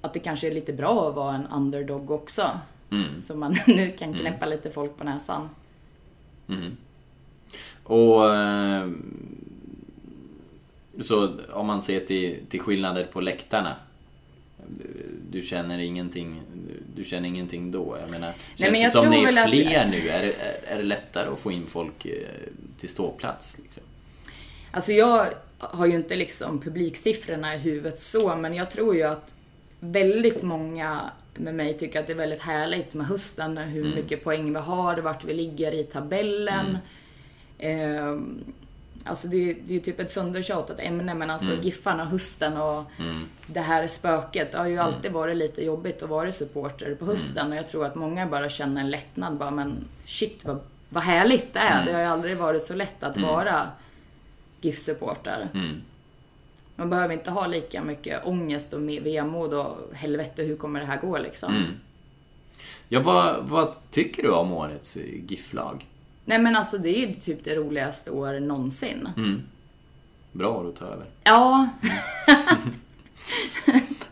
att 0.00 0.12
det 0.12 0.20
kanske 0.20 0.46
är 0.46 0.54
lite 0.54 0.72
bra 0.72 1.08
att 1.08 1.14
vara 1.14 1.34
en 1.34 1.46
underdog 1.46 2.10
också. 2.10 2.60
Så 3.22 3.36
man 3.36 3.56
nu 3.66 3.90
kan 3.90 4.14
knäppa 4.14 4.46
lite 4.46 4.70
folk 4.70 4.96
på 4.96 5.04
näsan. 5.04 5.48
Och 7.82 8.34
eh, 8.34 8.88
Så 11.00 11.30
om 11.52 11.66
man 11.66 11.82
ser 11.82 12.00
till, 12.00 12.38
till 12.48 12.60
skillnader 12.60 13.04
på 13.04 13.20
läktarna 13.20 13.76
du 15.30 15.42
känner 15.42 15.78
ingenting, 15.78 16.40
du 16.96 17.04
känner 17.04 17.28
ingenting 17.28 17.70
då? 17.70 17.98
Jag 18.00 18.10
menar, 18.10 18.32
känns 18.54 18.72
men 18.72 18.80
jag 18.80 18.88
det 18.88 18.92
som 18.92 19.10
ni 19.10 19.22
är 19.22 19.26
väl 19.26 19.38
att- 19.38 19.50
fler 19.50 19.86
nu? 19.86 20.08
Är 20.08 20.22
det, 20.22 20.32
är, 20.32 20.74
är 20.74 20.76
det 20.76 20.82
lättare 20.82 21.28
att 21.28 21.40
få 21.40 21.52
in 21.52 21.66
folk 21.66 22.06
eh, 22.06 22.12
till 22.78 22.88
ståplats? 22.88 23.58
Liksom? 23.62 23.82
Alltså 24.70 24.92
jag 24.92 25.26
har 25.58 25.86
ju 25.86 25.94
inte 25.94 26.16
liksom 26.16 26.60
publiksiffrorna 26.60 27.54
i 27.54 27.58
huvudet 27.58 27.98
så, 28.00 28.36
men 28.36 28.54
jag 28.54 28.70
tror 28.70 28.96
ju 28.96 29.02
att 29.02 29.34
väldigt 29.80 30.42
många 30.42 31.10
med 31.34 31.54
mig 31.54 31.74
tycker 31.78 32.00
att 32.00 32.06
det 32.06 32.12
är 32.12 32.16
väldigt 32.16 32.42
härligt 32.42 32.94
med 32.94 33.06
hösten, 33.06 33.58
hur 33.58 33.94
mycket 33.94 34.24
poäng 34.24 34.52
vi 34.52 34.60
har, 34.60 34.96
vart 34.96 35.24
vi 35.24 35.34
ligger 35.34 35.72
i 35.72 35.84
tabellen. 35.84 36.78
Ehm, 37.58 38.44
alltså 39.04 39.28
det, 39.28 39.50
är- 39.50 39.56
ju 39.66 39.80
typ 39.80 40.00
ett 40.00 40.10
söndertjatat 40.10 40.80
ämne, 40.80 41.14
men 41.14 41.30
alltså 41.30 41.50
Giffarna, 41.62 42.04
hösten 42.04 42.56
och 42.56 42.82
det 43.46 43.60
här 43.60 43.86
spöket. 43.86 44.52
Det 44.52 44.58
har 44.58 44.66
ju 44.66 44.78
alltid 44.78 45.12
varit 45.12 45.36
lite 45.36 45.64
jobbigt 45.64 46.02
att 46.02 46.08
vara 46.08 46.32
supporter 46.32 46.94
på 46.94 47.04
hösten 47.04 47.50
och 47.50 47.56
jag 47.56 47.68
tror 47.68 47.84
att 47.86 47.94
många 47.94 48.26
bara 48.26 48.48
känner 48.48 48.80
en 48.80 48.90
lättnad 48.90 49.36
bara, 49.36 49.50
men 49.50 49.84
shit 50.06 50.44
vad, 50.44 50.60
vad 50.88 51.02
härligt 51.04 51.52
det 51.52 51.58
är. 51.60 51.84
Det 51.86 51.92
har 51.92 52.00
ju 52.00 52.06
aldrig 52.06 52.36
varit 52.36 52.62
så 52.62 52.74
lätt 52.74 53.02
att 53.02 53.16
vara 53.16 53.68
GIF-supporter. 54.60 55.48
Man 56.76 56.90
behöver 56.90 57.14
inte 57.14 57.30
ha 57.30 57.46
lika 57.46 57.82
mycket 57.82 58.26
ångest 58.26 58.72
och 58.72 58.88
vemod 58.88 59.54
och 59.54 59.76
helvete 59.94 60.42
hur 60.42 60.56
kommer 60.56 60.80
det 60.80 60.86
här 60.86 61.00
gå 61.00 61.18
liksom. 61.18 61.54
Mm. 61.56 61.70
Ja, 62.88 63.00
vad, 63.00 63.48
vad 63.48 63.74
tycker 63.90 64.22
du 64.22 64.30
om 64.30 64.52
årets 64.52 64.96
GIF-lag? 65.28 65.86
Nej 66.24 66.38
men 66.38 66.56
alltså 66.56 66.78
det 66.78 66.88
är 66.88 67.06
ju 67.06 67.14
typ 67.14 67.44
det 67.44 67.54
roligaste 67.54 68.10
år 68.10 68.40
någonsin. 68.40 69.08
Mm. 69.16 69.42
Bra 70.32 70.56
år 70.56 70.68
att 70.68 70.76
ta 70.76 70.84
över. 70.84 71.06
Ja. 71.24 71.68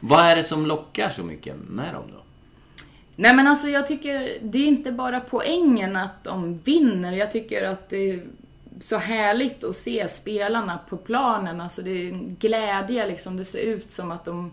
vad 0.01 0.21
är 0.21 0.37
det 0.37 0.43
som 0.43 0.67
lockar 0.67 1.11
så 1.11 1.23
mycket 1.23 1.57
med 1.69 1.95
dem 1.95 2.05
då? 2.13 2.23
Nej 3.17 3.35
men 3.35 3.47
alltså 3.47 3.69
jag 3.69 3.87
tycker, 3.87 4.33
det 4.43 4.59
är 4.59 4.67
inte 4.67 4.93
bara 4.93 5.21
poängen 5.21 5.97
att 5.97 6.25
de 6.25 6.59
vinner. 6.59 7.13
Jag 7.13 7.33
tycker 7.33 7.65
att 7.65 7.89
det 7.89 8.11
är 8.11 8.23
så 8.81 8.97
härligt 8.97 9.65
att 9.65 9.77
se 9.77 10.09
spelarna 10.09 10.79
på 10.89 10.97
planen. 10.97 11.61
Alltså 11.61 11.83
det 11.83 11.91
är 11.91 12.09
en 12.09 12.37
glädje 12.41 13.07
liksom. 13.07 13.37
Det 13.37 13.45
ser 13.45 13.63
ut 13.63 13.93
som 13.93 14.11
att 14.11 14.25
de 14.25 14.53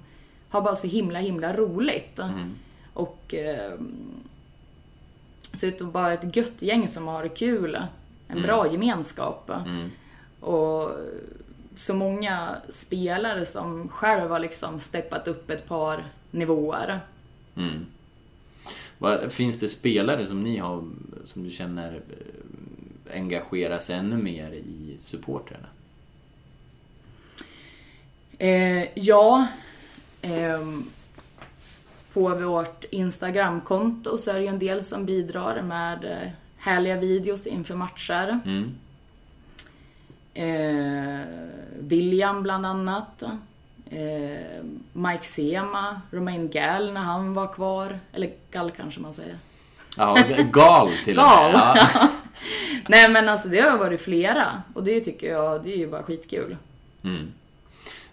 har 0.49 0.61
bara 0.61 0.75
så 0.75 0.87
himla, 0.87 1.19
himla 1.19 1.53
roligt. 1.53 2.19
Mm. 2.19 2.49
Och 2.93 3.33
eh, 3.33 3.71
ser 5.53 5.67
ut 5.67 5.81
att 5.81 5.93
vara 5.93 6.13
ett 6.13 6.35
gött 6.35 6.61
gäng 6.61 6.87
som 6.87 7.07
har 7.07 7.23
det 7.23 7.29
kul. 7.29 7.75
En 7.75 8.37
Mm. 8.37 8.43
bra 8.43 8.71
gemenskap. 8.71 9.49
Mm. 9.65 9.89
Och 10.39 10.91
så 11.75 11.93
många 11.93 12.55
spelare 12.69 13.45
som 13.45 13.89
själv 13.89 14.31
har 14.31 14.39
liksom 14.39 14.79
steppat 14.79 15.27
upp 15.27 15.49
ett 15.49 15.67
par 15.67 16.07
nivåer. 16.31 16.99
Mm. 17.55 17.85
Finns 19.29 19.59
det 19.59 19.67
spelare 19.67 20.25
som 20.25 20.41
ni 20.43 20.57
har, 20.57 20.83
som 21.23 21.43
du 21.43 21.49
känner 21.49 21.93
eh, 21.95 23.15
engageras 23.19 23.89
ännu 23.89 24.17
mer 24.17 24.51
i 24.51 24.95
supportrarna? 24.99 25.67
Eh, 28.37 28.99
ja. 28.99 29.47
ehm, 30.21 30.85
på 32.13 32.29
vårt 32.35 32.85
Instagramkonto 32.89 34.17
så 34.17 34.31
är 34.31 34.35
det 34.35 34.41
ju 34.41 34.47
en 34.47 34.59
del 34.59 34.83
som 34.83 35.05
bidrar 35.05 35.61
med 35.61 36.05
eh, 36.05 36.31
härliga 36.57 36.95
videos 36.95 37.47
inför 37.47 37.75
matcher. 37.75 38.39
Mm. 38.45 38.75
Eh, 40.33 41.25
William 41.79 42.43
bland 42.43 42.65
annat. 42.65 43.23
Eh, 43.89 44.63
Mike 44.93 45.25
Sema, 45.25 46.01
Romain 46.11 46.49
Gall 46.49 46.93
när 46.93 47.01
han 47.01 47.33
var 47.33 47.53
kvar. 47.53 47.99
Eller 48.13 48.31
Gall 48.51 48.71
kanske 48.71 49.01
man 49.01 49.13
säger. 49.13 49.37
Ja, 49.97 50.17
gal 50.51 50.91
till 51.05 51.19
och 51.19 51.25
med. 51.25 51.51
Ja. 51.53 52.09
Nej 52.87 53.09
men 53.09 53.29
alltså 53.29 53.47
det 53.47 53.59
har 53.59 53.77
varit 53.77 54.01
flera. 54.01 54.63
Och 54.73 54.83
det 54.83 54.99
tycker 54.99 55.27
jag, 55.27 55.63
det 55.63 55.73
är 55.73 55.77
ju 55.77 55.87
bara 55.87 56.03
skitkul. 56.03 56.57
Mm. 57.03 57.31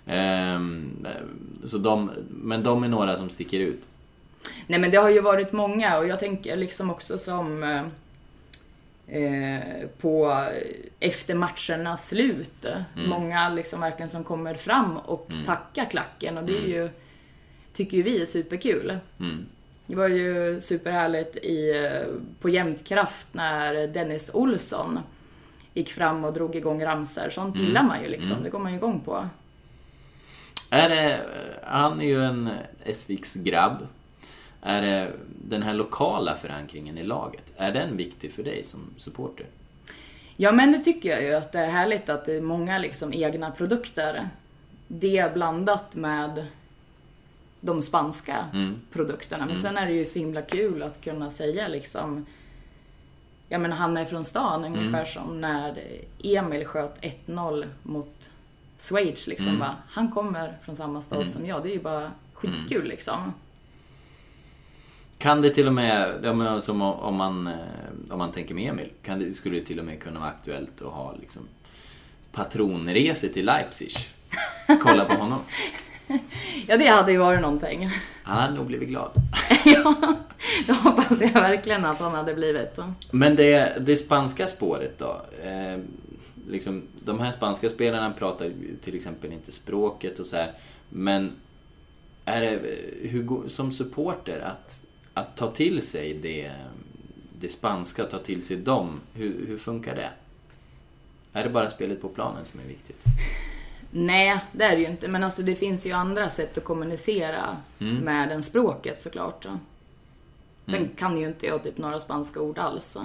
Ehm, 0.07 1.07
så 1.65 1.79
de, 1.79 2.11
men 2.29 2.63
de 2.63 2.85
är 2.85 2.89
några 2.89 3.17
som 3.17 3.31
sticker 3.31 3.61
ut? 3.61 3.89
Nej 4.67 4.81
men 4.81 4.91
det 4.91 4.97
har 4.97 5.11
ju 5.11 5.21
varit 5.21 5.53
många 5.53 5.99
och 5.99 6.07
jag 6.07 6.21
tänker 6.21 6.57
liksom 6.57 6.91
också 6.91 7.19
som 7.19 7.63
eh, 7.63 7.83
eh, 9.23 9.87
på 10.01 10.45
efter 11.01 11.35
matchernas 11.35 12.09
slut. 12.09 12.65
Mm. 12.97 13.09
Många 13.11 13.49
liksom 13.49 13.81
verkligen 13.81 14.09
som 14.11 14.25
kommer 14.25 14.55
fram 14.55 14.97
och 14.97 15.29
Mm. 15.33 15.45
tackar 15.45 15.85
klacken 15.91 16.39
och 16.39 16.45
det 16.45 16.59
är 16.59 16.67
ju, 16.69 16.89
tycker 17.73 17.97
ju 17.97 18.03
vi 18.03 18.23
är 18.23 18.27
superkul. 18.27 18.99
Mm. 19.21 19.47
Det 19.87 19.97
var 19.97 20.09
ju 20.09 20.61
superhärligt 20.61 21.37
i, 21.37 21.71
eh, 21.85 22.15
på 22.41 22.49
Jämtkraft 22.49 23.29
när 23.33 23.87
Dennis 23.87 24.31
Olsson 24.35 24.99
gick 25.75 25.91
fram 25.93 26.25
och 26.25 26.33
drog 26.33 26.57
igång 26.57 26.85
ramsor. 26.85 27.31
Sånt 27.31 27.55
Mm. 27.55 27.67
gillar 27.67 27.83
man 27.83 28.03
ju 28.03 28.09
liksom. 28.09 28.33
Mm. 28.33 28.45
Det 28.45 28.51
går 28.51 28.59
man 28.59 28.73
ju 28.73 28.79
igång 28.79 29.01
på. 29.01 29.29
Är 30.77 30.89
det, 30.89 31.21
han 31.65 32.01
är 32.01 32.05
ju 32.05 32.25
en 32.25 32.51
Essviks 32.85 33.35
grabb. 33.35 33.87
Är 34.63 34.83
det 34.83 35.13
den 35.45 35.63
här 35.63 35.75
lokala 35.75 36.35
förankringen 36.35 36.99
i 36.99 37.03
laget, 37.05 37.53
är 37.57 37.73
den 37.73 37.97
viktig 37.97 38.33
för 38.33 38.43
dig 38.43 38.65
som 38.65 38.81
supporter? 38.97 39.47
Ja 40.37 40.53
men 40.53 40.73
det 40.73 40.79
tycker 40.79 41.09
jag 41.09 41.23
ju 41.23 41.35
att 41.35 41.53
det 41.53 41.59
är 41.59 41.71
härligt 41.71 42.09
att 42.09 42.27
det 42.27 42.33
är 42.37 42.41
många 42.41 42.79
liksom 42.79 43.13
egna 43.13 43.51
produkter. 43.51 44.29
Det 44.89 45.35
blandat 45.35 45.95
med 45.95 46.47
de 47.61 47.83
spanska 47.83 48.37
Mm. 48.53 48.81
produkterna. 48.93 49.47
Men 49.47 49.57
Mm. 49.57 49.63
sen 49.63 49.77
är 49.77 49.87
det 49.87 49.93
ju 49.93 50.05
så 50.05 50.19
himla 50.19 50.43
kul 50.43 50.83
att 50.83 51.01
kunna 51.01 51.31
säga 51.31 51.69
liksom 51.69 52.27
Ja 53.49 53.59
men 53.59 53.73
han 53.73 53.97
är 53.97 54.05
från 54.05 54.25
stan 54.25 54.65
Mm. 54.65 54.79
ungefär 54.79 55.05
som 55.05 55.41
när 55.41 55.83
Emil 56.25 56.65
sköt 56.67 56.99
1-0 57.03 57.67
mot 57.83 58.31
Schweiz 58.79 59.27
liksom 59.27 59.47
Mm. 59.49 59.59
bara, 59.61 59.77
Han 59.89 60.11
kommer 60.13 60.59
från 60.65 60.77
samma 60.77 61.01
stad 61.03 61.21
Mm. 61.21 61.33
som 61.33 61.47
jag. 61.47 61.63
Det 61.63 61.69
är 61.71 61.75
ju 61.75 61.83
bara 61.83 62.11
skitkul 62.35 62.85
liksom. 62.89 63.33
Kan 65.19 65.43
det 65.43 65.51
till 65.51 65.67
och 65.67 65.73
med, 65.75 66.21
ja, 66.23 66.33
men 66.33 66.63
som 66.63 66.83
om- 66.83 66.95
om 67.01 67.15
man, 67.15 67.47
eh, 67.47 67.55
om 68.11 68.19
man 68.19 68.33
tänker 68.33 68.55
med 68.55 68.71
Emil, 68.71 68.91
kan 69.03 69.19
det, 69.19 69.33
skulle 69.33 69.59
det 69.59 69.65
till 69.67 69.79
och 69.79 69.85
med 69.85 70.03
kunna 70.03 70.21
vara 70.21 70.31
aktuellt 70.31 70.83
att 70.83 70.93
ha 70.93 71.15
liksom 71.21 71.43
patronresor 72.33 73.29
till 73.29 73.47
Leipzig? 73.47 73.93
Kolla 74.83 75.05
på 75.05 75.15
honom. 75.15 75.39
Ja 76.67 76.77
det 76.77 76.87
hade 76.87 77.13
ju 77.13 77.19
varit 77.19 77.41
någonting. 77.41 77.91
Han 78.23 78.43
hade 78.43 78.55
nog 78.55 78.67
blivit 78.67 78.89
glad. 78.89 79.11
ja, 79.65 79.95
det 80.67 80.73
hoppas 80.73 81.21
jag 81.21 81.33
verkligen 81.33 81.85
att 81.85 81.99
han 81.99 82.15
hade 82.15 82.35
blivit. 82.35 82.77
Men 83.11 83.37
det, 83.37 83.77
det 83.81 83.97
spanska 83.97 84.47
spåret 84.47 84.99
då? 84.99 85.21
Eh, 85.45 85.79
liksom, 86.49 86.83
de 87.05 87.19
här 87.21 87.33
spanska 87.33 87.69
spelarna 87.69 88.13
pratar 88.13 88.53
till 88.81 88.95
exempel 88.97 89.33
inte 89.33 89.53
språket 89.53 90.19
och 90.19 90.27
så 90.27 90.37
här. 90.37 90.53
Men 90.89 91.33
är 92.25 92.41
det, 92.41 92.61
hur, 93.09 93.49
som 93.49 93.73
supporter, 93.73 94.41
att, 94.41 94.85
att 95.15 95.37
ta 95.37 95.47
till 95.49 95.83
sig 95.83 96.15
det, 96.15 96.53
det 97.39 97.49
spanska, 97.49 98.05
ta 98.05 98.19
till 98.19 98.43
sig 98.43 98.57
dem, 98.57 99.01
hur, 99.15 99.47
hur 99.47 99.59
funkar 99.59 99.95
det? 99.97 100.11
Är 101.33 101.45
det 101.45 101.51
bara 101.51 101.71
spelet 101.71 102.03
på 102.03 102.09
planen 102.09 102.45
som 102.45 102.61
är 102.61 102.65
viktigt? 102.65 103.05
Nej, 103.91 104.39
det 104.53 104.65
är 104.65 104.77
det 104.77 104.83
ju 104.83 104.89
inte. 104.91 105.09
Men 105.09 105.23
alltså 105.25 105.43
det 105.43 105.55
finns 105.55 105.87
ju 105.87 105.93
andra 105.93 106.31
sätt 106.31 106.59
att 106.59 106.65
kommunicera 106.65 107.57
Mm. 107.81 107.97
med 107.97 108.29
den 108.29 108.43
språket 108.43 109.01
såklart. 109.01 109.43
Sen 110.67 110.75
Mm. 110.75 110.89
kan 110.97 111.19
ju 111.19 111.27
inte 111.27 111.47
jag 111.47 111.63
typ 111.63 111.79
några 111.79 112.01
spanska 112.01 112.41
ord 112.41 112.59
alls. 112.59 112.97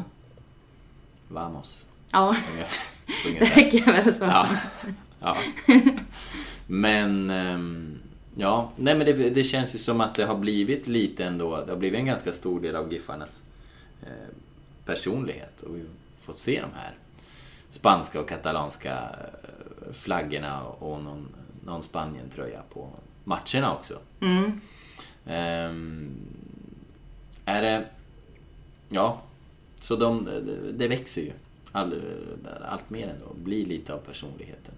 Vamos. 1.28 1.86
Ja, 2.12 2.36
det 3.24 3.46
räcker 3.46 3.86
väl 3.86 4.14
så. 4.14 4.24
Ja. 4.24 4.50
ja. 5.20 5.38
Men, 6.68 7.30
ehm, 7.30 8.00
ja. 8.36 8.72
Nej 8.76 8.96
men 8.96 9.06
det, 9.06 9.14
det 9.14 9.44
känns 9.44 9.76
ju 9.76 9.80
som 9.80 10.02
att 10.02 10.16
det 10.16 10.26
har 10.26 10.38
blivit 10.38 10.88
lite 10.88 11.26
ändå. 11.26 11.66
Det 11.66 11.72
har 11.72 11.78
blivit 11.78 12.00
en 12.00 12.06
ganska 12.06 12.34
stor 12.34 12.60
del 12.60 12.76
av 12.76 12.94
Giffarnas 12.94 13.42
eh, 14.02 14.36
personlighet. 14.86 15.62
Och 15.62 15.76
vi 15.76 15.80
har 15.80 15.88
fått 16.22 16.38
se 16.38 16.62
de 16.62 16.80
här 16.80 16.96
spanska 17.70 18.20
och 18.20 18.30
katalanska 18.30 18.94
eh, 18.94 19.94
flaggorna 19.94 20.64
och 20.64 21.04
någon, 21.04 21.28
någon 21.66 21.84
Spanien-tröja 21.84 22.62
på 22.74 22.90
matcherna 23.24 23.74
också. 23.74 24.00
Mm. 24.22 24.62
Ehm, 25.26 26.10
är 27.46 27.62
det... 27.62 27.86
Ja. 28.90 29.22
Så 29.80 29.96
de, 29.96 30.28
det 30.74 30.88
växer 30.88 31.22
ju. 31.22 31.32
All, 31.72 32.02
allt 32.66 32.90
mer 32.90 33.08
ändå. 33.08 33.34
Blir 33.44 33.66
lite 33.66 33.94
av 33.94 33.98
personligheten. 33.98 34.76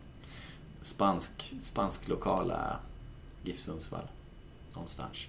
Spansk, 0.82 1.54
spansk 1.62 2.08
lokala 2.08 2.80
GIF 3.44 3.60
Sundsvall. 3.60 4.08
Någonstans. 4.74 5.28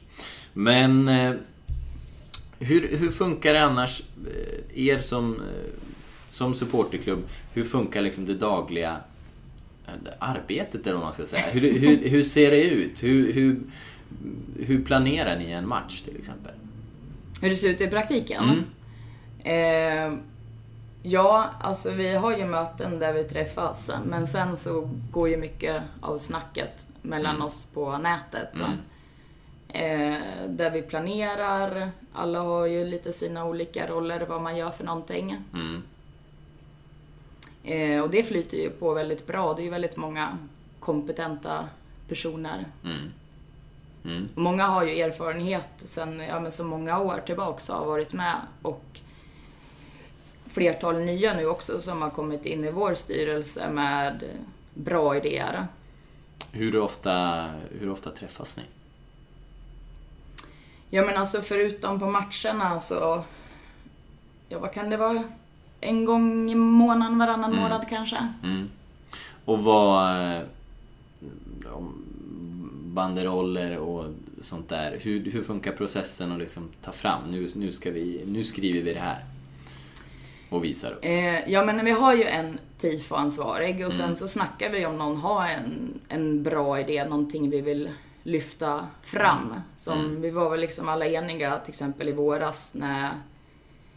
Men 0.52 1.08
eh, 1.08 1.34
hur, 2.58 2.96
hur 2.96 3.10
funkar 3.10 3.52
det 3.52 3.64
annars, 3.64 4.02
eh, 4.26 4.78
er 4.88 4.98
som, 4.98 5.34
eh, 5.34 5.72
som 6.28 6.54
supporterklubb, 6.54 7.22
hur 7.52 7.64
funkar 7.64 8.02
liksom 8.02 8.26
det 8.26 8.34
dagliga 8.34 8.96
arbetet 10.18 10.86
eller 10.86 10.94
vad 10.94 11.04
man 11.04 11.12
ska 11.12 11.26
säga? 11.26 11.50
Hur, 11.52 11.78
hur, 11.78 12.08
hur 12.08 12.22
ser 12.22 12.50
det 12.50 12.70
ut? 12.70 13.02
Hur, 13.02 13.32
hur, 13.32 13.60
hur 14.58 14.84
planerar 14.84 15.38
ni 15.38 15.50
en 15.50 15.68
match 15.68 16.00
till 16.00 16.16
exempel? 16.16 16.52
Hur 17.40 17.50
det 17.50 17.56
ser 17.56 17.70
ut 17.70 17.80
i 17.80 17.86
praktiken? 17.86 18.44
Mm. 18.44 18.64
Eh, 19.44 20.18
ja, 21.06 21.50
alltså 21.60 21.90
vi 21.90 22.14
har 22.14 22.36
ju 22.36 22.44
möten 22.44 22.98
där 22.98 23.12
vi 23.12 23.24
träffas. 23.24 23.90
Men 24.04 24.26
sen 24.26 24.56
så 24.56 24.90
går 25.10 25.28
ju 25.28 25.36
mycket 25.36 25.82
av 26.00 26.18
snacket 26.18 26.86
mellan 27.02 27.34
Mm. 27.34 27.46
oss 27.46 27.66
på 27.66 27.98
nätet. 27.98 28.54
Mm. 28.54 28.78
Eh, 29.68 30.18
där 30.48 30.70
vi 30.70 30.82
planerar. 30.82 31.90
Alla 32.12 32.40
har 32.40 32.66
ju 32.66 32.84
lite 32.84 33.12
sina 33.12 33.44
olika 33.44 33.86
roller, 33.86 34.26
vad 34.28 34.42
man 34.42 34.56
gör 34.56 34.70
för 34.70 34.84
någonting. 34.84 35.36
Mm. 35.54 35.82
Eh, 37.64 38.02
och 38.02 38.10
det 38.10 38.22
flyter 38.22 38.56
ju 38.56 38.70
på 38.70 38.94
väldigt 38.94 39.26
bra. 39.26 39.54
Det 39.54 39.62
är 39.62 39.64
ju 39.64 39.70
väldigt 39.70 39.96
många 39.96 40.38
kompetenta 40.80 41.68
personer. 42.08 42.66
Mm. 42.84 43.10
Mm. 44.04 44.28
Många 44.34 44.66
har 44.66 44.84
ju 44.84 45.00
erfarenhet 45.00 45.68
sen 45.76 46.20
ja, 46.20 46.40
men 46.40 46.52
så 46.52 46.64
många 46.64 46.98
år 46.98 47.22
tillbaka 47.26 47.72
och 47.72 47.78
har 47.78 47.86
varit 47.86 48.12
med. 48.12 48.36
Och 48.62 48.84
flertal 50.46 51.00
nya 51.00 51.34
nu 51.34 51.46
också 51.46 51.80
som 51.80 52.02
har 52.02 52.10
kommit 52.10 52.46
in 52.46 52.64
i 52.64 52.70
vår 52.70 52.94
styrelse 52.94 53.70
med 53.70 54.24
bra 54.74 55.16
idéer. 55.16 55.66
Hur 56.52 56.76
ofta, 56.80 57.46
hur 57.80 57.90
ofta 57.90 58.10
träffas 58.10 58.56
ni? 58.56 58.62
Ja 60.90 61.02
men 61.04 61.16
alltså 61.16 61.40
förutom 61.42 62.00
på 62.00 62.06
matcherna 62.10 62.80
så, 62.80 63.24
ja 64.48 64.58
vad 64.58 64.72
kan 64.72 64.90
det 64.90 64.96
vara? 64.96 65.22
En 65.80 66.04
gång 66.04 66.50
i 66.50 66.54
månaden, 66.54 67.18
varannan 67.18 67.50
Mm. 67.50 67.62
månad 67.62 67.86
kanske. 67.88 68.28
Mm. 68.42 68.68
Och 69.44 69.58
vad... 69.64 70.20
eh, 70.36 70.40
banderoller 72.84 73.78
och 73.78 74.04
sånt 74.40 74.68
där. 74.68 74.98
Hur, 75.02 75.30
hur 75.30 75.42
funkar 75.42 75.72
processen 75.72 76.32
att 76.32 76.38
liksom 76.38 76.68
ta 76.82 76.92
fram? 76.92 77.30
Nu, 77.30 77.48
nu, 77.54 77.72
ska 77.72 77.90
vi, 77.90 78.24
nu 78.26 78.44
skriver 78.44 78.80
vi 78.82 78.92
det 78.94 79.00
här. 79.00 79.24
Och 80.54 80.64
visar 80.64 80.92
upp. 80.92 80.98
Eh, 81.04 81.50
ja 81.50 81.64
men 81.64 81.84
vi 81.84 81.90
har 81.90 82.14
ju 82.14 82.24
en 82.24 82.58
TIFO-ansvarig 82.78 83.74
och 83.86 83.92
Mm. 83.92 84.06
sen 84.06 84.16
så 84.16 84.28
snackar 84.28 84.70
vi 84.70 84.86
om 84.86 84.98
någon 84.98 85.16
har 85.16 85.48
en, 85.48 86.00
en 86.08 86.42
bra 86.42 86.80
idé, 86.80 87.04
någonting 87.04 87.50
vi 87.50 87.60
vill 87.60 87.90
lyfta 88.22 88.86
fram. 89.02 89.54
Som 89.76 89.98
Mm. 90.00 90.20
vi 90.20 90.30
var 90.30 90.50
väl 90.50 90.60
liksom 90.60 90.88
alla 90.88 91.06
eniga 91.06 91.58
till 91.58 91.70
exempel 91.70 92.08
i 92.08 92.12
våras 92.12 92.74
när 92.74 93.10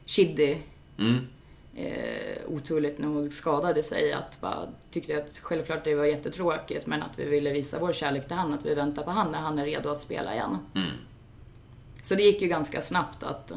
Chiddy 0.05 0.55
Mm. 0.99 1.27
eh, 1.75 2.37
oturligt 2.47 2.99
nog 2.99 3.33
skadade 3.33 3.83
sig. 3.83 4.13
Att 4.13 4.41
bara 4.41 4.67
tyckte 4.91 5.17
att 5.17 5.37
självklart 5.37 5.83
det 5.83 5.95
var 5.95 6.05
jättetråkigt 6.05 6.87
men 6.87 7.03
att 7.03 7.19
vi 7.19 7.25
ville 7.25 7.53
visa 7.53 7.79
vår 7.79 7.93
kärlek 7.93 8.27
till 8.27 8.37
han, 8.37 8.53
att 8.53 8.65
vi 8.65 8.75
väntar 8.75 9.03
på 9.03 9.11
han 9.11 9.31
när 9.31 9.39
han 9.39 9.59
är 9.59 9.65
redo 9.65 9.89
att 9.89 9.99
spela 10.01 10.33
igen. 10.33 10.57
Mm. 10.75 10.91
Så 12.01 12.15
det 12.15 12.23
gick 12.23 12.41
ju 12.41 12.47
ganska 12.47 12.81
snabbt 12.81 13.23
att 13.23 13.51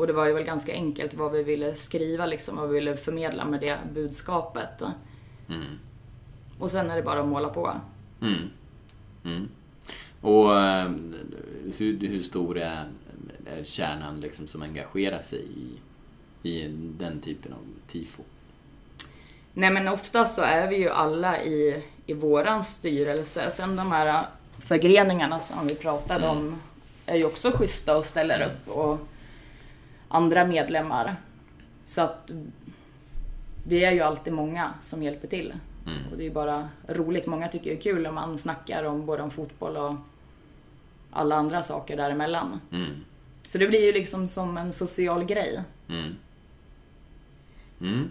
och 0.00 0.06
det 0.06 0.12
var 0.12 0.26
ju 0.26 0.32
väl 0.32 0.44
ganska 0.44 0.72
enkelt 0.72 1.14
vad 1.14 1.32
vi 1.32 1.42
ville 1.42 1.76
skriva 1.76 2.26
liksom, 2.26 2.56
vad 2.56 2.68
vi 2.68 2.74
ville 2.74 2.96
förmedla 2.96 3.44
med 3.44 3.60
det 3.60 3.78
budskapet. 3.94 4.82
Mm. 5.48 5.64
Och 6.58 6.70
sen 6.70 6.90
är 6.90 6.96
det 6.96 7.02
bara 7.02 7.20
att 7.20 7.28
måla 7.28 7.48
på. 7.48 7.72
Mm. 8.22 8.50
Mm. 9.24 9.48
Och 10.20 10.58
eh, 10.58 10.90
hur, 11.78 12.08
hur 12.08 12.22
stor 12.22 12.58
är, 12.58 12.88
är 13.46 13.64
kärnan 13.64 14.20
liksom 14.20 14.48
som 14.48 14.62
engagerar 14.62 15.22
sig 15.22 15.44
i, 16.42 16.48
i 16.48 16.68
den 16.98 17.20
typen 17.20 17.52
av 17.52 17.64
tifo? 17.86 18.22
Nej 19.52 19.70
men 19.70 19.88
oftast 19.88 20.34
så 20.34 20.42
är 20.42 20.68
vi 20.68 20.76
ju 20.76 20.88
alla 20.88 21.42
i, 21.42 21.82
i 22.06 22.12
våran 22.12 22.62
styrelse. 22.62 23.50
Sen 23.50 23.76
de 23.76 23.92
här 23.92 24.26
förgreningarna 24.58 25.38
som 25.38 25.66
vi 25.66 25.74
pratade 25.74 26.28
om 26.28 26.60
är 27.06 27.16
ju 27.16 27.24
också 27.24 27.50
schyssta 27.50 27.96
och 27.96 28.04
ställer 28.04 28.40
upp 28.46 28.76
och 28.76 28.98
andra 30.10 30.46
medlemmar. 30.46 31.16
Så 31.84 32.00
att 32.00 32.30
vi 33.68 33.84
är 33.84 33.92
ju 33.92 34.00
alltid 34.00 34.32
många 34.32 34.70
som 34.80 35.02
hjälper 35.02 35.28
till. 35.28 35.54
Mm. 35.86 35.98
Och 36.10 36.16
det 36.16 36.22
är 36.22 36.28
ju 36.28 36.34
bara 36.34 36.68
roligt. 36.88 37.26
Många 37.26 37.48
tycker 37.48 37.70
det 37.70 37.76
är 37.76 37.80
kul 37.80 38.06
om 38.06 38.14
man 38.14 38.38
snackar 38.38 38.84
om 38.84 39.06
både 39.06 39.22
om 39.22 39.30
fotboll 39.30 39.76
och 39.76 39.94
alla 41.10 41.36
andra 41.36 41.62
saker 41.62 41.96
däremellan. 41.96 42.60
Mm. 42.72 42.90
Så 43.46 43.58
det 43.58 43.68
blir 43.68 43.86
ju 43.86 43.92
liksom 43.92 44.28
som 44.28 44.56
en 44.56 44.72
social 44.72 45.24
grej. 45.24 45.62
Mm. 45.88 46.14
Mm. 47.80 48.08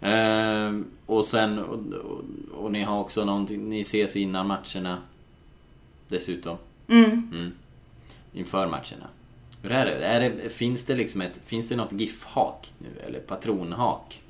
Ehm, 0.00 0.90
och 1.06 1.24
sen, 1.24 1.58
och, 1.58 1.78
och, 1.94 2.24
och 2.52 2.72
ni 2.72 2.82
har 2.82 3.00
också 3.00 3.24
någonting, 3.24 3.68
ni 3.68 3.80
ses 3.80 4.16
innan 4.16 4.46
matcherna 4.46 4.98
dessutom. 6.08 6.56
Mm. 6.88 7.30
Mm. 7.32 7.52
Inför 8.32 8.66
matcherna. 8.66 9.08
Hur 9.62 9.72
är 9.72 9.86
det? 9.86 10.06
Är 10.06 10.20
det 10.20 10.52
finns 10.52 10.84
det 10.84 10.94
liksom 10.94 11.20
ett, 11.20 11.40
finns 11.46 11.68
det 11.68 11.76
något 11.76 11.92
GIF-hak 11.92 12.72
nu? 12.78 12.88
Eller 13.06 13.20
patronhak? 13.20 14.22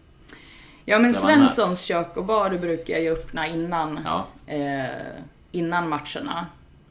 Ja 0.85 0.99
men. 0.99 1.14
Svenssons 1.14 1.83
kök 1.83 2.16
och 2.16 2.24
bar 2.24 2.51
brukar 2.51 2.95
jag 2.95 3.03
ju 3.03 3.12
öppna 3.12 3.47
innan, 3.47 4.01
Ja. 4.05 4.26
eh, 4.47 4.91
innan 5.53 5.89
matcherna. 5.89 6.47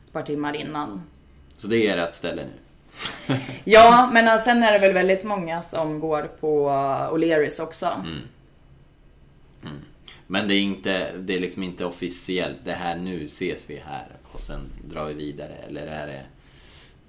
Ett 0.08 0.14
par 0.14 0.24
timmar 0.24 0.54
innan. 0.54 1.02
Så 1.58 1.68
det 1.68 1.88
är 1.88 1.98
rätt 1.98 2.14
ställe 2.14 2.44
nu? 2.44 2.52
Ja, 3.64 4.10
men 4.14 4.28
eh, 4.28 4.38
sen 4.38 4.64
är 4.64 4.72
det 4.72 4.80
väl 4.80 4.94
väldigt 4.94 5.24
många 5.24 5.62
som 5.62 6.00
går 6.00 6.24
på 6.40 6.70
uh, 6.70 7.14
O'Learys 7.14 7.62
också. 7.62 7.86
Mm. 7.86 8.20
Mm. 9.64 9.78
Men 10.28 10.48
det 10.48 10.54
är 10.56 10.62
inte, 10.62 11.12
det 11.18 11.36
är 11.36 11.40
liksom 11.40 11.64
inte 11.64 11.86
officiellt, 11.86 12.58
det 12.64 12.72
här 12.74 12.96
nu 12.96 13.26
ses 13.26 13.70
vi 13.70 13.82
här 13.86 14.08
och 14.32 14.42
sen 14.42 14.60
drar 14.90 15.06
vi 15.06 15.14
vidare. 15.14 15.54
Eller 15.68 15.88
är 15.88 16.08
det, 16.08 16.22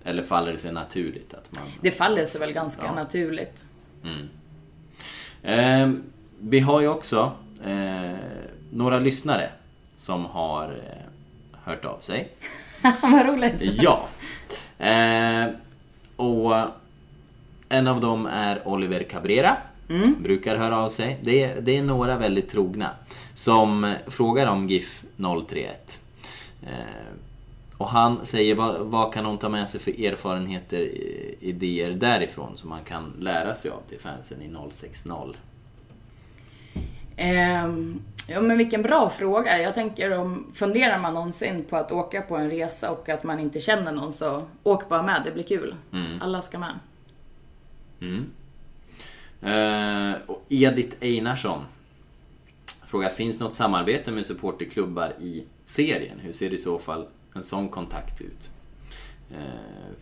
eller 0.05 0.23
faller 0.23 0.53
det 0.53 0.59
sig 0.59 0.73
naturligt 0.73 1.35
att 1.35 1.53
man... 1.53 1.63
Det 1.81 1.91
faller 1.91 2.25
sig 2.25 2.41
väl 2.41 2.53
ganska 2.53 2.85
Ja. 2.85 2.95
naturligt. 2.95 3.65
Mm. 4.05 4.29
Ehm, 5.43 6.03
vi 6.39 6.61
har 6.61 6.81
ju 6.81 6.89
också 6.89 7.33
eh, 7.67 8.17
några 8.71 8.99
lyssnare 8.99 9.51
som 9.97 10.25
har 10.25 10.65
eh, 10.65 11.59
hört 11.63 11.85
av 11.85 11.99
sig. 12.01 12.29
Vad 13.03 13.27
roligt. 13.27 13.55
Ja. 13.61 14.09
Eh, 14.79 15.47
och 16.17 16.55
en 17.69 17.87
av 17.89 18.01
dem 18.01 18.27
är 18.27 18.69
Oliver 18.69 19.03
Cabrera. 19.03 19.57
Brukar 20.19 20.57
höra 20.57 20.79
av 20.79 20.89
sig. 20.89 21.19
Det 21.23 21.43
är, 21.43 21.61
det 21.61 21.77
är 21.79 21.83
några 21.83 22.19
väldigt 22.19 22.49
trogna 22.49 22.91
som 23.35 23.95
frågar 24.07 24.47
om 24.47 24.69
GIF 24.69 25.05
031. 25.49 26.01
Eh, 27.83 27.87
och 27.87 27.89
han 27.89 28.27
säger 28.27 28.55
vad, 28.55 28.81
vad 28.81 29.13
kan 29.15 29.25
hon 29.25 29.39
ta 29.39 29.49
med 29.49 29.69
sig 29.69 29.81
för 29.81 30.05
erfarenheter, 30.05 30.79
i- 30.81 31.37
idéer 31.41 31.91
därifrån 31.91 32.57
som 32.57 32.69
man 32.69 32.85
kan 32.85 33.13
lära 33.19 33.55
sig 33.55 33.71
av 33.71 33.81
till 33.89 34.01
fansen 34.01 34.43
i 34.43 34.49
060? 34.71 35.37
Ehm, 37.17 38.03
ja 38.29 38.41
men 38.41 38.59
vilken 38.59 38.83
bra 38.83 39.09
fråga. 39.11 39.63
Jag 39.63 39.75
tänker 39.75 40.19
om, 40.19 40.47
funderar 40.55 40.99
man 40.99 41.15
någonsin 41.15 41.65
på 41.65 41.77
att 41.77 41.93
åka 41.93 42.23
på 42.23 42.37
en 42.37 42.51
resa 42.51 42.91
och 42.91 43.09
att 43.09 43.25
man 43.25 43.41
inte 43.41 43.61
känner 43.61 43.93
någon 43.93 44.13
så 44.13 44.43
åk 44.63 44.89
bara 44.89 45.03
med, 45.03 45.23
det 45.25 45.31
blir 45.33 45.45
kul. 45.45 45.75
Mm. 45.93 46.23
Alla 46.23 46.43
ska 46.43 46.59
med. 46.59 46.79
Mm. 48.01 48.31
Eh, 49.43 50.21
och 50.27 50.43
Edith 50.49 50.97
Einarsson 51.01 51.61
frågar, 52.87 53.09
finns 53.11 53.41
något 53.41 53.53
samarbete 53.53 54.11
med 54.13 54.27
supporterklubbar 54.27 55.13
i 55.21 55.45
serien? 55.65 56.19
Hur 56.21 56.33
ser 56.33 56.53
i 56.55 56.59
så 56.59 56.79
fall 56.79 57.07
en 57.35 57.43
sån 57.43 57.69
kontakt 57.69 58.21
ut? 58.21 58.51
Eh, 59.31 59.39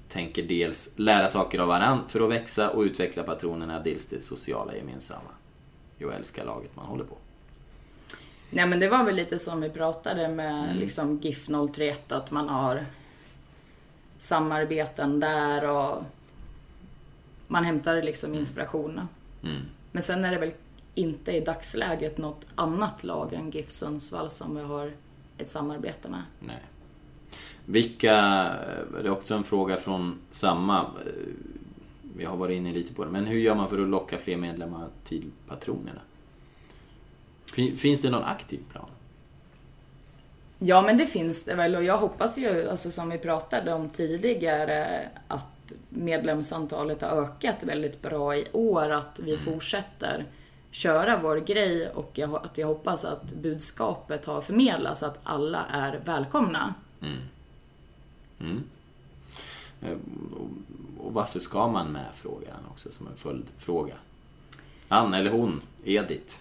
tänker 0.09 0.43
dels 0.43 0.93
lära 0.97 1.29
saker 1.29 1.59
av 1.59 1.69
varann 1.69 2.09
för 2.09 2.21
att 2.21 2.31
växa 2.31 2.71
och 2.71 2.83
utveckla 2.83 3.23
patronerna, 3.23 3.81
dels 3.81 4.07
det 4.07 4.21
sociala 4.21 4.75
gemensamma. 4.77 5.31
Jo, 5.99 6.11
älska 6.11 6.45
laget 6.45 6.77
man 6.77 6.87
håller 6.87 7.05
på. 7.05 7.17
Nej 8.51 8.67
men 8.67 8.81
det 8.81 8.89
var 8.89 9.05
väl 9.05 9.17
lite 9.17 9.39
som 9.39 9.61
vi 9.61 9.71
pratade 9.71 10.29
med 10.29 10.65
Mm. 10.65 10.77
liksom 10.77 11.19
GIF 11.23 11.47
031 11.47 12.13
att 12.13 12.31
man 12.31 12.49
har 12.49 12.87
samarbeten 14.19 15.21
där 15.21 15.65
och 15.71 16.03
man 17.47 17.65
hämtar 17.65 18.03
liksom 18.03 18.35
inspiration. 18.35 19.01
Mm. 19.43 19.63
Men 19.93 20.03
sen 20.03 20.25
är 20.25 20.31
det 20.31 20.39
väl 20.39 20.53
inte 20.95 21.33
i 21.33 21.41
dagsläget 21.41 22.19
något 22.19 22.47
annat 22.55 23.05
lag 23.05 23.33
än 23.33 23.51
GIF 23.51 23.71
Sundsvall 23.71 24.31
som 24.31 24.57
vi 24.57 24.63
har 24.63 24.93
ett 25.39 25.51
samarbete 25.51 26.09
med. 26.09 26.23
Nej. 26.41 26.63
Vilka, 27.65 28.13
det 28.93 29.07
är 29.09 29.11
också 29.11 29.35
en 29.35 29.45
fråga 29.45 29.77
från 29.77 30.19
samma, 30.31 30.79
eh, 30.81 30.87
vi 32.17 32.25
har 32.25 32.37
varit 32.37 32.57
inne 32.57 32.73
lite 32.73 32.95
på 32.95 33.05
det, 33.05 33.11
men 33.11 33.27
hur 33.27 33.39
gör 33.39 33.55
man 33.55 33.69
för 33.69 33.83
att 33.83 33.89
locka 33.89 34.19
fler 34.19 34.37
medlemmar 34.37 34.89
till 35.05 35.31
patronerna? 35.49 36.01
Fin- 37.55 37.77
Finns 37.77 38.03
det 38.03 38.11
någon 38.11 38.25
aktiv 38.25 38.61
plan? 38.73 38.87
Ja 40.59 40.83
men 40.83 40.97
det 40.99 41.07
finns 41.07 41.45
det 41.45 41.55
väl 41.55 41.75
och 41.75 41.85
jag 41.85 41.99
hoppas 41.99 42.39
ju, 42.39 42.69
alltså 42.69 42.91
som 42.91 43.11
vi 43.11 43.19
pratade 43.19 43.73
om 43.75 43.89
tidigare, 43.91 45.09
att 45.29 45.73
medlemsantalet 45.89 47.03
har 47.03 47.09
ökat 47.23 47.65
väldigt 47.65 48.03
bra 48.03 48.37
i 48.37 48.47
år, 48.53 48.91
att 48.91 49.21
vi 49.25 49.37
fortsätter 49.39 50.27
köra 50.71 51.21
vår 51.23 51.37
grej 51.37 51.89
och 51.89 52.11
jag, 52.15 52.35
att 52.35 52.59
jag 52.59 52.67
hoppas 52.67 53.05
att 53.05 53.33
budskapet 53.33 54.25
har 54.25 54.41
förmedlats 54.41 55.03
att 55.03 55.19
alla 55.23 55.65
är 55.71 56.01
välkomna. 56.05 56.75
Mm. 57.03 57.19
Mm. 58.41 58.63
Eh, 59.83 59.97
och- 60.37 60.51
Och 61.07 61.15
varför 61.15 61.41
ska 61.41 61.69
man 61.69 61.93
med, 61.93 62.07
frågar 62.15 62.53
han 62.53 62.65
också 62.71 62.93
som 62.93 63.07
en 63.07 63.17
följdfråga. 63.17 63.95
Han 64.89 65.15
eller 65.15 65.31
hon, 65.31 65.61
Edith. 65.85 66.35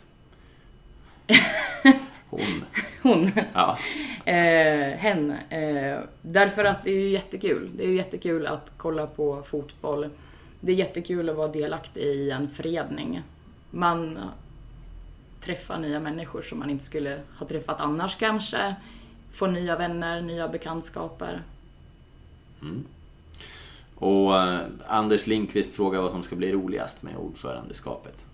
Hon. 2.30 2.64
Hon. 3.02 3.32
Ja. 3.54 3.78
Eh, 4.26 4.98
hen. 4.98 5.32
Eh, 5.50 6.00
därför 6.22 6.66
att 6.66 6.84
det 6.84 6.92
är 6.92 7.00
ju 7.00 7.10
jättekul. 7.10 7.70
Det 7.78 7.84
är 7.84 7.88
ju 7.88 7.96
jättekul 7.96 8.48
att 8.48 8.72
kolla 8.78 9.08
på 9.08 9.44
fotboll. 9.44 10.10
Det 10.62 10.72
är 10.72 10.76
jättekul 10.76 11.30
att 11.30 11.36
vara 11.36 11.48
delaktig 11.48 12.02
i 12.02 12.32
en 12.32 12.50
förening. 12.50 13.22
Man 13.72 14.20
träffar 15.42 15.80
nya 15.80 16.00
människor 16.00 16.42
som 16.42 16.60
man 16.60 16.70
inte 16.70 16.86
skulle 16.86 17.22
ha 17.40 17.48
träffat 17.48 17.80
annars 17.82 18.16
kanske. 18.16 18.76
Får 19.32 19.48
nya 19.48 19.76
vänner, 19.76 20.22
nya 20.22 20.48
bekantskaper. 20.48 21.44
Mm. 22.62 22.86
Och 23.96 24.38
eh, 24.38 24.60
Anders 24.88 25.28
Lindqvist 25.28 25.76
frågar 25.76 26.02
vad 26.02 26.12
som 26.12 26.24
ska 26.24 26.36
bli 26.36 26.52
roligast 26.52 27.04
med 27.04 27.16
ordförandeskapet. 27.18 28.26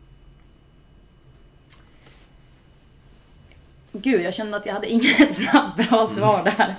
Gud, 3.91 4.21
jag 4.21 4.33
kände 4.33 4.57
att 4.57 4.65
jag 4.65 4.73
hade 4.73 4.89
inget 4.89 5.33
snabbt 5.35 5.89
bra 5.89 6.07
svar 6.07 6.43
där. 6.43 6.75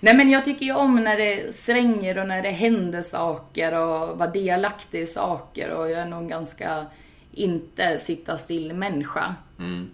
Nej 0.00 0.14
men 0.14 0.30
jag 0.30 0.44
tycker 0.44 0.66
ju 0.66 0.74
om 0.74 1.04
när 1.04 1.16
det 1.16 1.56
svänger 1.56 2.18
och 2.18 2.28
när 2.28 2.42
det 2.42 2.50
händer 2.50 3.02
saker 3.02 3.72
och 3.72 4.18
vara 4.18 4.30
delaktig 4.30 5.00
i 5.02 5.06
saker 5.06 5.70
och 5.70 5.90
jag 5.90 6.00
är 6.00 6.06
nog 6.06 6.28
ganska 6.28 6.86
inte 7.32 7.98
sitta 7.98 8.38
still 8.38 8.72
människa. 8.72 9.34
Mm. 9.58 9.90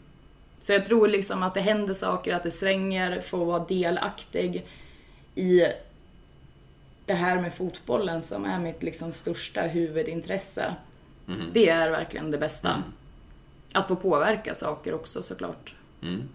Så 0.67 0.73
jag 0.73 0.87
tror 0.87 1.09
liksom 1.09 1.43
att 1.43 1.55
det 1.55 1.61
händer 1.61 1.95
saker, 1.95 2.35
att 2.35 2.43
det 2.43 2.51
svänger, 2.51 3.21
få 3.21 3.45
vara 3.45 3.65
delaktig 3.65 4.67
i 5.35 5.63
det 7.05 7.15
här 7.15 7.41
med 7.43 7.55
fotbollen 7.55 8.23
som 8.23 8.45
är 8.45 8.59
mitt 8.59 8.83
liksom 8.83 9.13
största 9.13 9.61
huvudintresse. 9.61 10.75
Mhm. 11.27 11.51
Det 11.53 11.69
är 11.69 11.91
verkligen 11.91 12.31
det 12.31 12.39
bästa. 12.39 12.69
Mm. 12.69 12.83
Att 13.73 13.89
få 13.89 13.97
påverka 13.97 14.55
saker 14.55 14.95
också 14.95 15.23
såklart. 15.23 15.75
Mm. 16.03 16.29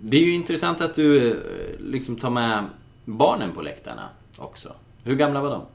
Det 0.00 0.16
är 0.16 0.22
ju 0.22 0.32
intressant 0.32 0.80
att 0.80 0.94
du 0.94 1.30
eh, 1.30 1.36
liksom 1.78 2.16
tar 2.16 2.30
med 2.30 2.64
barnen 3.04 3.52
på 3.52 3.62
läktarna 3.62 4.08
också. 4.38 4.74
Hur 5.04 5.14
gamla 5.14 5.40
var 5.40 5.50
de? 5.50 5.66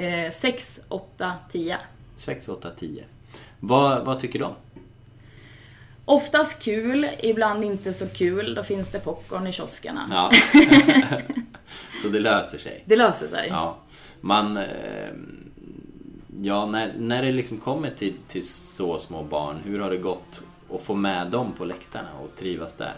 Eh, 0.00 0.30
6, 0.30 0.80
8, 0.88 1.32
10. 1.50 1.78
6, 2.16 2.48
8, 2.48 2.70
10. 2.76 3.04
Vad, 3.60 4.04
vad 4.04 4.20
tycker 4.20 4.38
de? 4.38 4.54
Oftast 6.04 6.62
kul, 6.62 7.08
ibland 7.20 7.64
inte 7.64 7.92
så 7.92 8.08
kul. 8.08 8.54
Då 8.54 8.62
finns 8.62 8.90
det 8.90 8.98
popcorn 8.98 9.46
i 9.46 9.52
kioskerna. 9.52 10.08
Ja. 10.10 10.30
Så 12.02 12.08
det 12.08 12.20
löser 12.20 12.58
sig. 12.58 12.82
Det 12.86 12.96
löser 12.96 13.26
sig. 13.28 13.48
Ja. 13.48 13.78
Man... 14.20 14.56
eh, 14.56 14.64
Ja, 16.36 16.66
när, 16.66 16.92
när 16.98 17.22
det 17.22 17.32
liksom 17.32 17.58
kommer 17.58 17.90
till, 17.90 18.14
till 18.28 18.48
så 18.48 18.98
små 18.98 19.22
barn, 19.22 19.56
hur 19.64 19.80
har 19.80 19.90
det 19.90 19.96
gått 19.96 20.42
att 20.74 20.82
få 20.82 20.94
med 20.94 21.30
dem 21.30 21.52
på 21.52 21.64
läktarna 21.64 22.08
och 22.22 22.36
trivas 22.36 22.74
där? 22.74 22.94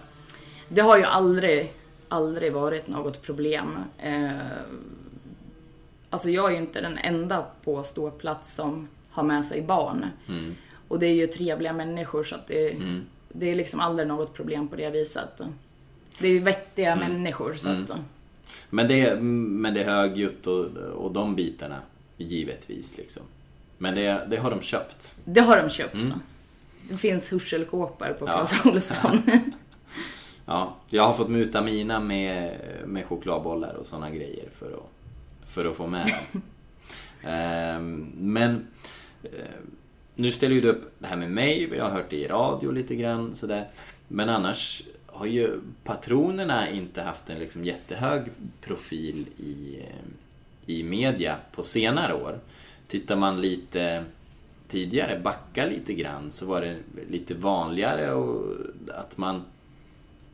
Det 0.69 0.81
har 0.81 0.97
ju 0.99 1.05
aldrig, 1.05 1.73
aldrig 2.09 2.53
varit 2.53 2.89
något 2.89 3.23
problem. 3.23 3.79
Eh, 3.99 4.31
alltså 6.11 6.31
jag 6.31 6.47
är 6.47 6.51
ju 6.51 6.57
inte 6.57 6.81
den 6.81 6.99
enda 6.99 7.47
på 7.65 7.83
ståplats 7.83 8.55
som 8.55 8.89
har 9.11 9.23
med 9.23 9.45
sig 9.45 9.63
barn. 9.63 10.07
Mm. 10.29 10.55
Och 10.89 10.99
det 10.99 11.07
är 11.07 11.15
ju 11.15 11.27
trevliga 11.27 11.73
människor 11.73 12.25
så 12.25 12.35
att 12.35 12.47
det, 12.47 12.71
Mm. 12.71 13.03
det 13.29 13.51
är 13.51 13.55
liksom 13.55 13.81
aldrig 13.81 14.09
något 14.09 14.35
problem 14.35 14.69
på 14.69 14.77
det 14.77 14.91
viset. 14.91 15.41
Det 16.19 16.27
är 16.29 16.33
ju 16.33 16.39
vettiga 16.41 16.97
människor 16.97 17.55
så 17.55 17.69
Mm. 17.69 17.83
att... 17.85 17.91
Men 18.71 18.89
det, 18.89 19.21
men 19.21 19.75
det 19.75 19.83
är 19.83 19.91
högljutt 19.91 20.47
och, 20.47 20.65
och 20.77 21.13
de 21.13 21.35
bitarna, 21.37 21.77
givetvis 22.17 22.97
liksom. 22.97 23.23
Men 23.79 23.95
det, 23.95 24.27
det 24.31 24.37
har 24.37 24.51
de 24.51 24.61
köpt. 24.61 25.15
Det 25.25 25.41
har 25.41 25.57
de 25.63 25.71
köpt. 25.71 25.95
Mm. 25.95 26.13
Det 26.89 26.97
finns 26.97 27.31
hörselkåpor 27.31 28.13
på 28.19 28.27
Ja. 28.27 28.33
Clas 28.33 28.67
Ohlson. 28.67 29.23
Ja, 30.49 30.77
jag 30.91 31.03
har 31.03 31.15
fått 31.15 31.29
muta 31.31 31.63
mina 31.63 32.01
med, 32.01 32.59
med 32.87 33.05
chokladbollar 33.07 33.75
och 33.75 33.87
såna 33.87 34.11
grejer 34.11 34.49
för 34.59 34.67
att, 34.73 34.91
för 35.51 35.65
att 35.65 35.77
få 35.77 35.87
med 35.87 36.07
dem. 36.33 36.43
Ehm, 37.31 38.13
men 38.17 38.67
nu 40.17 40.31
ställer 40.31 40.55
ju 40.55 40.61
du 40.61 40.69
upp 40.69 40.95
det 40.99 41.07
här 41.07 41.17
med 41.17 41.31
mig, 41.31 41.67
vi 41.67 41.79
har 41.79 41.91
hört 41.91 42.11
det 42.11 42.17
i 42.17 42.29
radio 42.29 42.71
lite 42.71 42.97
grann 42.97 43.35
sådär. 43.35 43.69
Men 44.09 44.29
annars 44.29 44.83
har 45.07 45.27
ju 45.27 45.61
patronerna 45.85 46.71
inte 46.71 47.03
haft 47.03 47.31
en 47.31 47.39
liksom 47.39 47.65
jättehög 47.65 48.23
profil 48.61 49.27
i, 49.37 49.81
eh, 49.81 50.75
i 50.75 50.83
media 50.83 51.37
på 51.53 51.63
senare 51.63 52.15
år. 52.15 52.39
Tittar 52.87 53.17
man 53.17 53.41
lite 53.41 54.05
tidigare, 54.69 55.21
backa 55.21 55.67
lite 55.67 55.95
grann, 55.95 56.31
så 56.31 56.47
var 56.47 56.61
det 56.61 56.77
lite 57.11 57.35
vanligare 57.35 58.13
och 58.13 58.57
att 58.89 59.17
man 59.17 59.43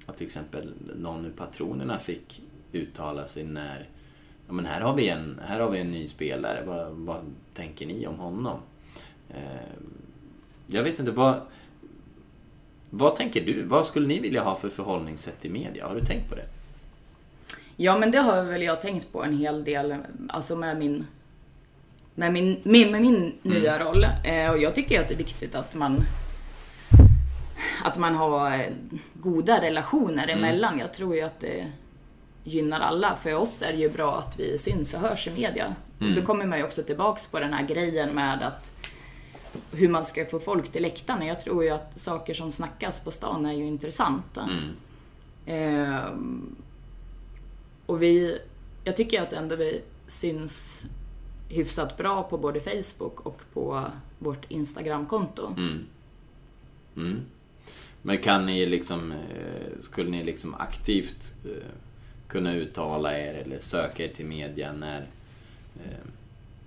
att 0.06 0.16
till 0.16 0.26
exempel 0.26 0.72
någon 0.96 1.26
ur 1.26 1.30
patronerna 1.30 1.98
fick 1.98 2.42
uttala 2.72 3.28
sig 3.28 3.44
när 3.44 3.88
ja, 4.46 4.52
men 4.52 4.66
här 4.66 4.80
har 4.80 4.94
vi 4.94 5.08
en, 5.08 5.40
här 5.46 5.60
har 5.60 5.70
vi 5.70 5.78
en 5.78 5.90
ny 5.90 6.06
spelare, 6.06 6.64
vad, 6.66 6.92
vad 6.92 7.24
tänker 7.54 7.86
ni 7.86 8.06
om 8.06 8.18
honom? 8.18 8.58
Eh, 9.34 9.40
jag 10.66 10.82
vet 10.82 10.98
inte, 10.98 11.12
vad, 11.12 11.40
vad 12.90 13.16
tänker 13.16 13.40
du? 13.40 13.62
Vad 13.62 13.86
skulle 13.86 14.06
ni 14.06 14.18
vilja 14.18 14.42
ha 14.42 14.54
för 14.54 14.68
förhållningssätt 14.68 15.44
i 15.44 15.48
media? 15.48 15.86
Har 15.86 15.94
du 15.94 16.00
tänkt 16.00 16.28
på 16.28 16.34
det? 16.34 16.46
Ja, 17.76 17.98
men 17.98 18.10
det 18.10 18.18
har 18.18 18.44
väl 18.44 18.62
jag 18.62 18.82
tänkt 18.82 19.12
på 19.12 19.24
en 19.24 19.38
hel 19.38 19.64
del, 19.64 19.96
alltså 20.28 20.56
med 20.56 20.78
min, 20.78 21.06
med 22.14 22.32
min, 22.32 22.60
med, 22.62 22.90
med 22.90 23.02
min 23.02 23.32
nya 23.42 23.84
roll. 23.84 24.06
Eh, 24.24 24.50
och 24.50 24.58
jag 24.58 24.74
tycker 24.74 25.00
att 25.00 25.08
det 25.08 25.14
är 25.14 25.18
viktigt 25.18 25.54
att 25.54 25.74
man, 25.74 26.00
att 27.84 27.98
man 27.98 28.14
har 28.14 28.54
eh, 28.54 28.66
goda 29.14 29.62
relationer 29.62 30.28
emellan. 30.28 30.78
Jag 30.78 30.94
tror 30.94 31.16
ju 31.16 31.22
att 31.22 31.40
det 31.40 31.66
gynnar 32.44 32.80
alla. 32.80 33.16
För 33.16 33.34
oss 33.34 33.62
är 33.62 33.72
det 33.72 33.78
ju 33.78 33.88
bra 33.88 34.18
att 34.18 34.40
vi 34.40 34.58
syns 34.58 34.94
och 34.94 35.00
hörs 35.00 35.26
i 35.26 35.30
media. 35.30 35.74
Mm. 36.00 36.14
Då 36.14 36.22
kommer 36.22 36.46
man 36.46 36.58
ju 36.58 36.64
också 36.64 36.82
tillbaks 36.82 37.26
på 37.26 37.38
den 37.38 37.52
här 37.52 37.66
grejen 37.66 38.14
med 38.14 38.42
att 38.42 38.81
hur 39.72 39.88
man 39.88 40.04
ska 40.04 40.26
få 40.26 40.38
folk 40.38 40.72
till 40.72 40.82
läktarna. 40.82 41.26
Jag 41.26 41.40
tror 41.40 41.64
ju 41.64 41.70
att 41.70 42.00
saker 42.00 42.34
som 42.34 42.52
snackas 42.52 43.00
på 43.04 43.10
stan 43.10 43.46
är 43.46 43.52
ju 43.52 43.66
intressanta. 43.66 44.42
Mm. 44.42 44.74
Ehm, 45.46 46.56
och 47.86 48.02
vi, 48.02 48.38
jag 48.84 48.96
tycker 48.96 49.22
att 49.22 49.32
ändå 49.32 49.56
vi 49.56 49.80
syns 50.06 50.80
hyfsat 51.48 51.96
bra 51.96 52.22
på 52.22 52.38
både 52.38 52.60
Facebook 52.60 53.20
och 53.20 53.42
på 53.52 53.84
vårt 54.18 54.50
Instagramkonto. 54.50 55.54
Mm. 55.56 55.84
Mm. 56.96 57.20
Men 58.02 58.18
kan 58.18 58.46
ni 58.46 58.66
liksom, 58.66 59.12
eh, 59.12 59.80
skulle 59.80 60.10
ni 60.10 60.24
liksom 60.24 60.54
aktivt 60.54 61.34
eh, 61.44 61.68
kunna 62.28 62.54
uttala 62.54 63.18
er 63.18 63.34
eller 63.34 63.58
söka 63.58 64.04
er 64.04 64.08
till 64.08 64.26
media 64.26 64.72
när, 64.72 65.00
eh, 65.84 66.06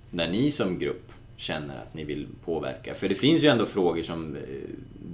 när 0.10 0.28
ni 0.28 0.52
som 0.52 0.80
grupp 0.80 1.05
känner 1.38 1.78
att 1.78 1.94
ni 1.94 2.04
vill 2.04 2.28
påverka? 2.46 2.94
För 2.94 3.10
det 3.10 3.16
finns 3.16 3.44
ju 3.44 3.48
ändå 3.48 3.66
frågor 3.66 4.04
som 4.04 4.36
eh, 4.36 4.42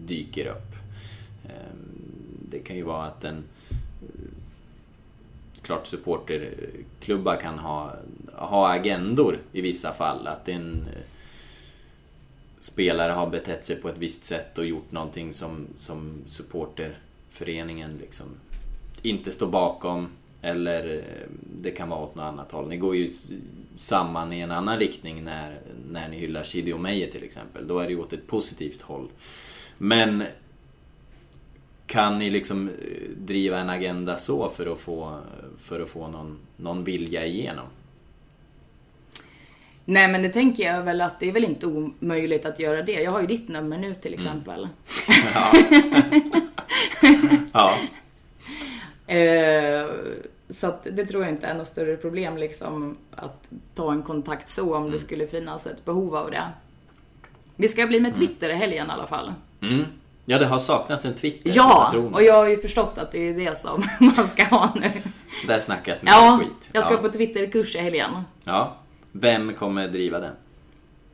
dyker 0.06 0.46
upp. 0.46 0.76
Ehm, 1.46 1.98
det 2.50 2.60
kan 2.60 2.76
ju 2.76 2.84
vara 2.84 3.06
att 3.06 3.24
en 3.24 3.44
eh, 3.72 4.08
klart 5.62 5.88
supporterklubbar 5.88 7.36
kan 7.36 7.60
ha, 7.60 7.94
ha 8.34 8.74
agendor 8.74 9.40
i 9.52 9.62
vissa 9.62 9.94
fall. 9.94 10.28
Att 10.28 10.50
en 10.50 10.82
eh, 10.82 11.06
spelare 12.60 13.12
har 13.12 13.28
betett 13.28 13.66
sig 13.66 13.76
på 13.76 13.90
ett 13.90 13.98
visst 13.98 14.24
sätt 14.24 14.58
och 14.58 14.66
gjort 14.66 14.92
någonting 14.92 15.34
som, 15.34 15.68
som 15.78 16.14
supporterföreningen 16.26 17.98
liksom 18.02 18.26
inte 19.02 19.32
står 19.32 19.48
bakom. 19.48 20.08
Eller 20.42 21.04
det 21.58 21.72
kan 21.72 21.90
vara 21.90 22.00
åt 22.00 22.16
något 22.16 22.24
annat 22.24 22.52
håll. 22.52 22.70
Ni 22.70 22.78
går 22.78 22.96
ju 22.96 23.08
samman 23.78 24.34
i 24.34 24.40
en 24.40 24.52
annan 24.52 24.80
riktning 24.80 25.24
när, 25.24 25.60
när 25.92 26.10
ni 26.10 26.18
hyllar 26.18 26.44
Shidi 26.44 26.74
och 26.74 26.80
Meyer 26.80 27.08
till 27.08 27.24
exempel. 27.24 27.68
Då 27.68 27.80
är 27.80 27.86
det 27.86 27.94
ju 27.94 28.00
åt 28.00 28.14
ett 28.14 28.28
positivt 28.28 28.82
håll. 28.82 29.10
Men 29.78 30.24
kan 31.86 32.20
ni 32.20 32.30
liksom 32.30 32.70
eh, 32.70 32.74
driva 33.18 33.60
en 33.60 33.70
agenda 33.70 34.18
så 34.18 34.50
för 34.50 34.74
att 34.74 34.80
få, 34.80 35.20
för 35.58 35.80
att 35.80 35.90
få 35.90 36.08
någon, 36.08 36.38
någon 36.58 36.84
vilja 36.84 37.26
igenom? 37.26 37.66
Nej 39.86 40.08
men 40.08 40.22
det 40.22 40.30
tänker 40.30 40.64
jag 40.64 40.84
väl 40.84 41.02
att 41.02 41.20
det 41.20 41.30
är 41.30 41.32
väl 41.32 41.44
inte 41.44 41.68
omöjligt 41.68 42.46
att 42.46 42.60
göra 42.60 42.82
det. 42.82 43.02
Jag 43.02 43.12
har 43.12 43.22
ju 43.22 43.28
ditt 43.28 43.48
nummer 43.48 43.78
nu 43.78 43.96
till 43.96 44.14
exempel. 44.14 44.68
Ja. 45.34 45.54
ja. 49.08 49.14
Eh, 49.14 49.86
så 50.52 50.68
att 50.68 50.88
det 50.92 51.06
tror 51.06 51.24
jag 51.24 51.32
inte 51.34 51.48
är 51.48 51.54
något 51.54 51.68
större 51.68 51.98
problem 51.98 52.38
liksom 52.38 52.98
att 53.16 53.48
ta 53.76 53.92
en 53.92 54.04
kontakt 54.04 54.50
så 54.50 54.76
om 54.76 54.92
det 54.92 55.00
skulle 55.00 55.28
finnas 55.28 55.68
ett 55.68 55.86
behov 55.86 56.16
av 56.16 56.32
det. 56.32 56.44
Vi 57.56 57.68
ska 57.68 57.88
bli 57.88 58.00
med 58.00 58.16
Twitter 58.16 58.50
i 58.50 58.54
helgen 58.54 58.88
i 58.88 58.92
alla 58.92 59.08
fall. 59.08 59.34
Mm. 59.62 59.86
Ja, 60.26 60.40
det 60.40 60.46
har 60.46 60.60
saknats 60.60 61.06
en 61.06 61.14
Twitter. 61.16 61.52
Ja, 61.56 61.94
och 62.14 62.24
jag 62.24 62.34
har 62.34 62.48
ju 62.48 62.58
förstått 62.58 62.98
att 62.98 63.12
det 63.12 63.30
är 63.30 63.34
det 63.34 63.58
som 63.58 63.86
man 64.00 64.28
ska 64.28 64.44
ha 64.46 64.74
nu. 64.76 64.92
Där 65.48 65.60
snackas 65.60 66.02
mycket 66.04 66.16
Ja, 66.18 66.40
skit. 66.42 66.70
jag 66.72 66.84
ska 66.84 66.94
ja. 66.94 66.98
på 67.00 67.10
Twitterkurs 67.10 67.76
i 67.76 67.80
helgen. 67.80 68.10
ja. 68.44 68.76
Vem 69.12 69.54
kommer 69.54 69.88
driva 69.88 70.20
den? 70.20 70.34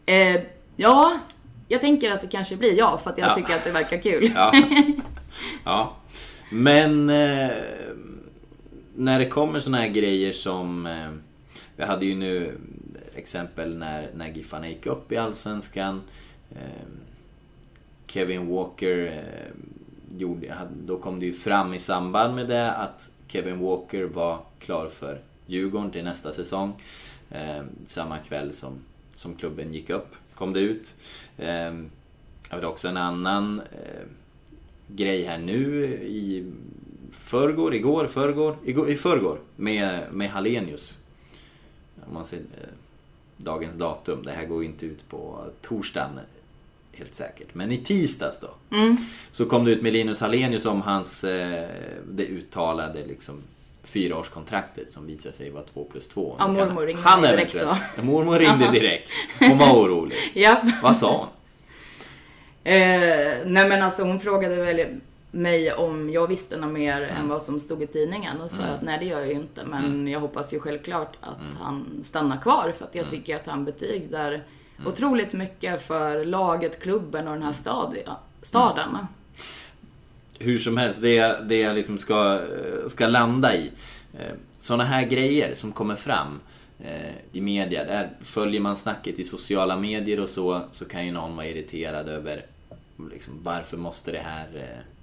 Eh, 0.06 0.42
ja, 0.76 1.20
jag 1.68 1.82
tänker 1.82 2.12
att 2.12 2.22
det 2.22 2.28
kanske 2.28 2.56
blir 2.56 2.74
jag 2.78 3.02
för 3.02 3.10
att 3.10 3.18
jag 3.18 3.30
Ja. 3.30 3.36
tycker 3.36 3.56
att 3.56 3.64
det 3.64 3.72
verkar 3.72 3.98
kul. 4.02 4.32
Ja. 4.36 4.54
ja. 5.64 5.94
Men 6.50 7.10
eh, 7.10 7.50
när 8.98 9.20
det 9.20 9.30
kommer 9.30 9.60
såna 9.60 9.78
här 9.78 9.88
grejer 9.88 10.32
som... 10.32 10.86
Eh, 10.86 11.10
vi 11.76 11.84
hade 11.84 12.06
ju 12.06 12.16
nu 12.16 12.58
exempel 13.16 13.78
när, 13.78 14.10
när 14.16 14.28
Giffarna 14.28 14.70
gick 14.70 14.86
upp 14.86 15.12
i 15.12 15.18
Allsvenskan. 15.18 16.02
Eh, 16.52 16.88
Kevin 18.08 18.48
Walker 18.48 19.06
eh, 19.06 20.18
gjorde, 20.18 20.54
då 20.82 20.98
kom 20.98 21.20
det 21.20 21.26
ju 21.26 21.34
fram 21.34 21.74
i 21.74 21.80
samband 21.80 22.36
med 22.36 22.48
det 22.48 22.72
att 22.72 23.12
Kevin 23.28 23.60
Walker 23.60 24.04
var 24.04 24.40
klar 24.60 24.88
för 24.88 25.22
Djurgården 25.46 25.92
till 25.92 26.04
nästa 26.04 26.34
säsong. 26.34 26.82
Eh, 27.32 27.64
samma 27.86 28.18
kväll 28.18 28.54
som, 28.54 28.74
som 29.16 29.36
klubben 29.36 29.74
gick 29.74 29.90
upp 29.90 30.16
kom 30.34 30.54
det 30.54 30.60
ut. 30.60 30.96
Eh, 31.38 31.76
jag 32.50 32.58
vet 32.58 32.66
också 32.66 32.88
en 32.88 32.98
annan 32.98 33.60
eh, 33.60 34.08
grej 34.88 35.24
här 35.24 35.38
nu 35.38 35.86
i 36.04 36.52
förrgår, 37.20 37.74
igår, 37.76 38.08
förrgår, 38.08 38.58
igår, 38.66 38.90
i 38.90 38.96
förrgår 38.96 39.40
med, 39.56 40.00
med 40.12 40.30
Hallenius. 40.30 40.98
Om 42.08 42.14
man 42.14 42.26
ser 42.26 42.38
eh, 42.38 42.44
dagens 43.38 43.76
datum, 43.76 44.24
det 44.24 44.32
här 44.32 44.46
går 44.46 44.64
ju 44.64 44.70
inte 44.70 44.86
ut 44.86 45.10
på 45.10 45.40
torsdagen 45.62 46.20
helt 46.94 47.14
säkert. 47.16 47.48
Men 47.54 47.72
i 47.72 47.78
tisdags 47.78 48.40
då. 48.40 48.76
Mm. 48.78 48.98
Så 49.32 49.46
kom 49.46 49.66
det 49.66 49.72
ut 49.72 49.82
med 49.82 49.94
Linus 49.94 50.22
Hallenius 50.22 50.66
om 50.66 50.82
hans, 50.82 51.24
eh, 51.24 51.70
det 52.12 52.26
uttalade 52.26 53.06
liksom 53.06 53.42
fyraårskontraktet 53.84 54.92
som 54.92 55.08
visar 55.08 55.32
sig 55.32 55.50
vara 55.50 55.64
2 55.64 55.84
plus 55.92 56.08
2. 56.08 56.36
Ja, 56.40 56.48
mormor 56.48 56.86
ringde 56.86 57.02
Han 57.02 57.22
direkt 57.22 57.56
eventuellt- 57.56 58.04
Mormor 58.04 58.40
ringde 58.40 58.72
direkt. 58.72 59.10
Hon 59.40 59.58
var 59.58 59.72
orolig. 59.74 60.18
Vad 60.84 60.96
sa 60.96 61.18
hon? 61.18 61.28
Eh, 62.64 63.38
nej 63.46 63.70
men 63.70 63.82
alltså 63.84 64.04
hon 64.04 64.20
frågade 64.20 64.56
väl 64.56 65.00
mig 65.38 65.74
om 65.74 66.10
jag 66.10 66.28
visste 66.28 66.58
något 66.58 66.72
mer 66.72 67.02
än 67.02 67.28
vad 67.28 67.42
som 67.42 67.60
stod 67.60 67.84
i 67.84 67.88
tidningen 67.88 68.42
och 68.42 68.50
sa 68.50 68.64
att 68.64 68.82
nej 68.82 69.00
det 69.00 69.06
gör 69.06 69.20
jag 69.20 69.28
ju 69.28 69.34
inte. 69.34 69.66
Men 69.66 70.08
jag 70.08 70.20
hoppas 70.20 70.54
ju 70.54 70.60
självklart 70.60 71.18
att 71.22 71.58
han 71.60 72.00
stannar 72.04 72.42
kvar 72.42 72.74
för 72.78 72.86
att 72.86 72.96
jag 72.96 73.10
tycker 73.10 73.36
att 73.36 73.48
han 73.48 73.66
betygar 73.66 74.44
otroligt 74.86 75.34
mycket 75.34 75.82
för 75.82 76.26
laget, 76.26 76.80
klubben 76.82 77.28
och 77.28 77.34
den 77.34 77.44
här 77.44 77.52
stad, 77.52 77.98
staden. 78.42 78.98
hur 80.40 80.58
som 80.58 80.78
helst, 80.78 81.02
det, 81.02 81.48
det 81.48 81.60
jag 81.60 81.76
liksom 81.76 81.98
ska, 81.98 82.42
ska 82.88 83.08
landa 83.08 83.56
i. 83.56 83.72
Sådana 84.52 84.84
här 84.84 85.04
grejer 85.04 85.54
som 85.54 85.72
kommer 85.72 85.96
fram 85.96 86.40
eh, 86.80 87.12
i 87.32 87.42
media, 87.42 87.84
där 87.84 88.10
följer 88.22 88.62
man 88.62 88.76
snacket 88.76 89.20
i 89.20 89.24
sociala 89.24 89.78
medier 89.78 90.20
och 90.20 90.30
så, 90.30 90.62
så 90.72 90.86
kan 90.86 91.06
ju 91.06 91.12
någon 91.12 91.36
vara 91.36 91.48
irriterad 91.48 92.10
över 92.10 92.46
liksom, 93.12 93.34
varför 93.44 93.78
måste 93.78 94.12
det 94.12 94.20
här 94.20 94.48
eh, 94.56 94.97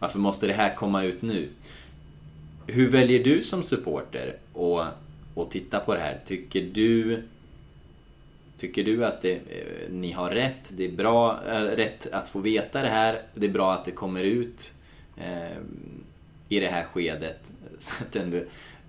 varför 0.00 0.18
måste 0.18 0.46
det 0.46 0.52
här 0.52 0.74
komma 0.74 1.04
ut 1.04 1.22
nu? 1.22 1.48
Hur 2.66 2.90
väljer 2.90 3.24
du 3.24 3.42
som 3.42 3.62
supporter 3.62 4.36
att, 4.54 4.94
att 5.36 5.50
titta 5.50 5.80
på 5.80 5.94
det 5.94 6.00
här? 6.00 6.20
Tycker 6.24 6.62
du 6.62 7.22
Tycker 8.60 8.84
du 8.84 9.04
att 9.04 9.22
det, 9.22 9.32
eh, 9.32 9.90
ni 9.90 10.12
har 10.12 10.30
rätt? 10.30 10.72
Det 10.76 10.84
är 10.84 10.92
bra 10.92 11.40
äh, 11.48 11.60
rätt 11.60 12.06
att 12.12 12.28
få 12.28 12.38
veta 12.38 12.82
det 12.82 12.88
här. 12.88 13.22
Det 13.34 13.46
är 13.46 13.50
bra 13.50 13.72
att 13.72 13.84
det 13.84 13.90
kommer 13.90 14.22
ut 14.22 14.72
eh, 15.16 15.56
i 16.48 16.60
det 16.60 16.66
här 16.66 16.84
skedet. 16.84 17.52
Så 17.78 18.04
att 18.04 18.12
du 18.12 18.18
ändå, 18.18 18.38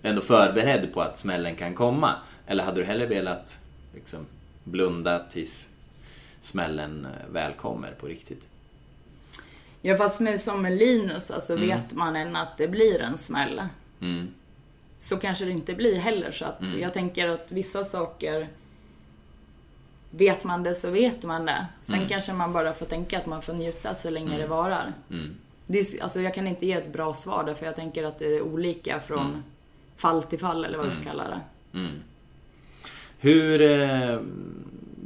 ändå 0.03 0.21
förberedd 0.21 0.93
på 0.93 1.01
att 1.01 1.17
smällen 1.17 1.55
kan 1.55 1.75
komma. 1.75 2.15
Eller 2.47 2.63
hade 2.63 2.81
du 2.81 2.85
hellre 2.85 3.05
velat 3.05 3.59
liksom, 3.95 4.25
blunda 4.63 5.19
tills 5.19 5.69
smällen 6.41 7.05
eh, 7.05 7.33
väl 7.33 7.53
kommer 7.53 7.91
på 7.91 8.07
riktigt? 8.07 8.47
Ja 9.81 9.97
fast 9.97 10.19
med, 10.19 10.41
som 10.41 10.61
med 10.61 10.77
Linus, 10.77 11.31
alltså 11.31 11.55
vet 11.55 11.93
man 11.93 12.15
än 12.15 12.35
att 12.35 12.57
det 12.57 12.67
blir 12.67 13.01
en 13.01 13.17
smäll. 13.17 13.61
Mm. 14.01 14.27
Så 14.97 15.17
kanske 15.17 15.45
det 15.45 15.51
inte 15.51 15.73
blir 15.73 15.95
heller. 15.95 16.31
Så 16.31 16.45
att 16.45 16.73
jag 16.79 16.93
tänker 16.93 17.27
att 17.27 17.51
vissa 17.51 17.83
saker 17.83 18.47
Vet 20.13 20.43
man 20.43 20.63
det 20.63 20.75
så 20.75 20.89
vet 20.89 21.23
man 21.23 21.45
det. 21.45 21.65
Sen 21.81 22.07
kanske 22.09 22.33
man 22.33 22.53
bara 22.53 22.73
får 22.73 22.85
tänka 22.85 23.17
att 23.17 23.25
man 23.25 23.41
får 23.41 23.53
njuta 23.53 23.93
så 23.93 24.09
länge 24.09 24.37
det 24.37 24.47
varar. 24.47 24.93
Mm. 25.09 25.35
Det 25.67 25.79
är, 25.79 26.03
alltså 26.03 26.21
jag 26.21 26.33
kan 26.33 26.47
inte 26.47 26.65
ge 26.65 26.73
ett 26.73 26.93
bra 26.93 27.13
svar 27.13 27.43
där 27.43 27.53
för 27.53 27.65
jag 27.65 27.75
tänker 27.75 28.03
att 28.03 28.19
det 28.19 28.35
är 28.35 28.41
olika 28.41 28.99
från 28.99 29.43
fall 29.95 30.23
till 30.23 30.39
fall 30.39 30.65
eller 30.65 30.77
vad 30.77 30.87
vi 30.87 30.91
ska 30.91 31.03
kalla 31.03 31.23
det. 31.23 31.41
Mm. 31.77 31.91
Hur... 33.19 33.61
Eh, 33.61 34.19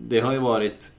det 0.07 0.19
har 0.19 0.31
ju 0.31 0.39
varit 0.39 0.91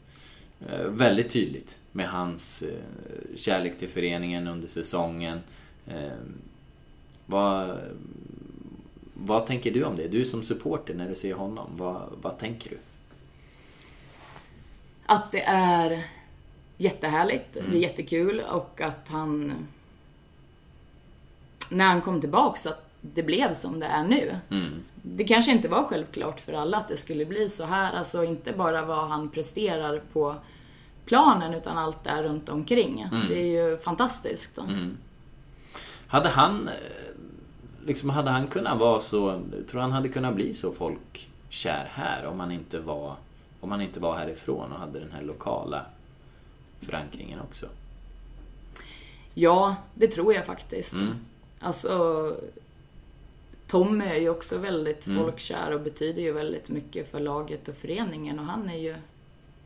eh, 0.68 0.81
väldigt 0.81 1.31
tydligt 1.31 1.79
med 1.97 2.09
hans 2.09 2.63
eh, 2.63 3.37
kärlek 3.37 3.79
till 3.79 3.89
föreningen 3.89 4.47
under 4.47 4.69
säsongen. 4.69 5.41
Eh, 5.87 6.11
vad, 7.27 7.79
vad 9.15 9.47
tänker 9.47 9.73
du 9.73 9.85
om 9.85 9.97
det? 9.97 10.09
Du 10.09 10.25
som 10.25 10.43
supporter 10.43 10.95
när 10.95 11.09
du 11.09 11.15
ser 11.15 11.35
honom, 11.35 11.71
vad, 11.75 12.03
vad 12.23 12.39
tänker 12.39 12.71
du? 12.71 12.79
Att 15.07 15.33
det 15.33 15.43
är 15.47 16.05
jättehärligt, 16.77 17.53
det 17.53 17.77
är 17.77 17.81
jättekul 17.81 18.41
och 18.41 18.81
att 18.81 19.09
han... 19.09 19.53
När 21.71 21.85
han 21.85 22.03
kom 22.03 22.21
tillbaks, 22.21 22.67
att 22.67 22.91
det 23.01 23.23
blev 23.23 23.55
som 23.55 23.81
det 23.81 23.87
är 23.87 24.05
nu. 24.05 24.37
Mm. 24.51 24.85
Det 25.03 25.25
kanske 25.25 25.53
inte 25.53 25.69
var 25.69 25.85
självklart 25.85 26.41
för 26.41 26.53
alla 26.53 26.77
att 26.77 26.89
det 26.89 26.97
skulle 26.97 27.25
bli 27.25 27.49
så 27.49 27.65
här. 27.65 27.93
Alltså 27.93 28.25
inte 28.25 28.53
bara 28.53 28.85
vad 28.85 29.09
han 29.09 29.29
presterar 29.29 30.03
på 30.13 30.37
planen 31.07 31.55
utan 31.55 31.79
allt 31.79 32.05
där 32.05 32.23
runt 32.23 32.49
omkring. 32.49 33.07
Det 33.29 33.39
är 33.41 33.71
ju 33.71 33.79
fantastiskt. 33.79 34.59
Mm. 34.59 34.97
Hade 36.07 36.29
han... 36.29 36.69
eh, 36.69 36.75
Liksom, 37.87 38.11
hade 38.11 38.31
han 38.31 38.47
kunnat 38.47 38.79
vara 38.79 39.01
så... 39.01 39.41
Tror 39.71 39.81
han 39.81 39.93
hade 39.93 40.09
kunnat 40.09 40.35
bli 40.35 40.55
så 40.55 40.73
folkkär 40.73 41.89
här 41.91 42.27
om 42.27 42.41
han 42.41 42.53
inte 42.53 42.81
var... 42.81 43.17
Om 43.61 43.71
han 43.71 43.81
inte 43.81 44.01
var 44.01 44.15
härifrån 44.17 44.73
och 44.73 44.79
hade 44.79 44.99
den 44.99 45.13
här 45.13 45.23
lokala 45.23 45.83
förankringen 46.81 47.41
också? 47.41 47.67
Ja, 49.35 49.77
det 49.95 50.09
tror 50.09 50.35
jag 50.35 50.47
faktiskt. 50.47 50.95
Mm. 50.95 51.15
Alltså, 51.61 52.37
Tommy 53.67 54.05
är 54.05 54.21
ju 54.21 54.29
också 54.29 54.59
väldigt 54.59 55.07
Mm. 55.07 55.19
folkkär 55.23 55.71
och 55.73 55.81
betyder 55.81 56.23
ju 56.23 56.33
väldigt 56.33 56.69
mycket 56.69 57.11
för 57.11 57.21
laget 57.21 57.69
och 57.69 57.75
föreningen 57.75 58.39
och 58.39 58.45
han 58.45 58.69
är 58.69 58.79
ju 58.79 58.95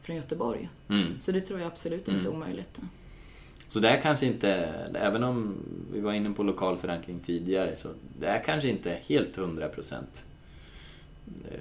från 0.03 0.17
Göteborg. 0.17 0.69
Mm. 0.89 1.21
Så 1.21 1.33
det 1.33 1.41
tror 1.41 1.61
jag 1.61 1.67
absolut 1.67 2.09
inte 2.09 2.29
är 2.29 2.33
omöjligt. 2.33 2.81
Så 3.69 3.81
det 3.81 3.89
är 3.89 4.01
kanske 4.01 4.27
inte, 4.27 4.51
även 4.95 5.25
om 5.25 5.55
vi 5.93 6.01
var 6.01 6.13
inne 6.13 6.31
på 6.31 6.43
lokal 6.43 6.79
förankring 6.79 7.19
tidigare, 7.19 7.77
så 7.77 7.89
det 8.19 8.27
är 8.27 8.45
kanske 8.45 8.69
inte 8.69 8.99
helt 9.07 9.39
100% 9.39 9.95
eh, 11.51 11.55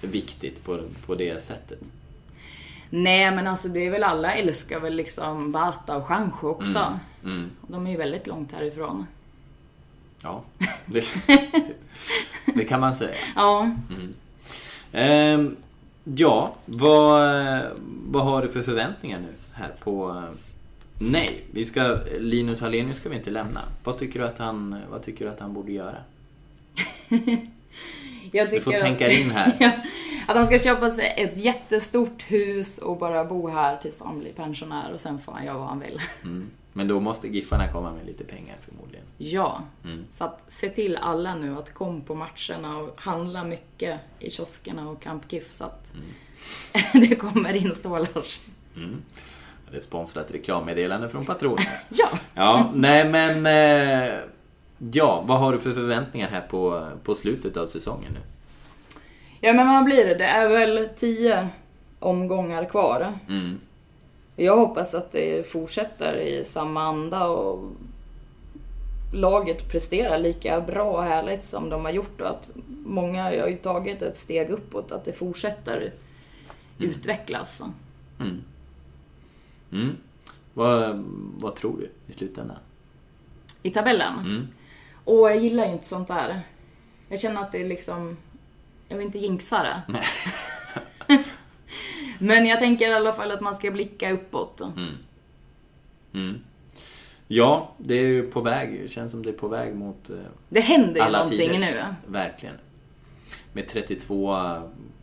viktigt 0.00 0.64
på, 0.64 0.80
på 1.06 1.14
det 1.14 1.42
sättet. 1.42 1.80
Nej 2.90 3.30
men 3.30 3.46
alltså 3.46 3.68
det 3.68 3.86
är 3.86 3.90
väl 3.90 4.04
alla 4.04 4.34
älskar 4.34 4.80
väl 4.80 4.94
liksom 4.94 5.52
Bata 5.52 5.96
och 5.96 6.06
Chancho 6.06 6.48
också. 6.48 6.98
Mm. 7.24 7.50
Och 7.60 7.72
De 7.72 7.86
är 7.86 7.90
ju 7.90 7.96
väldigt 7.96 8.26
långt 8.26 8.52
härifrån. 8.52 9.06
Ja, 10.22 10.42
det, 10.86 11.04
det 12.54 12.64
kan 12.64 12.80
man 12.80 12.94
säga. 12.94 13.16
Ja, 13.36 13.70
Ehm, 14.92 15.56
ja, 16.14 16.54
vad, 16.66 17.62
vad 18.06 18.24
har 18.24 18.42
du 18.42 18.48
för 18.48 18.62
förväntningar 18.62 19.18
nu 19.18 19.28
här 19.54 19.72
på... 19.84 20.10
eh, 20.10 20.34
Nej, 20.98 21.44
vi 21.50 21.64
ska, 21.64 21.98
Linus 22.18 22.60
Hallenius 22.60 22.96
ska 22.96 23.08
vi 23.08 23.16
inte 23.16 23.30
lämna. 23.30 23.60
Vad 23.84 23.98
tycker 23.98 24.20
du 24.20 24.26
att 24.26 24.38
han, 24.38 24.82
vad 24.90 25.02
tycker 25.02 25.24
du 25.24 25.30
att 25.30 25.40
han 25.40 25.54
borde 25.54 25.72
göra? 25.72 25.96
Du 28.50 28.60
får 28.60 28.72
tänka 28.72 29.06
att, 29.06 29.12
in 29.12 29.30
här. 29.30 29.52
Ja, 29.60 29.70
att 30.26 30.36
han 30.36 30.46
ska 30.46 30.58
köpa 30.58 30.90
sig 30.90 31.14
ett 31.16 31.44
jättestort 31.44 32.22
hus 32.26 32.78
och 32.78 32.98
bara 32.98 33.24
bo 33.24 33.48
här 33.48 33.76
tills 33.76 34.00
han 34.00 34.20
blir 34.20 34.32
pensionär 34.32 34.92
och 34.92 35.00
sen 35.00 35.18
får 35.18 35.32
han 35.32 35.44
göra 35.46 35.58
vad 35.58 35.68
han 35.68 35.80
vill. 35.80 36.00
Mm. 36.22 36.50
Men 36.76 36.88
då 36.88 37.00
måste 37.00 37.28
Giffarna 37.28 37.68
komma 37.68 37.92
med 37.92 38.06
lite 38.06 38.24
pengar 38.24 38.56
förmodligen. 38.60 39.04
Ja, 39.18 39.62
Mm. 39.84 40.04
så 40.10 40.24
att 40.24 40.44
se 40.48 40.68
till 40.68 40.96
alla 40.96 41.34
nu 41.34 41.58
att 41.58 41.74
kom 41.74 42.00
på 42.00 42.14
matcherna 42.14 42.76
och 42.78 42.94
handla 43.00 43.44
mycket 43.44 44.00
i 44.18 44.30
kioskerna 44.30 44.88
och 44.88 45.02
Camp 45.02 45.32
Gif 45.32 45.52
så 45.54 45.64
att 45.64 45.92
Mm. 45.94 47.08
det 47.08 47.16
kommer 47.16 47.56
in 47.56 47.74
stålars. 47.74 48.40
Det 48.74 49.74
är 49.74 49.78
ett 49.78 49.84
sponsrat 49.84 50.30
reklammeddelande 50.30 51.08
från 51.08 51.24
patronen. 51.24 51.64
Ja, 51.88 52.08
Ja, 52.34 52.70
nej 52.74 53.08
men... 53.08 53.46
Eh, 53.46 54.14
ja, 54.92 55.22
vad 55.26 55.38
har 55.38 55.52
du 55.52 55.58
för 55.58 55.70
förväntningar 55.72 56.28
här 56.28 56.40
på, 56.40 56.88
på 57.02 57.14
slutet 57.14 57.56
av 57.56 57.66
säsongen 57.66 58.12
nu? 58.12 58.20
ja 59.40 59.52
men 59.52 59.66
vad 59.68 59.84
blir 59.84 60.04
det? 60.06 60.14
Det 60.14 60.24
är 60.24 60.48
väl 60.48 60.88
tio 60.96 61.48
omgångar 61.98 62.64
kvar. 62.64 63.18
Mm. 63.28 63.60
Jag 64.36 64.56
hoppas 64.56 64.94
att 64.94 65.12
det 65.12 65.48
fortsätter 65.48 66.16
i 66.16 66.44
samma 66.44 66.82
anda 66.82 67.28
och 67.28 67.72
laget 69.12 69.68
presterar 69.68 70.18
lika 70.18 70.60
bra 70.60 70.90
och 70.92 71.02
härligt 71.02 71.44
som 71.44 71.70
de 71.70 71.84
har 71.84 71.92
gjort 71.92 72.20
och 72.20 72.28
att 72.30 72.50
många 72.84 73.22
har 73.22 73.32
ju 73.32 73.56
tagit 73.56 74.02
ett 74.02 74.16
steg 74.16 74.50
uppåt, 74.50 74.92
att 74.92 75.04
det 75.04 75.12
fortsätter 75.12 75.92
utvecklas. 76.78 77.62
Mm. 78.20 78.42
Mm. 79.72 79.96
Vad, 80.54 81.04
vad 81.40 81.56
tror 81.56 81.76
du 81.78 81.90
i 82.12 82.16
slutändan? 82.16 82.56
I 83.62 83.70
tabellen. 83.70 84.18
Mm. 84.18 84.48
Och 85.04 85.30
jag 85.30 85.38
gillar 85.38 85.66
ju 85.66 85.72
inte 85.72 85.86
sånt 85.86 86.08
där. 86.08 86.40
Jag 87.08 87.20
känner 87.20 87.40
att 87.40 87.52
det 87.52 87.60
är 87.60 87.68
liksom, 87.68 88.16
jag 88.88 88.96
vill 88.96 89.06
inte 89.06 89.18
jinxa 89.18 89.62
det. 89.62 90.02
Men 92.18 92.46
jag 92.46 92.58
tänker 92.58 92.88
i 92.90 92.92
alla 92.92 93.12
fall 93.12 93.30
att 93.30 93.40
man 93.40 93.54
ska 93.54 93.70
blicka 93.70 94.10
uppåt. 94.12 94.60
Mm. 96.14 96.38
Ja, 97.28 97.72
det 97.78 97.94
är 97.94 98.06
ju 98.06 98.30
på 98.30 98.40
väg. 98.40 98.80
Det 98.82 98.88
känns 98.88 99.10
som 99.10 99.22
det 99.22 99.28
är 99.30 99.32
på 99.34 99.48
väg 99.48 99.74
mot 99.74 100.10
eh, 100.10 100.16
Det 100.48 100.60
händer 100.60 101.06
ju 101.06 101.12
någonting 101.12 101.38
tiders. 101.38 101.60
nu. 101.74 101.82
Verkligen. 102.06 102.54
Med 103.52 103.68
32 103.68 104.36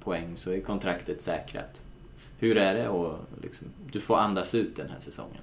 poäng 0.03 0.31
så 0.37 0.51
är 0.51 0.61
kontraktet 0.61 1.21
säkrat. 1.21 1.83
Hur 2.39 2.57
är 2.57 2.73
det 2.73 2.87
och 2.87 3.15
liksom, 3.41 3.67
du 3.91 3.99
får 3.99 4.17
andas 4.17 4.55
ut 4.55 4.75
den 4.75 4.89
här 4.89 4.99
säsongen? 4.99 5.41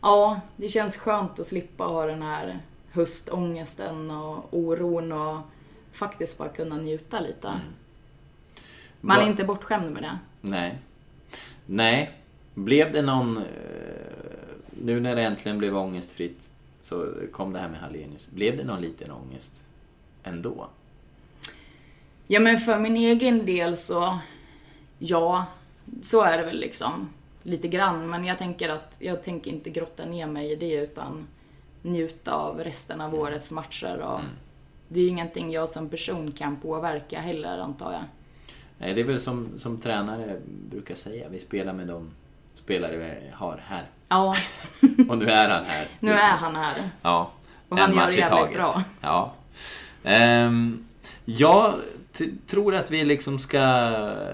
Ja, 0.00 0.40
det 0.56 0.68
känns 0.68 0.96
skönt 0.96 1.38
att 1.40 1.46
slippa 1.46 1.84
ha 1.84 2.06
den 2.06 2.22
här 2.22 2.58
höstångesten 2.90 4.10
och 4.10 4.48
oron 4.50 5.12
och 5.12 5.38
faktiskt 5.92 6.38
bara 6.38 6.48
kunna 6.48 6.76
njuta 6.76 7.20
lite. 7.20 7.52
Man 9.00 9.16
är 9.16 9.22
Va- 9.22 9.28
inte 9.30 9.44
bortskämd 9.44 9.90
med 9.90 10.02
det. 10.02 10.18
Nej. 10.44 10.78
Nej. 11.66 12.10
Blev 12.54 12.92
det 12.92 13.02
någon... 13.02 13.36
eh, 13.36 13.42
Nu 14.82 15.00
när 15.00 15.16
det 15.16 15.22
äntligen 15.22 15.58
blev 15.58 15.76
ångestfritt 15.76 16.48
så 16.80 17.08
kom 17.32 17.52
det 17.52 17.58
här 17.58 17.68
med 17.68 17.80
Hallenius. 17.80 18.30
Blev 18.30 18.56
det 18.56 18.64
någon 18.64 18.80
liten 18.80 19.10
ångest 19.10 19.64
ändå? 20.22 20.66
Ja 22.26 22.40
men 22.40 22.58
för 22.58 22.78
min 22.78 22.96
egen 22.96 23.46
del 23.46 23.76
så, 23.76 24.18
ja, 24.98 25.46
så 26.02 26.22
är 26.22 26.38
det 26.38 26.44
väl 26.44 26.60
liksom. 26.60 27.08
Lite 27.42 27.68
grann, 27.68 28.10
men 28.10 28.24
jag 28.24 28.38
tänker 28.38 28.68
att 28.68 28.96
jag 28.98 29.22
tänker 29.22 29.50
inte 29.50 29.70
grotta 29.70 30.04
ner 30.04 30.26
mig 30.26 30.52
i 30.52 30.56
det 30.56 30.72
utan 30.74 31.26
njuta 31.82 32.32
av 32.34 32.64
resten 32.64 33.00
av 33.00 33.14
årets 33.14 33.50
matcher 33.52 33.98
och 33.98 34.20
det 34.88 35.00
är 35.00 35.04
ju 35.04 35.10
ingenting 35.10 35.50
jag 35.52 35.68
som 35.68 35.88
person 35.88 36.32
kan 36.32 36.56
påverka 36.56 37.20
heller 37.20 37.58
antar 37.58 37.92
jag. 37.92 38.04
Nej, 38.78 38.94
det 38.94 39.00
är 39.00 39.04
väl 39.04 39.20
som, 39.20 39.48
som 39.56 39.78
tränare 39.78 40.36
brukar 40.70 40.94
säga. 40.94 41.28
Vi 41.30 41.40
spelar 41.40 41.72
med 41.72 41.86
de 41.86 42.10
spelare 42.54 42.96
vi 42.96 43.30
har 43.34 43.60
här. 43.66 43.84
Ja, 44.08 44.36
Och 45.08 45.18
nu 45.18 45.26
är 45.30 45.48
han 45.48 45.64
här. 45.64 45.86
nu 46.00 46.12
är 46.12 46.18
han 46.36 46.56
här. 46.56 46.74
Ja. 47.02 47.30
Och 47.68 47.78
han 47.78 47.90
en 47.90 47.96
gör 47.96 48.04
match 48.04 48.14
det 48.14 48.20
i 48.26 48.28
taget. 48.28 48.54
bra. 48.56 48.82
Ja. 49.00 49.32
Ehm, 50.04 50.84
jag 51.24 51.72
tror 52.46 52.74
att 52.74 52.90
vi 52.90 53.04
liksom 53.04 53.38
ska 53.38 53.60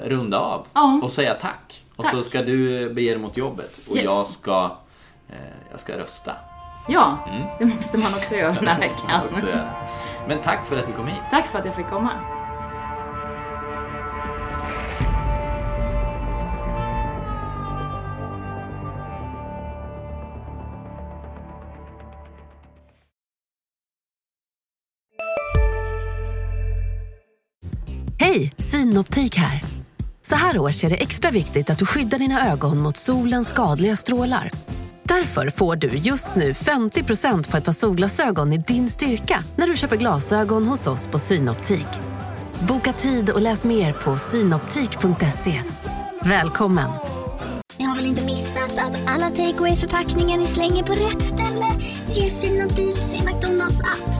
runda 0.04 0.38
av 0.38 0.66
Ja. 0.74 1.00
och 1.02 1.10
säga 1.12 1.34
tack. 1.34 1.84
Och 1.96 2.04
Tack. 2.04 2.14
så 2.14 2.22
ska 2.22 2.42
du 2.42 2.88
bege 2.94 3.10
dig 3.10 3.18
mot 3.18 3.36
jobbet 3.36 3.80
och 3.90 3.96
Yes. 3.96 4.04
jag 4.04 4.26
ska 4.26 4.76
eh, 5.28 5.34
jag 5.70 5.80
ska 5.80 5.98
rösta. 5.98 6.36
Ja, 6.88 7.18
det 7.58 7.66
måste 7.66 7.98
man 7.98 8.14
också 8.14 8.34
göra 8.34 8.52
den 8.52 8.66
här 8.68 8.76
Mm. 9.10 9.40
veckan. 9.40 9.66
Men 10.28 10.38
tack 10.42 10.66
för 10.66 10.76
att 10.76 10.86
du 10.86 10.92
kom 10.92 11.06
hit. 11.06 11.20
Tack 11.30 11.46
för 11.46 11.58
att 11.58 11.64
jag 11.64 11.74
fick 11.76 11.86
komma. 11.90 12.10
Hej, 28.34 28.52
Synoptik 28.58 29.36
här. 29.36 29.62
Så 30.22 30.34
här 30.34 30.58
års 30.58 30.84
är 30.84 30.90
det 30.90 30.96
extra 30.96 31.30
viktigt 31.30 31.70
att 31.70 31.78
du 31.78 31.86
skyddar 31.86 32.18
dina 32.18 32.52
ögon 32.52 32.78
mot 32.78 32.96
solens 32.96 33.48
skadliga 33.48 33.96
strålar. 33.96 34.50
Därför 35.02 35.50
får 35.50 35.76
du 35.76 35.88
just 35.88 36.34
nu 36.34 36.52
50% 36.52 37.50
på 37.50 37.56
ett 37.56 37.64
par 37.64 37.72
solglasögon 37.72 38.52
i 38.52 38.58
din 38.58 38.88
styrka 38.88 39.44
när 39.56 39.66
du 39.66 39.76
köper 39.76 39.96
glasögon 39.96 40.66
hos 40.66 40.86
oss 40.86 41.06
på 41.06 41.18
Synoptik. 41.18 41.86
Boka 42.68 42.92
tid 42.92 43.30
och 43.30 43.42
läs 43.42 43.64
mer 43.64 43.92
på 43.92 44.16
synoptik.se. 44.16 45.62
Välkommen! 46.24 46.90
Ni 47.78 47.84
har 47.84 47.96
väl 47.96 48.06
inte 48.06 48.24
missat 48.24 48.78
att 48.78 49.10
alla 49.10 49.28
takeaway 49.28 49.76
förpackningar 49.76 50.38
ni 50.38 50.46
slänger 50.46 50.82
på 50.82 50.92
rätt 50.92 51.22
ställe 51.22 51.66
ger 52.12 52.30
fina 52.40 52.66
deals 52.66 53.22
i 53.22 53.24
McDonalds 53.26 53.80
app. 53.80 54.19